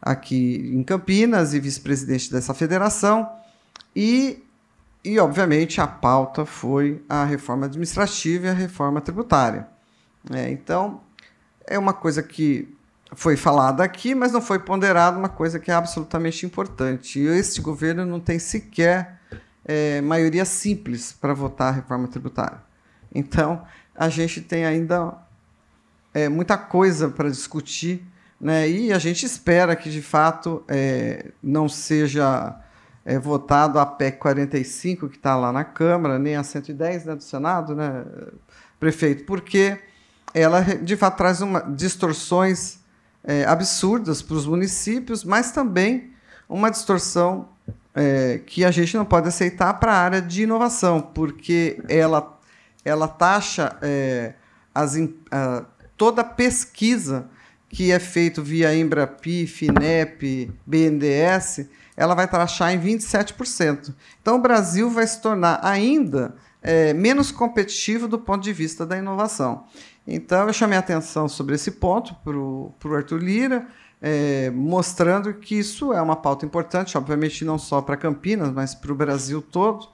[0.00, 3.30] aqui em Campinas e vice-presidente dessa federação.
[3.94, 4.42] E,
[5.04, 9.68] e, obviamente, a pauta foi a reforma administrativa e a reforma tributária.
[10.30, 11.00] É, então,
[11.66, 12.74] é uma coisa que
[13.12, 17.20] foi falada aqui, mas não foi ponderada, uma coisa que é absolutamente importante.
[17.20, 19.20] E este governo não tem sequer
[19.64, 22.60] é, maioria simples para votar a reforma tributária.
[23.14, 23.64] Então,
[23.94, 25.14] a gente tem ainda
[26.12, 28.04] é, muita coisa para discutir,
[28.40, 28.68] né?
[28.68, 32.54] e a gente espera que, de fato, é, não seja
[33.04, 37.22] é, votado a PEC 45, que está lá na Câmara, nem a 110 né, do
[37.22, 38.04] Senado, né,
[38.78, 39.78] prefeito, porque
[40.34, 42.78] ela, de fato, traz uma, distorções
[43.24, 46.10] é, absurdas para os municípios, mas também
[46.48, 47.48] uma distorção
[47.94, 52.36] é, que a gente não pode aceitar para a área de inovação, porque ela
[52.84, 54.34] ela taxa é,
[54.72, 54.94] as,
[55.30, 55.64] a,
[55.96, 57.28] toda pesquisa
[57.68, 61.66] que é feito via Embrapi, FINEP, BNDES,
[61.96, 63.92] ela vai taxar em 27%.
[64.22, 68.96] Então, o Brasil vai se tornar ainda é, menos competitivo do ponto de vista da
[68.96, 69.64] inovação.
[70.06, 73.66] Então, eu chamei a atenção sobre esse ponto para o Arthur Lira,
[74.00, 78.92] é, mostrando que isso é uma pauta importante, obviamente não só para Campinas, mas para
[78.92, 79.88] o Brasil todo,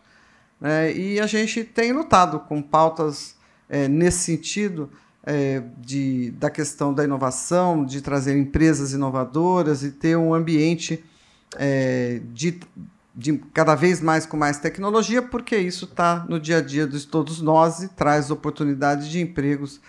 [0.61, 3.37] é, e a gente tem lutado com pautas
[3.69, 4.91] é, nesse sentido
[5.25, 11.03] é, de, da questão da inovação, de trazer empresas inovadoras e ter um ambiente
[11.57, 12.61] é, de,
[13.15, 17.07] de cada vez mais com mais tecnologia, porque isso está no dia a dia de
[17.07, 19.81] todos nós e traz oportunidades de empregos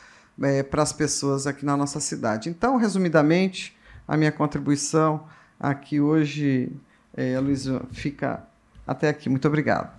[0.41, 2.49] é, para as pessoas aqui na nossa cidade.
[2.49, 3.75] Então, resumidamente,
[4.07, 5.25] a minha contribuição
[5.59, 6.71] aqui hoje,
[7.15, 8.43] é, Luiz, fica
[8.85, 9.29] até aqui.
[9.29, 9.91] Muito obrigado.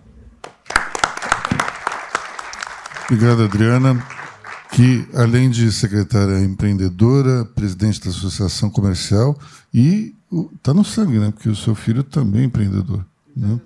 [3.10, 4.02] Obrigado, Adriana
[4.74, 9.38] que, além de secretária empreendedora, presidente da Associação Comercial,
[9.72, 10.12] e
[10.56, 11.30] está no sangue, né?
[11.30, 13.06] porque o seu filho também é empreendedor.
[13.36, 13.60] Né?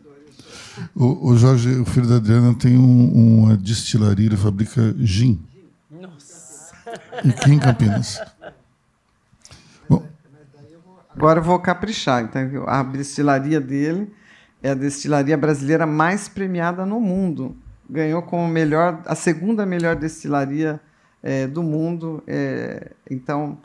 [0.95, 5.41] O, o, Jorge, o filho da Adriana, tem um, uma destilaria, ele fabrica gin.
[7.25, 8.21] E aqui em Campinas.
[9.89, 10.07] Bom.
[11.15, 12.23] Agora eu vou caprichar.
[12.23, 14.13] Então, a destilaria dele
[14.63, 17.57] é a destilaria brasileira mais premiada no mundo.
[17.89, 20.81] Ganhou como melhor, a segunda melhor destilaria
[21.23, 22.23] é, do mundo.
[22.27, 23.59] É, então,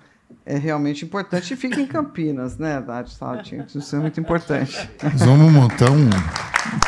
[0.46, 1.54] é realmente importante.
[1.54, 3.66] E fica em Campinas, né, Dade Saltinho?
[3.74, 4.90] Isso é muito importante.
[5.02, 6.10] Nós vamos montar um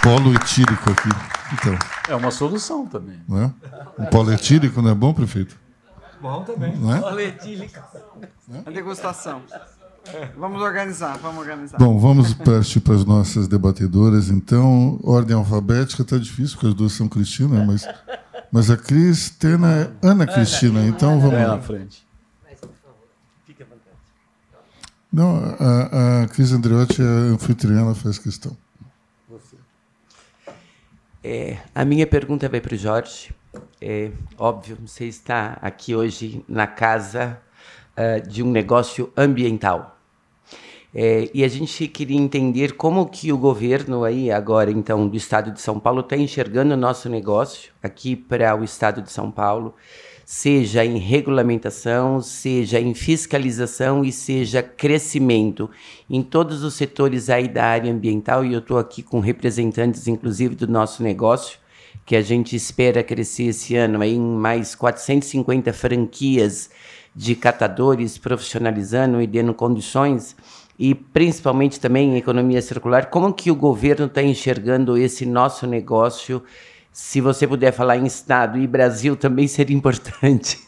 [0.02, 1.10] polo etílico aqui.
[1.54, 1.78] Então.
[2.10, 3.20] É uma solução também.
[3.28, 3.52] Não é?
[4.00, 5.58] Um polo etílico não é bom, prefeito?
[6.22, 6.76] Bom também.
[6.78, 7.24] Não é?
[7.26, 7.80] Etílico.
[8.66, 9.42] A degustação.
[10.38, 11.78] Vamos organizar, vamos organizar.
[11.80, 14.30] Bom, vamos partir para as nossas debatedoras.
[14.30, 17.88] Então, ordem alfabética está difícil, porque as duas são Cristina, mas
[18.52, 21.56] mas a Cristina é Ana Cristina, então vamos lá.
[21.56, 22.06] na frente.
[25.12, 28.56] Não, a, a Cris Andreotti é a anfitriã, ela faz questão.
[31.24, 33.34] É, a minha pergunta vai para o Jorge.
[33.82, 37.40] É óbvio, você está aqui hoje na casa
[37.98, 39.95] uh, de um negócio ambiental.
[40.98, 45.52] É, e a gente queria entender como que o governo aí agora então do Estado
[45.52, 49.76] de São Paulo está enxergando o nosso negócio aqui para o Estado de São Paulo,
[50.26, 55.69] seja em regulamentação, seja em fiscalização e seja crescimento
[56.10, 58.45] em todos os setores aí da área ambiental.
[58.45, 61.60] E eu estou aqui com representantes, inclusive do nosso negócio,
[62.06, 66.69] que a gente espera crescer esse ano em mais 450 franquias
[67.15, 70.36] de catadores profissionalizando e dando condições
[70.77, 76.44] e principalmente também economia circular, como que o governo está enxergando esse nosso negócio?
[76.91, 80.60] Se você puder falar em Estado e Brasil também seria importante.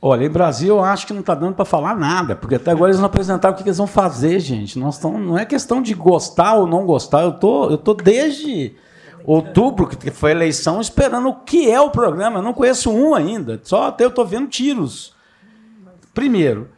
[0.00, 2.90] Olha, em Brasil eu acho que não está dando para falar nada, porque até agora
[2.90, 4.78] eles não apresentaram o que, eles vão fazer, gente.
[4.78, 8.76] Nós tão, não é questão de gostar ou não gostar, eu tô, eu tô desde
[9.24, 12.38] outubro, que foi a eleição, esperando o que é o programa.
[12.38, 15.14] Eu não conheço um ainda, só até eu estou vendo tiros.
[16.14, 16.68] Primeiro,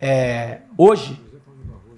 [0.00, 1.20] é, hoje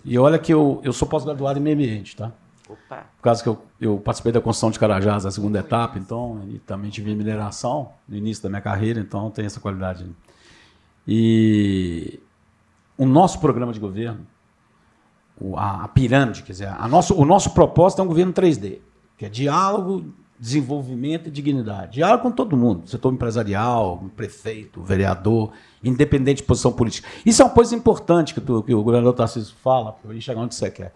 [0.04, 2.32] e olha que eu, eu sou pós-graduado em meio ambiente, tá?
[2.68, 3.04] Opa.
[3.16, 6.58] Por causa que eu, eu participei da construção de Carajás, a segunda etapa, então, e
[6.58, 10.06] também tive mineração no início da minha carreira, então tem essa qualidade.
[11.06, 12.20] E
[12.96, 14.26] o nosso programa de governo,
[15.56, 18.78] a, a pirâmide, quer dizer, a nosso, o nosso propósito é um governo 3D,
[19.20, 21.92] que é diálogo, desenvolvimento e dignidade.
[21.96, 25.52] Diálogo com todo mundo, setor empresarial, prefeito, vereador,
[25.84, 27.06] independente de posição política.
[27.26, 30.40] Isso é uma coisa importante que, tu, que o governador Tarcísio fala, para ir chegar
[30.40, 30.94] onde você quer.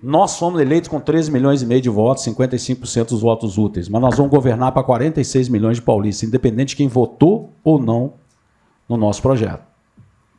[0.00, 4.00] Nós fomos eleitos com 13 milhões e meio de votos, 55% dos votos úteis, mas
[4.00, 8.12] nós vamos governar para 46 milhões de paulistas, independente de quem votou ou não
[8.88, 9.69] no nosso projeto.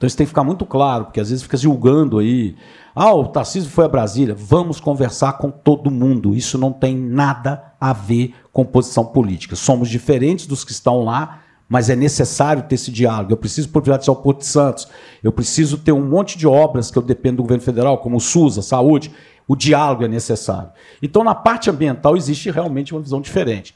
[0.02, 2.56] Então isso tem que ficar muito claro, porque às vezes fica julgando aí.
[2.96, 4.34] Ah, o Tarcísio foi a Brasília.
[4.36, 6.34] Vamos conversar com todo mundo.
[6.34, 9.56] Isso não tem nada a ver com posição política.
[9.56, 13.32] Somos diferentes dos que estão lá, mas é necessário ter esse diálogo.
[13.32, 14.88] Eu preciso privatizar o Porto de Santos,
[15.22, 18.20] eu preciso ter um monte de obras que eu dependo do governo federal, como o
[18.20, 19.12] SUS, a saúde.
[19.48, 20.72] O diálogo é necessário.
[21.00, 23.76] Então, na parte ambiental, existe realmente uma visão diferente.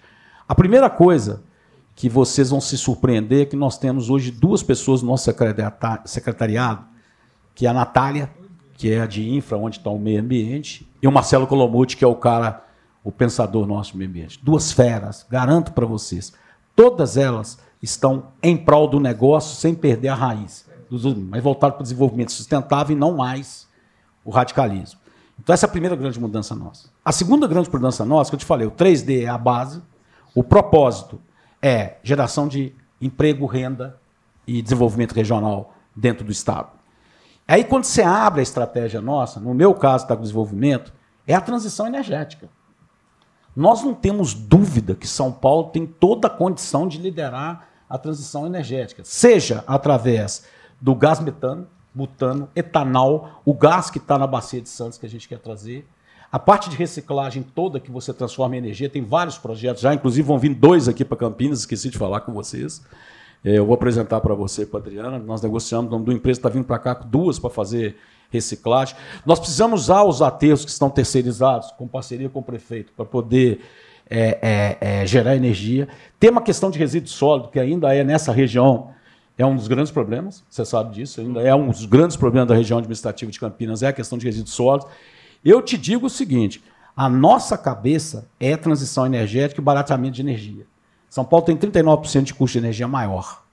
[0.50, 1.44] A primeira coisa
[1.96, 5.32] que vocês vão se surpreender que nós temos hoje duas pessoas no nosso
[6.06, 6.84] secretariado,
[7.56, 8.30] que é a Natália,
[8.74, 12.04] que é a de infra, onde está o meio ambiente, e o Marcelo Colomuti, que
[12.04, 12.66] é o cara,
[13.02, 14.40] o pensador nosso do meio ambiente.
[14.44, 16.34] Duas feras, garanto para vocês.
[16.76, 20.66] Todas elas estão em prol do negócio sem perder a raiz,
[21.30, 23.68] mas voltado para o desenvolvimento sustentável e não mais
[24.26, 25.00] o radicalismo.
[25.40, 26.90] Então, essa é a primeira grande mudança nossa.
[27.04, 29.82] A segunda grande mudança nossa, que eu te falei, o 3D é a base,
[30.34, 31.22] o propósito
[31.66, 34.00] é geração de emprego, renda
[34.46, 36.70] e desenvolvimento regional dentro do Estado.
[37.48, 40.94] Aí, quando você abre a estratégia nossa, no meu caso, está com desenvolvimento,
[41.26, 42.48] é a transição energética.
[43.56, 48.46] Nós não temos dúvida que São Paulo tem toda a condição de liderar a transição
[48.46, 50.46] energética, seja através
[50.80, 55.10] do gás metano, butano, etanol, o gás que está na bacia de Santos que a
[55.10, 55.88] gente quer trazer,
[56.32, 60.28] a parte de reciclagem toda que você transforma em energia, tem vários projetos já, inclusive
[60.28, 62.82] vão vir dois aqui para Campinas, esqueci de falar com vocês.
[63.44, 65.20] É, eu vou apresentar para você, para Adriana.
[65.20, 67.96] Nós negociamos, o nome do empresa está vindo para cá com duas para fazer
[68.32, 68.96] reciclagem.
[69.24, 73.62] Nós precisamos usar os aterros que estão terceirizados, com parceria com o prefeito, para poder
[74.10, 75.88] é, é, é, gerar energia.
[76.20, 78.90] Tem uma questão de resíduo sólido, que ainda é nessa região,
[79.38, 82.56] é um dos grandes problemas, você sabe disso, ainda é um dos grandes problemas da
[82.56, 84.88] região administrativa de Campinas, é a questão de resíduos sólidos.
[85.46, 86.64] Eu te digo o seguinte:
[86.98, 90.66] a nossa cabeça é transição energética e barateamento de energia.
[91.08, 93.44] São Paulo tem 39% de custo de energia maior.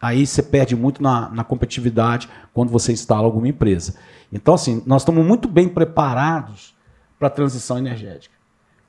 [0.00, 3.94] Aí você perde muito na, na competitividade quando você instala alguma empresa.
[4.32, 6.74] Então, assim, nós estamos muito bem preparados
[7.18, 8.34] para a transição energética,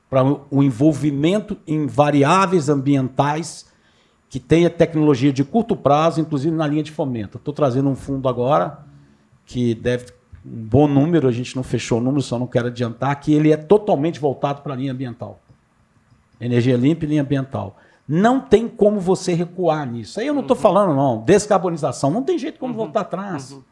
[0.10, 3.72] para o envolvimento em variáveis ambientais
[4.28, 7.38] que tenha tecnologia de curto prazo, inclusive na linha de fomento.
[7.38, 8.80] Estou trazendo um fundo agora
[9.46, 10.08] que deve
[10.46, 13.52] um bom número, a gente não fechou o número, só não quero adiantar, que ele
[13.52, 15.40] é totalmente voltado para a linha ambiental.
[16.40, 17.78] Energia limpa e linha ambiental.
[18.08, 20.20] Não tem como você recuar nisso.
[20.20, 20.62] Aí eu não estou uhum.
[20.62, 22.12] falando, não, descarbonização.
[22.12, 22.80] Não tem jeito como uhum.
[22.80, 23.52] voltar atrás.
[23.52, 23.64] Uhum.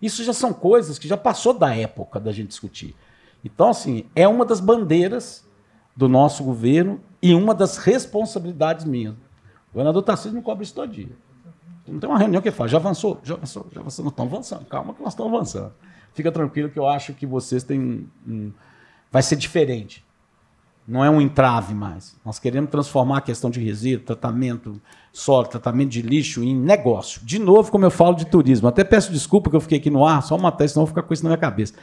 [0.00, 2.94] Isso já são coisas que já passou da época da gente discutir.
[3.44, 5.44] Então, assim, é uma das bandeiras
[5.96, 9.14] do nosso governo e uma das responsabilidades minhas.
[9.14, 11.10] O governador Tarcísio não cobre isso todo dia.
[11.86, 14.04] Não tem uma reunião que ele fala, já avançou, já avançou, já avançou.
[14.04, 15.72] Não estamos avançando, calma que nós estamos avançando.
[16.14, 18.06] Fica tranquilo que eu acho que vocês têm.
[18.26, 18.52] Um,
[19.10, 20.04] vai ser diferente.
[20.86, 22.16] Não é um entrave mais.
[22.24, 24.80] Nós queremos transformar a questão de resíduo, tratamento
[25.12, 27.20] solo, tratamento de lixo em negócio.
[27.24, 30.04] De novo, como eu falo de turismo, até peço desculpa que eu fiquei aqui no
[30.04, 31.74] ar, só uma tese, senão eu vou ficar com isso na minha cabeça.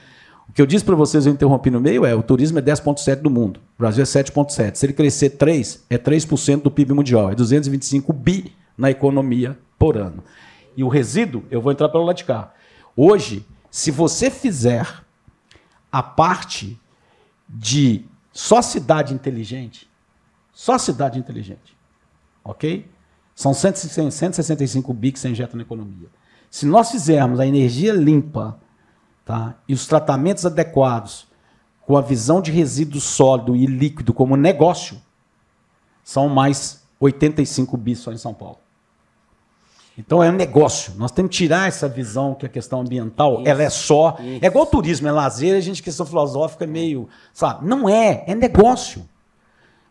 [0.50, 3.22] O que eu disse para vocês, eu interrompi no meio, é o turismo é 10,7%
[3.22, 3.60] do mundo.
[3.78, 4.76] O Brasil é 7,7%.
[4.76, 7.32] Se ele crescer 3%, é 3% do PIB mundial.
[7.32, 10.24] É 225 bi na economia por ano.
[10.76, 12.54] E o resíduo, eu vou entrar pelo lado de cá.
[12.96, 13.46] Hoje,
[13.78, 15.06] se você fizer
[15.92, 16.82] a parte
[17.48, 19.88] de só cidade inteligente,
[20.52, 21.78] só cidade inteligente,
[22.44, 22.90] ok?
[23.36, 26.10] São 165 bi que você injeta na economia.
[26.50, 28.60] Se nós fizermos a energia limpa
[29.24, 31.28] tá, e os tratamentos adequados
[31.82, 35.00] com a visão de resíduo sólido e líquido como negócio,
[36.04, 38.58] são mais 85 bi só em São Paulo.
[39.98, 40.94] Então é um negócio.
[40.96, 44.18] Nós temos que tirar essa visão que a questão ambiental isso, ela é só.
[44.20, 44.46] Isso.
[44.46, 47.10] É igual o turismo, é lazer, a gente questão filosófica é meio.
[47.34, 47.68] Sabe?
[47.68, 49.08] Não é, é negócio.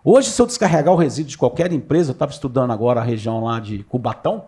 [0.05, 3.43] Hoje, se eu descarregar o resíduo de qualquer empresa, eu estava estudando agora a região
[3.43, 4.45] lá de Cubatão,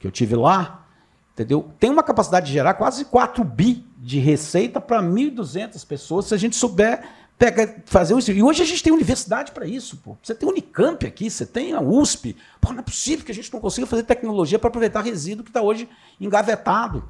[0.00, 0.84] que eu tive lá,
[1.32, 1.70] entendeu?
[1.78, 6.36] Tem uma capacidade de gerar quase 4 bi de receita para 1.200 pessoas, se a
[6.36, 7.04] gente souber
[7.50, 8.32] pega, fazer isso.
[8.32, 9.96] E hoje a gente tem universidade para isso.
[9.98, 10.16] Pô.
[10.22, 12.36] Você tem Unicamp aqui, você tem a USP.
[12.60, 15.50] Pô, não é possível que a gente não consiga fazer tecnologia para aproveitar resíduo que
[15.50, 15.88] está hoje
[16.20, 17.04] engavetado.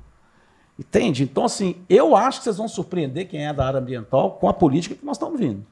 [0.78, 1.22] Entende?
[1.22, 4.52] Então, assim, eu acho que vocês vão surpreender quem é da área ambiental com a
[4.52, 5.64] política que nós estamos vindo.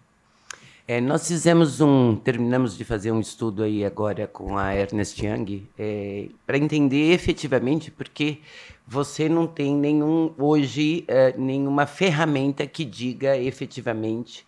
[0.86, 5.66] É, nós fizemos um, terminamos de fazer um estudo aí agora com a Ernest Young
[5.78, 8.39] é, para entender efetivamente porque
[8.86, 14.44] você não tem nenhum hoje é, nenhuma ferramenta que diga efetivamente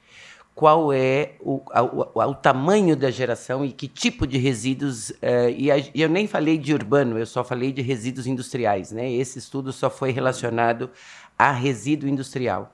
[0.55, 5.13] qual é o, o, o, tamanho da geração e que tipo de resíduos.
[5.21, 8.93] É, e, a, e, eu nem falei de urbano, eu só falei de resíduos industriais.
[8.93, 9.11] Né?
[9.13, 10.91] Esse estudo só foi relacionado
[11.37, 12.74] a resíduo industrial.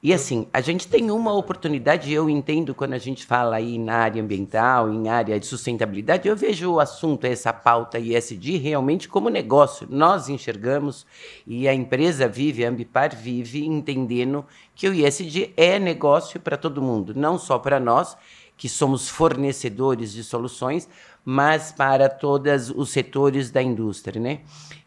[0.00, 3.96] E assim, a gente tem uma oportunidade, eu entendo quando a gente fala aí na
[3.96, 9.28] área ambiental, em área de sustentabilidade, eu vejo o assunto, essa pauta ISD, realmente como
[9.28, 9.88] negócio.
[9.90, 11.04] Nós enxergamos
[11.44, 16.80] e a empresa vive, a Ambipar vive entendendo que o ISD é negócio para todo
[16.80, 18.16] mundo, não só para nós,
[18.56, 20.88] que somos fornecedores de soluções,
[21.24, 24.40] mas para todos os setores da indústria, né?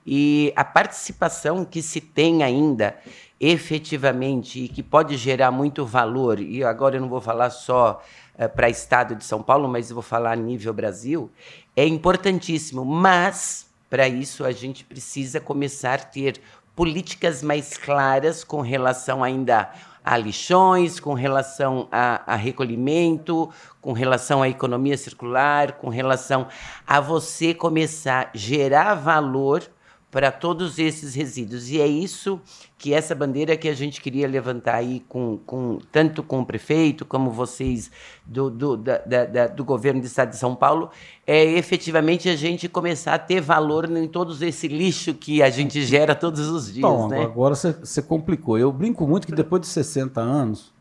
[0.06, 2.98] E a participação que se tem ainda
[3.41, 7.99] efetivamente e que pode gerar muito valor, e agora eu não vou falar só
[8.35, 11.31] uh, para o estado de São Paulo, mas eu vou falar a nível Brasil,
[11.76, 12.85] é importantíssimo.
[12.85, 16.39] Mas, para isso, a gente precisa começar a ter
[16.76, 19.72] políticas mais claras com relação ainda
[20.05, 23.49] a lixões, com relação a, a, recolhimento,
[23.81, 26.47] com relação à economia circular, com relação
[26.85, 29.68] a você começar a gerar valor
[30.12, 31.70] para todos esses resíduos.
[31.70, 32.40] E é isso
[32.78, 37.06] que essa bandeira que a gente queria levantar aí, com, com, tanto com o prefeito
[37.06, 37.90] como vocês
[38.26, 40.90] do, do, da, da, do governo do estado de São Paulo,
[41.26, 45.82] é efetivamente a gente começar a ter valor em todos esse lixo que a gente
[45.86, 46.82] gera todos os dias.
[46.82, 47.24] Bom, né?
[47.24, 48.60] agora você complicou.
[48.60, 50.74] Eu brinco muito que depois de 60 anos,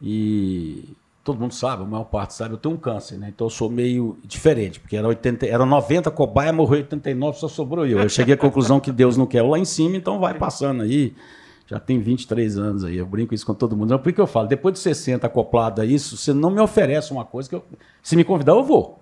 [0.00, 3.28] e todo mundo sabe, a maior parte sabe, eu tenho um câncer, né?
[3.34, 7.86] Então eu sou meio diferente, porque era, 80, era 90 cobaia, morreu 89, só sobrou
[7.86, 8.00] eu.
[8.00, 11.14] Eu cheguei à conclusão que Deus não quer lá em cima, então vai passando aí.
[11.66, 13.90] Já tem 23 anos aí, eu brinco isso com todo mundo.
[13.90, 14.48] Não, por que eu falo?
[14.48, 17.64] Depois de 60 acoplado a isso, você não me oferece uma coisa que eu.
[18.02, 19.00] Se me convidar, eu vou.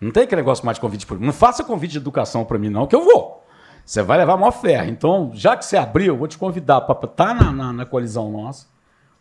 [0.00, 1.26] Não tem aquele negócio mais de convite político.
[1.26, 3.42] Não faça convite de educação para mim, não, que eu vou.
[3.84, 4.88] Você vai levar maior ferro.
[4.88, 7.86] Então, já que você abriu, eu vou te convidar para estar tá na, na, na
[7.86, 8.66] coalizão nossa.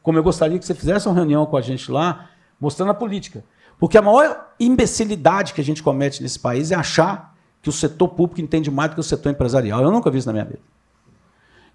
[0.06, 2.30] Como eu gostaria que você fizesse uma reunião com a gente lá,
[2.62, 3.44] mostrando a política.
[3.80, 8.10] Porque a maior imbecilidade que a gente comete nesse país é achar que o setor
[8.10, 9.82] público entende mais do que o setor empresarial.
[9.82, 10.60] Eu nunca vi isso na minha vida.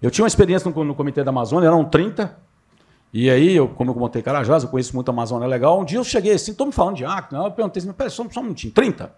[0.01, 2.33] Eu tinha uma experiência no, no Comitê da Amazônia, eram 30.
[3.11, 5.81] E aí, eu, como eu montei Carajás, eu conheço muito a Amazônia legal.
[5.81, 7.03] Um dia eu cheguei assim, estou me falando de.
[7.03, 7.19] Né?
[7.33, 9.13] Eu perguntei assim, peraí, só, só um minutinho, 30?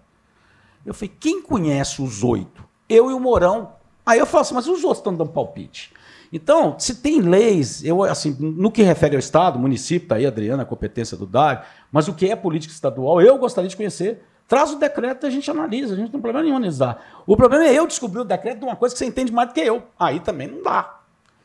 [0.84, 2.64] Eu falei, quem conhece os oito?
[2.90, 3.74] Eu e o Mourão.
[4.04, 5.94] Aí eu falo assim, mas os outros estão dando palpite.
[6.36, 10.64] Então, se tem leis, eu assim, no que refere ao Estado, município, está aí, Adriana,
[10.64, 14.24] a competência do DAG, mas o que é política estadual, eu gostaria de conhecer.
[14.48, 17.24] Traz o decreto e a gente analisa, a gente não tem problema nenhum analisar.
[17.28, 19.54] O problema é eu descobrir o decreto de uma coisa que você entende mais do
[19.54, 19.84] que eu.
[19.98, 21.02] Aí também não dá.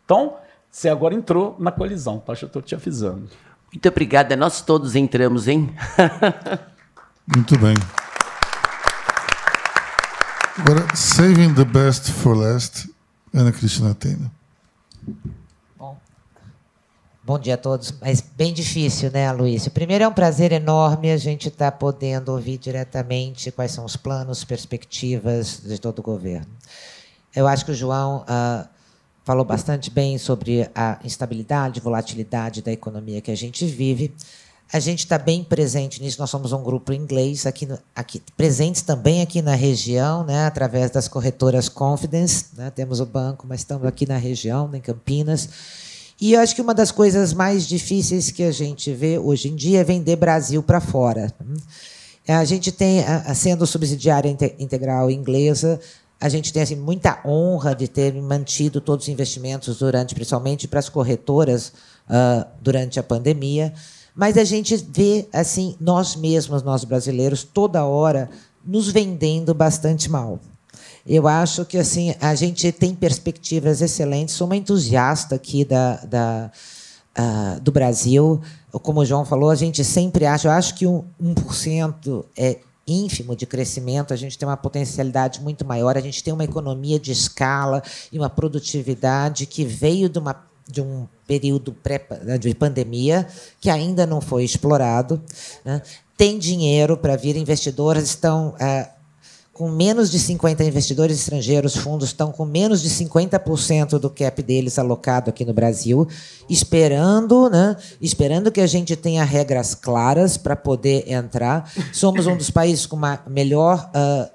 [0.06, 0.36] Então,
[0.70, 2.32] você agora entrou na colisão, tá?
[2.32, 3.28] Eu estou te avisando.
[3.70, 4.34] Muito obrigada.
[4.36, 5.70] Nós todos entramos, hein?
[7.36, 7.74] Muito bem.
[10.56, 12.90] Agora, saving the best for last,
[13.34, 14.37] Ana Cristina Tena.
[15.76, 15.96] Bom,
[17.22, 17.92] bom dia a todos.
[18.00, 19.70] Mas bem difícil, né, Luísa?
[19.70, 23.96] Primeiro, é um prazer enorme a gente estar tá podendo ouvir diretamente quais são os
[23.96, 26.48] planos, perspectivas de todo o governo.
[27.34, 28.68] Eu acho que o João uh,
[29.24, 34.14] falou bastante bem sobre a instabilidade, volatilidade da economia que a gente vive.
[34.70, 36.20] A gente está bem presente nisso.
[36.20, 41.08] Nós somos um grupo inglês aqui, aqui presentes também aqui na região, né, através das
[41.08, 42.46] corretoras Confidence.
[42.54, 45.48] Né, temos o banco, mas estamos aqui na região, em Campinas.
[46.20, 49.56] E eu acho que uma das coisas mais difíceis que a gente vê hoje em
[49.56, 51.32] dia é vender Brasil para fora.
[52.26, 53.02] A gente tem,
[53.34, 54.28] sendo subsidiária
[54.58, 55.80] integral inglesa,
[56.20, 60.80] a gente tem assim, muita honra de ter mantido todos os investimentos durante, principalmente para
[60.80, 61.72] as corretoras,
[62.08, 63.72] uh, durante a pandemia.
[64.18, 68.28] Mas a gente vê assim nós mesmos, nós brasileiros, toda hora
[68.64, 70.40] nos vendendo bastante mal.
[71.06, 74.34] Eu acho que assim a gente tem perspectivas excelentes.
[74.34, 76.50] Sou uma entusiasta aqui da, da
[77.16, 78.42] uh, do Brasil.
[78.82, 80.48] Como o João falou, a gente sempre acha.
[80.48, 82.58] Eu acho que um, 1% é
[82.88, 86.98] ínfimo de crescimento, a gente tem uma potencialidade muito maior, a gente tem uma economia
[86.98, 90.34] de escala e uma produtividade que veio de uma
[90.68, 92.06] de um período pré,
[92.38, 93.26] de pandemia
[93.60, 95.20] que ainda não foi explorado.
[95.64, 95.82] Né?
[96.16, 98.88] Tem dinheiro para vir, investidores estão é,
[99.58, 104.78] com menos de 50 investidores estrangeiros, fundos estão com menos de 50% do cap deles
[104.78, 106.06] alocado aqui no Brasil,
[106.48, 111.68] esperando, né, esperando que a gente tenha regras claras para poder entrar.
[111.92, 114.30] Somos um dos países com uma melhor uh,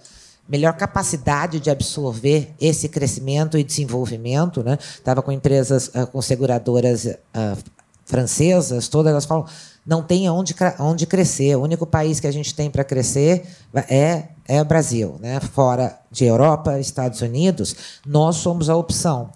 [0.48, 4.64] melhor capacidade de absorver esse crescimento e desenvolvimento.
[4.64, 4.78] Né?
[4.82, 7.58] Estava com empresas, uh, com seguradoras uh,
[8.06, 9.46] francesas, todas elas falam
[9.86, 11.56] não tem onde, onde crescer.
[11.56, 13.46] O único país que a gente tem para crescer
[13.90, 15.18] é, é o Brasil.
[15.20, 15.40] Né?
[15.40, 17.76] Fora de Europa, Estados Unidos,
[18.06, 19.30] nós somos a opção.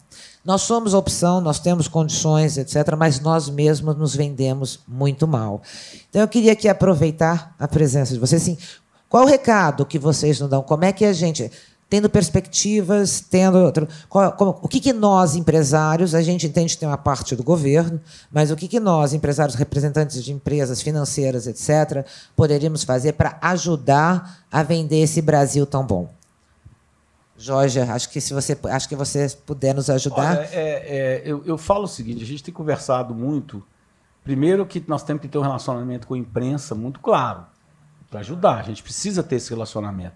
[0.45, 5.61] Nós somos a opção, nós temos condições, etc., mas nós mesmos nos vendemos muito mal.
[6.09, 8.43] Então, eu queria aqui aproveitar a presença de vocês.
[8.43, 8.57] Assim,
[9.09, 10.61] qual o recado que vocês nos dão?
[10.61, 11.49] Como é que a gente,
[11.89, 13.71] tendo perspectivas, tendo.
[14.09, 17.43] Qual, como, o que, que nós, empresários, a gente entende que tem uma parte do
[17.43, 18.01] governo,
[18.31, 22.05] mas o que, que nós, empresários, representantes de empresas financeiras, etc.,
[22.35, 26.09] poderíamos fazer para ajudar a vender esse Brasil tão bom?
[27.37, 30.37] Jorge, acho que se você, acho que você puder nos ajudar.
[30.37, 33.63] Olha, é, é, eu, eu falo o seguinte: a gente tem conversado muito.
[34.23, 37.45] Primeiro que nós temos que ter um relacionamento com a imprensa muito claro
[38.09, 38.59] para ajudar.
[38.59, 40.15] A gente precisa ter esse relacionamento.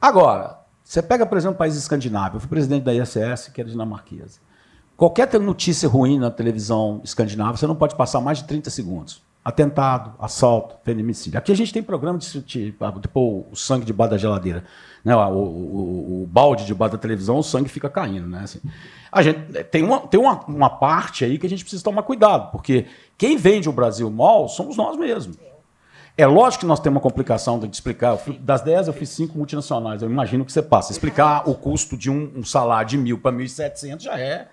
[0.00, 2.36] Agora, você pega, por exemplo, o país escandinavo.
[2.36, 4.40] Eu fui presidente da ISS, que era dinamarquesa.
[4.96, 9.22] Qualquer notícia ruim na televisão escandinava, você não pode passar mais de 30 segundos.
[9.44, 11.38] Atentado, assalto, feminicídio.
[11.38, 14.64] Aqui a gente tem programa de, de, de pôr o sangue debaixo da geladeira.
[15.04, 15.14] Né?
[15.14, 18.26] O, o, o, balde debaixo da televisão, o sangue fica caindo.
[18.26, 18.40] Né?
[18.42, 18.60] Assim,
[19.12, 22.50] a gente tem, uma, tem uma, uma parte aí que a gente precisa tomar cuidado,
[22.50, 22.86] porque
[23.16, 25.38] quem vende o Brasil mal somos nós mesmos.
[26.18, 28.18] É lógico que nós temos uma complicação de explicar.
[28.40, 30.02] Das 10 eu fiz 5 multinacionais.
[30.02, 30.90] Eu imagino que você passa.
[30.90, 34.48] Explicar o custo de um, um salário de mil para 1.700 já é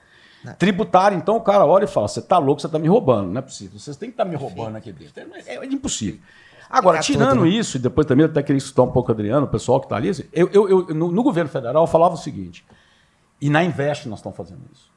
[0.60, 1.18] tributário.
[1.18, 3.32] Então o cara olha e fala: você está louco, você está me roubando.
[3.32, 3.80] Não é possível.
[3.80, 5.20] Vocês têm que estar tá me roubando aqui dentro.
[5.20, 6.22] É, é, é impossível.
[6.70, 7.50] Agora, tirando tudo, né?
[7.50, 9.86] isso, e depois também eu até queria estudar um pouco o Adriano, o pessoal que
[9.86, 12.66] está ali, assim, eu, eu, eu no, no, governo federal eu falava o seguinte,
[13.40, 14.90] e na Invest nós estamos fazendo isso.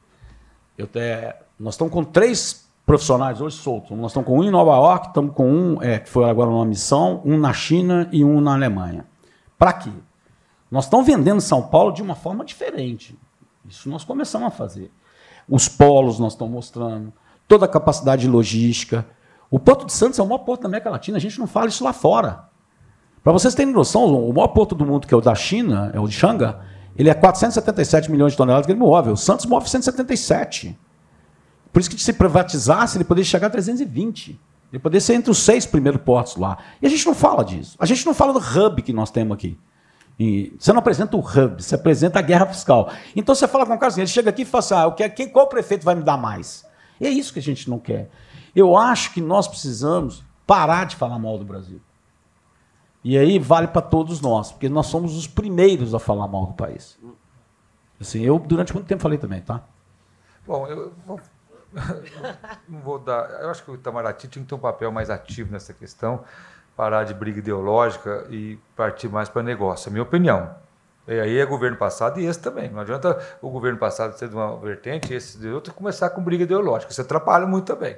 [0.77, 3.95] Eu até, nós estamos com três profissionais hoje soltos.
[3.95, 6.65] Nós estamos com um em Nova York, estamos com um é, que foi agora numa
[6.65, 9.05] missão, um na China e um na Alemanha.
[9.59, 9.91] Para quê?
[10.71, 13.15] Nós estamos vendendo São Paulo de uma forma diferente.
[13.63, 14.91] Isso nós começamos a fazer.
[15.47, 17.13] Os polos nós estamos mostrando,
[17.47, 19.05] toda a capacidade logística.
[19.51, 21.67] O Porto de Santos é o maior porto da América Latina, a gente não fala
[21.67, 22.45] isso lá fora.
[23.23, 25.99] Para vocês terem noção, o maior porto do mundo, que é o da China, é
[25.99, 26.61] o de Xanga,
[26.97, 29.11] ele é 477 milhões de toneladas que ele move.
[29.11, 30.75] O Santos move 177.
[31.71, 34.39] Por isso que se privatizasse, ele poderia chegar a 320.
[34.71, 36.57] Ele poderia ser entre os seis primeiros portos lá.
[36.81, 37.75] E a gente não fala disso.
[37.79, 39.57] A gente não fala do hub que nós temos aqui.
[40.19, 42.91] E você não apresenta o hub, você apresenta a guerra fiscal.
[43.15, 44.91] Então você fala com o cara assim, ele chega aqui e fala assim, ah, eu
[44.91, 46.65] quero, quem, qual prefeito vai me dar mais?
[46.99, 48.09] E é isso que a gente não quer.
[48.53, 51.79] Eu acho que nós precisamos parar de falar mal do Brasil.
[53.01, 56.53] E aí vale para todos nós, porque nós somos os primeiros a falar mal do
[56.53, 56.99] país.
[57.99, 59.63] Assim, eu durante muito tempo falei também, tá?
[60.45, 60.91] Bom, eu
[62.67, 63.29] não vou dar.
[63.41, 66.23] Eu acho que o Itamaraty tinha que ter um papel mais ativo nessa questão,
[66.75, 69.87] parar de briga ideológica e partir mais para negócio.
[69.87, 70.55] É a minha opinião.
[71.07, 72.69] E aí é governo passado e esse também.
[72.69, 76.21] Não adianta o governo passado ser de uma vertente e esse de outra começar com
[76.21, 76.91] briga ideológica.
[76.91, 77.97] Isso atrapalha muito também.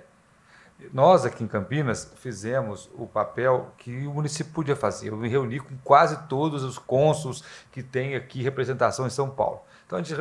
[0.94, 5.10] Nós aqui em Campinas fizemos o papel que o município podia fazer.
[5.10, 9.62] Eu me reuni com quase todos os cônsuls que têm aqui representação em São Paulo.
[9.86, 10.16] Então a gente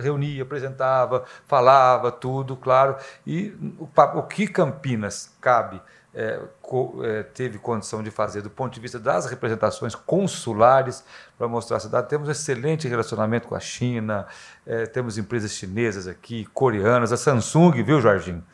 [0.00, 2.96] reunia, apresentava, falava tudo, claro.
[3.26, 5.82] E o, que Campinas cabe,
[6.14, 11.04] é, co, é, teve condição de fazer do ponto de vista das representações consulares
[11.36, 12.08] para mostrar a cidade.
[12.08, 14.26] Temos um excelente relacionamento com a China,
[14.64, 18.44] é, temos empresas chinesas aqui, coreanas, a Samsung, viu, Jorginho?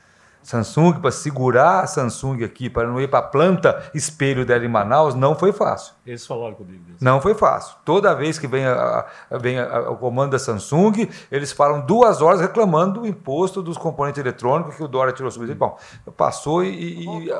[0.46, 4.68] Samsung, para segurar a Samsung aqui, para não ir para a planta espelho dela em
[4.68, 5.92] Manaus, não foi fácil.
[6.06, 6.84] Eles falaram comigo.
[7.00, 7.76] Não foi fácil.
[7.84, 12.22] Toda vez que vem, a, a, vem a, o comando da Samsung, eles falam duas
[12.22, 15.76] horas reclamando do imposto dos componentes eletrônicos que o Dória tirou sobre Bom,
[16.16, 17.04] passou e.
[17.04, 17.34] e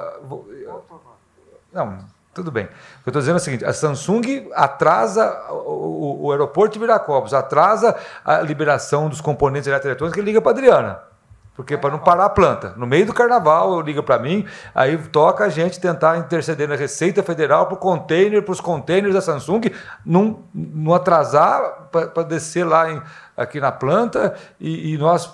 [1.73, 1.99] não,
[2.35, 2.65] tudo bem.
[2.65, 6.73] O que eu estou dizendo é o seguinte: a Samsung atrasa o, o, o aeroporto
[6.73, 11.16] de Viracopos, atrasa a liberação dos componentes eletrônicos, ele liga para a Adriana.
[11.57, 12.75] Porque para não parar a planta.
[12.77, 17.23] No meio do carnaval, liga para mim, aí toca a gente tentar interceder na Receita
[17.23, 19.63] Federal para o container, para os containers da Samsung,
[20.05, 23.03] não, não atrasar para descer lá em,
[23.35, 24.35] aqui na planta.
[24.61, 25.33] E, e nós,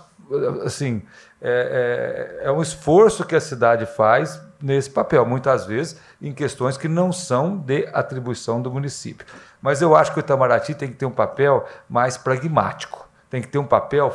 [0.65, 1.03] assim,
[1.41, 6.77] é, é, é um esforço que a cidade faz nesse papel, muitas vezes em questões
[6.77, 9.27] que não são de atribuição do município.
[9.61, 13.02] Mas eu acho que o Itamaraty tem que ter um papel mais pragmático
[13.33, 14.15] tem que ter um papel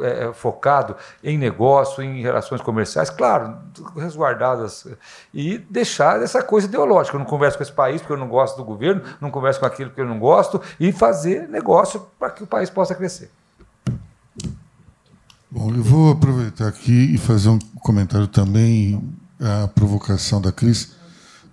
[0.00, 3.56] é, é, focado em negócio, em relações comerciais, claro,
[3.96, 4.86] resguardadas,
[5.32, 7.16] e deixar essa coisa ideológica.
[7.16, 9.64] Eu não converso com esse país porque eu não gosto do governo, não converso com
[9.64, 13.30] aquilo que eu não gosto, e fazer negócio para que o país possa crescer.
[15.50, 19.02] Bom, eu vou aproveitar aqui e fazer um comentário também
[19.40, 20.94] à provocação da Cris,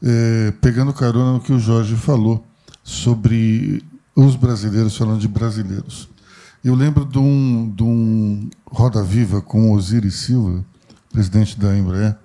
[0.03, 2.45] é, pegando carona no que o Jorge falou
[2.83, 3.81] sobre
[4.13, 6.09] os brasileiros falando de brasileiros.
[6.63, 10.65] Eu lembro de um, de um Roda Viva com Osiris Silva,
[11.11, 12.17] presidente da Embraer,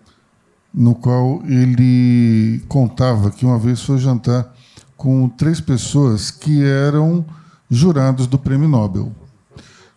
[0.72, 4.52] no qual ele contava que uma vez foi jantar
[4.96, 7.24] com três pessoas que eram
[7.70, 9.12] jurados do Prêmio Nobel.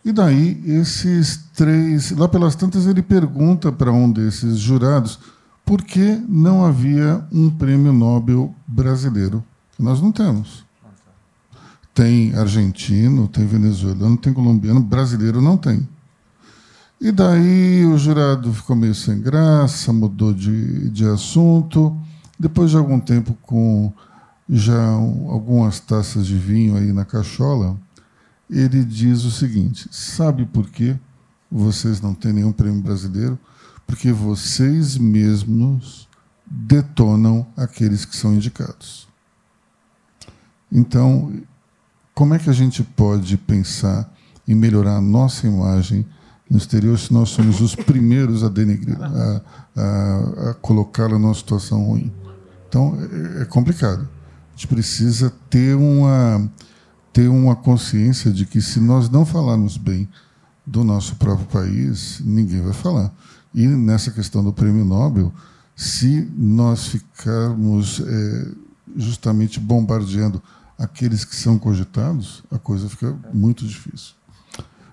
[0.04, 2.12] E daí, esses três.
[2.12, 5.18] Lá pelas tantas, ele pergunta para um desses jurados
[5.64, 9.42] por que não havia um prêmio Nobel brasileiro.
[9.78, 10.65] Nós não temos
[11.96, 15.88] tem argentino, tem venezuelano, tem colombiano, brasileiro não tem.
[17.00, 21.96] E daí o jurado ficou meio sem graça, mudou de, de assunto.
[22.38, 23.90] Depois de algum tempo, com
[24.46, 27.78] já algumas taças de vinho aí na cachola,
[28.50, 30.94] ele diz o seguinte: sabe por que
[31.50, 33.38] vocês não têm nenhum prêmio brasileiro?
[33.86, 36.06] Porque vocês mesmos
[36.44, 39.08] detonam aqueles que são indicados.
[40.70, 41.32] Então,
[42.16, 44.10] como é que a gente pode pensar
[44.48, 46.06] em melhorar a nossa imagem
[46.48, 49.42] no exterior se nós somos os primeiros a denegrir, a,
[49.76, 52.10] a, a colocá-la numa situação ruim?
[52.66, 52.98] Então,
[53.38, 54.08] é, é complicado.
[54.48, 56.50] A gente precisa ter uma,
[57.12, 60.08] ter uma consciência de que se nós não falarmos bem
[60.64, 63.12] do nosso próprio país, ninguém vai falar.
[63.54, 65.30] E nessa questão do prêmio Nobel,
[65.76, 68.48] se nós ficarmos é,
[68.96, 70.42] justamente bombardeando
[70.78, 74.14] aqueles que são cogitados, a coisa fica muito difícil.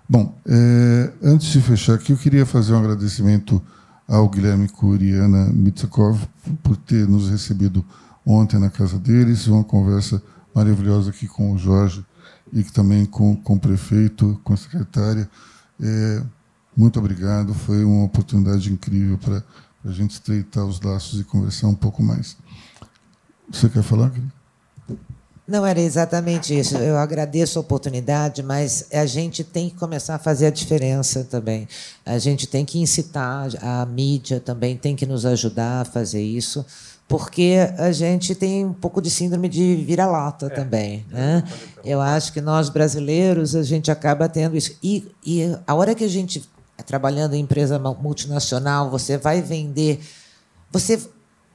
[0.07, 3.61] Bom, é, antes de fechar aqui, eu queria fazer um agradecimento
[4.07, 6.19] ao Guilherme Cury e Ana Mitsakov
[6.61, 7.85] por ter nos recebido
[8.25, 10.21] ontem na casa deles, uma conversa
[10.53, 12.05] maravilhosa aqui com o Jorge
[12.51, 15.29] e também com, com o prefeito, com a secretária.
[15.81, 16.23] É,
[16.75, 19.43] muito obrigado, foi uma oportunidade incrível para
[19.85, 22.37] a gente estreitar os laços e conversar um pouco mais.
[23.51, 24.31] Você quer falar, Guilherme?
[25.45, 26.77] Não era exatamente isso.
[26.77, 31.67] Eu agradeço a oportunidade, mas a gente tem que começar a fazer a diferença também.
[32.05, 36.65] A gente tem que incitar, a mídia também tem que nos ajudar a fazer isso,
[37.09, 40.49] porque a gente tem um pouco de síndrome de vira-lata é.
[40.49, 41.05] também.
[41.09, 41.43] Né?
[41.83, 44.77] Eu acho que nós brasileiros a gente acaba tendo isso.
[44.81, 46.41] E, e a hora que a gente
[46.77, 49.99] é trabalhando em empresa multinacional, você vai vender,
[50.71, 50.99] você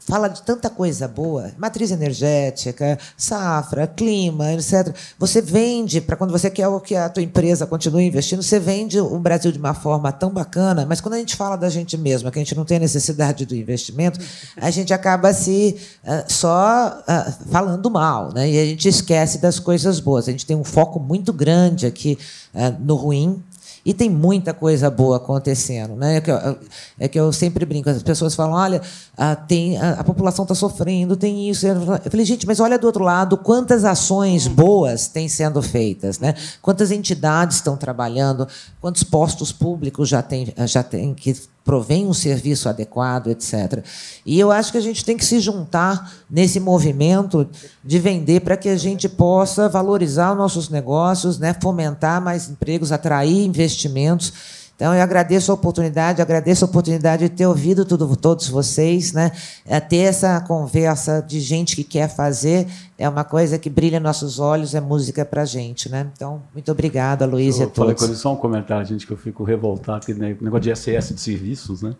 [0.08, 4.94] fala de tanta coisa boa, matriz energética, safra, clima, etc.
[5.18, 9.18] Você vende para quando você quer que a tua empresa continue investindo, você vende o
[9.18, 12.38] Brasil de uma forma tão bacana, mas quando a gente fala da gente mesma, que
[12.38, 14.18] a gente não tem necessidade do investimento,
[14.56, 18.48] a gente acaba se uh, só uh, falando mal, né?
[18.48, 20.26] E a gente esquece das coisas boas.
[20.26, 22.16] A gente tem um foco muito grande aqui
[22.54, 23.42] uh, no ruim,
[23.88, 25.96] e tem muita coisa boa acontecendo.
[25.96, 26.16] Né?
[26.16, 26.58] É, que eu,
[27.00, 28.82] é que eu sempre brinco, as pessoas falam: olha,
[29.16, 31.66] a, tem, a, a população está sofrendo, tem isso.
[31.66, 36.34] Eu falei, gente, mas olha do outro lado, quantas ações boas têm sendo feitas, né?
[36.60, 38.46] quantas entidades estão trabalhando,
[38.78, 41.34] quantos postos públicos já tem, já tem que
[41.68, 43.84] provém um serviço adequado, etc.
[44.24, 47.46] E eu acho que a gente tem que se juntar nesse movimento
[47.84, 52.90] de vender para que a gente possa valorizar os nossos negócios, né, fomentar mais empregos,
[52.90, 54.32] atrair investimentos
[54.78, 59.32] então, eu agradeço a oportunidade, agradeço a oportunidade de ter ouvido tudo, todos vocês, né?
[59.66, 64.38] É ter essa conversa de gente que quer fazer é uma coisa que brilha nossos
[64.38, 66.08] olhos, é música para gente, né?
[66.14, 67.76] Então, muito obrigada, Luiz, e a todos.
[67.76, 71.12] Falei com só um comentário, gente, que eu fico revoltado, que né, negócio de SS
[71.12, 71.96] de serviços, né?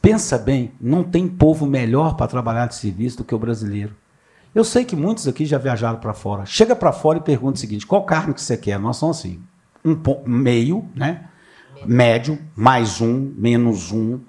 [0.00, 3.94] Pensa bem, não tem povo melhor para trabalhar de serviço do que o brasileiro.
[4.54, 6.46] Eu sei que muitos aqui já viajaram para fora.
[6.46, 8.78] Chega para fora e pergunta o seguinte: qual carne que você quer?
[8.78, 9.40] Nós somos assim,
[9.84, 11.29] um meio, né?
[11.86, 14.20] Médio, mais um, menos um,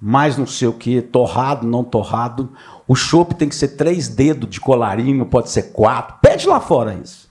[0.00, 2.52] mais não sei o que, torrado, não torrado.
[2.88, 6.16] O chopp tem que ser três dedos de colarinho, pode ser quatro.
[6.22, 7.28] Pede lá fora isso.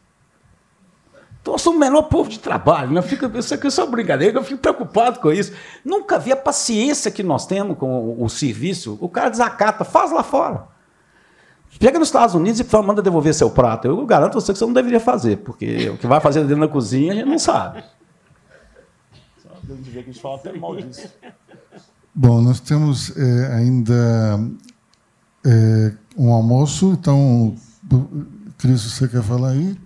[1.42, 2.92] Então, eu sou o menor povo de trabalho.
[2.92, 3.02] Né?
[3.02, 5.54] Fico, isso aqui é só brincadeira, eu fico preocupado com isso.
[5.84, 8.98] Nunca vi a paciência que nós temos com o, o serviço.
[9.02, 10.68] O cara desacata, faz lá fora.
[11.82, 13.88] Chega nos Estados Unidos e fala, manda devolver seu prato.
[13.88, 16.68] Eu garanto você que você não deveria fazer, porque o que vai fazer dentro da
[16.68, 17.84] cozinha a gente não sabe
[19.76, 21.10] de ver que a gente fala até mal disso.
[22.14, 24.40] Bom, nós temos é, ainda
[25.46, 27.56] é, um almoço, então,
[28.58, 29.78] Cris, você quer falar aí?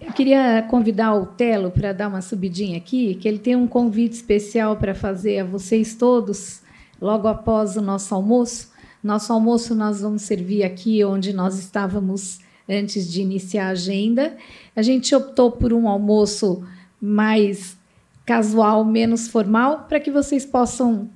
[0.00, 4.12] Eu queria convidar o Telo para dar uma subidinha aqui, que ele tem um convite
[4.12, 6.60] especial para fazer a vocês todos,
[7.00, 8.70] logo após o nosso almoço.
[9.02, 14.36] Nosso almoço nós vamos servir aqui onde nós estávamos antes de iniciar a agenda.
[14.76, 16.62] A gente optou por um almoço
[17.00, 17.76] mais
[18.24, 21.08] casual, menos formal, para que vocês possam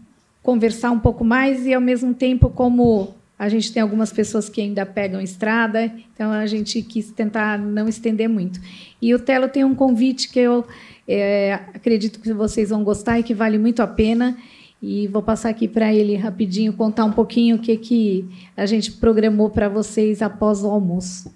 [0.42, 4.60] conversar um pouco mais e, ao mesmo tempo, como a gente tem algumas pessoas que
[4.60, 8.60] ainda pegam estrada, então a gente quis tentar não estender muito.
[9.00, 10.66] E o Telo tem um convite que eu
[11.06, 14.36] é, acredito que vocês vão gostar e que vale muito a pena.
[14.80, 18.92] E vou passar aqui para ele rapidinho contar um pouquinho o que, que a gente
[18.92, 21.32] programou para vocês após o almoço.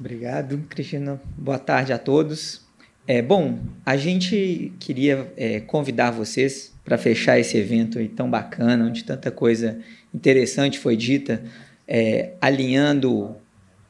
[0.00, 1.20] Obrigado, Cristina.
[1.36, 2.62] Boa tarde a todos.
[3.06, 9.04] É, bom, a gente queria é, convidar vocês para fechar esse evento tão bacana, onde
[9.04, 9.78] tanta coisa
[10.14, 11.44] interessante foi dita,
[11.86, 13.36] é, alinhando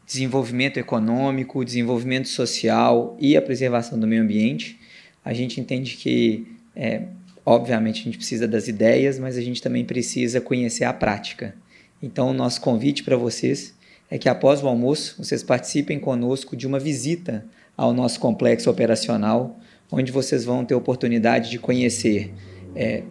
[0.04, 4.80] desenvolvimento econômico, desenvolvimento social e a preservação do meio ambiente.
[5.24, 7.02] A gente entende que, é,
[7.46, 11.54] obviamente, a gente precisa das ideias, mas a gente também precisa conhecer a prática.
[12.02, 13.78] Então, o nosso convite para vocês
[14.10, 17.46] é que após o almoço vocês participem conosco de uma visita
[17.76, 19.58] ao nosso complexo operacional,
[19.90, 22.34] onde vocês vão ter oportunidade de conhecer
[22.74, 23.04] é,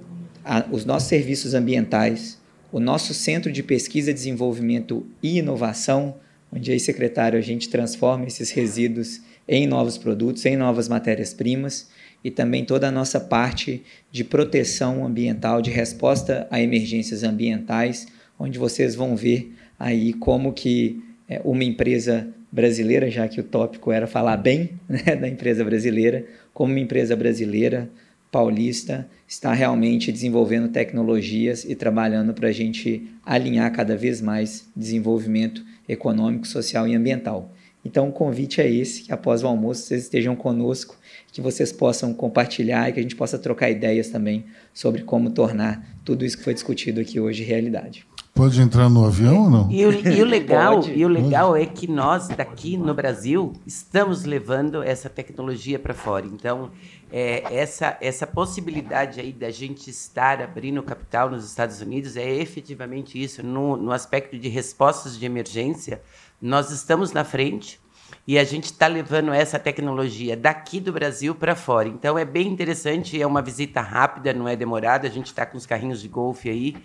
[0.44, 2.38] a, os nossos serviços ambientais,
[2.72, 6.16] o nosso Centro de Pesquisa, Desenvolvimento e Inovação,
[6.52, 11.90] onde aí, secretário, a gente transforma esses resíduos em novos produtos, em novas matérias-primas,
[12.24, 18.08] e também toda a nossa parte de proteção ambiental, de resposta a emergências ambientais,
[18.38, 23.92] onde vocês vão ver aí como que é, uma empresa brasileira, já que o tópico
[23.92, 27.90] era falar bem né, da empresa brasileira, como uma empresa brasileira
[28.32, 35.64] paulista está realmente desenvolvendo tecnologias e trabalhando para a gente alinhar cada vez mais desenvolvimento
[35.88, 37.52] econômico, social e ambiental.
[37.84, 40.98] Então o convite é esse, que após o almoço vocês estejam conosco,
[41.32, 45.98] que vocês possam compartilhar e que a gente possa trocar ideias também sobre como tornar
[46.04, 48.06] tudo isso que foi discutido aqui hoje realidade.
[48.40, 49.70] Pode entrar no avião ou não?
[49.70, 54.24] E o, e o legal, e o legal é que nós daqui no Brasil estamos
[54.24, 56.26] levando essa tecnologia para fora.
[56.26, 56.72] Então,
[57.12, 63.22] é, essa essa possibilidade aí da gente estar abrindo capital nos Estados Unidos é efetivamente
[63.22, 66.02] isso no, no aspecto de respostas de emergência.
[66.42, 67.78] Nós estamos na frente
[68.26, 71.90] e a gente está levando essa tecnologia daqui do Brasil para fora.
[71.90, 75.08] Então é bem interessante, é uma visita rápida, não é demorada.
[75.08, 76.76] A gente está com os carrinhos de golfe aí.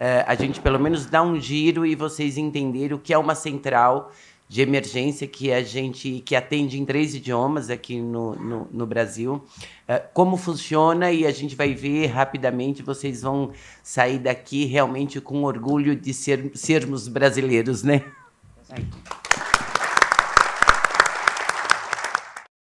[0.00, 3.34] Uh, a gente pelo menos dá um giro e vocês entenderem o que é uma
[3.34, 4.12] central
[4.48, 9.42] de emergência que a gente que atende em três idiomas aqui no, no, no Brasil.
[9.88, 12.82] Uh, como funciona e a gente vai ver rapidamente.
[12.82, 13.52] Vocês vão
[13.82, 18.02] sair daqui realmente com orgulho de ser, sermos brasileiros, né?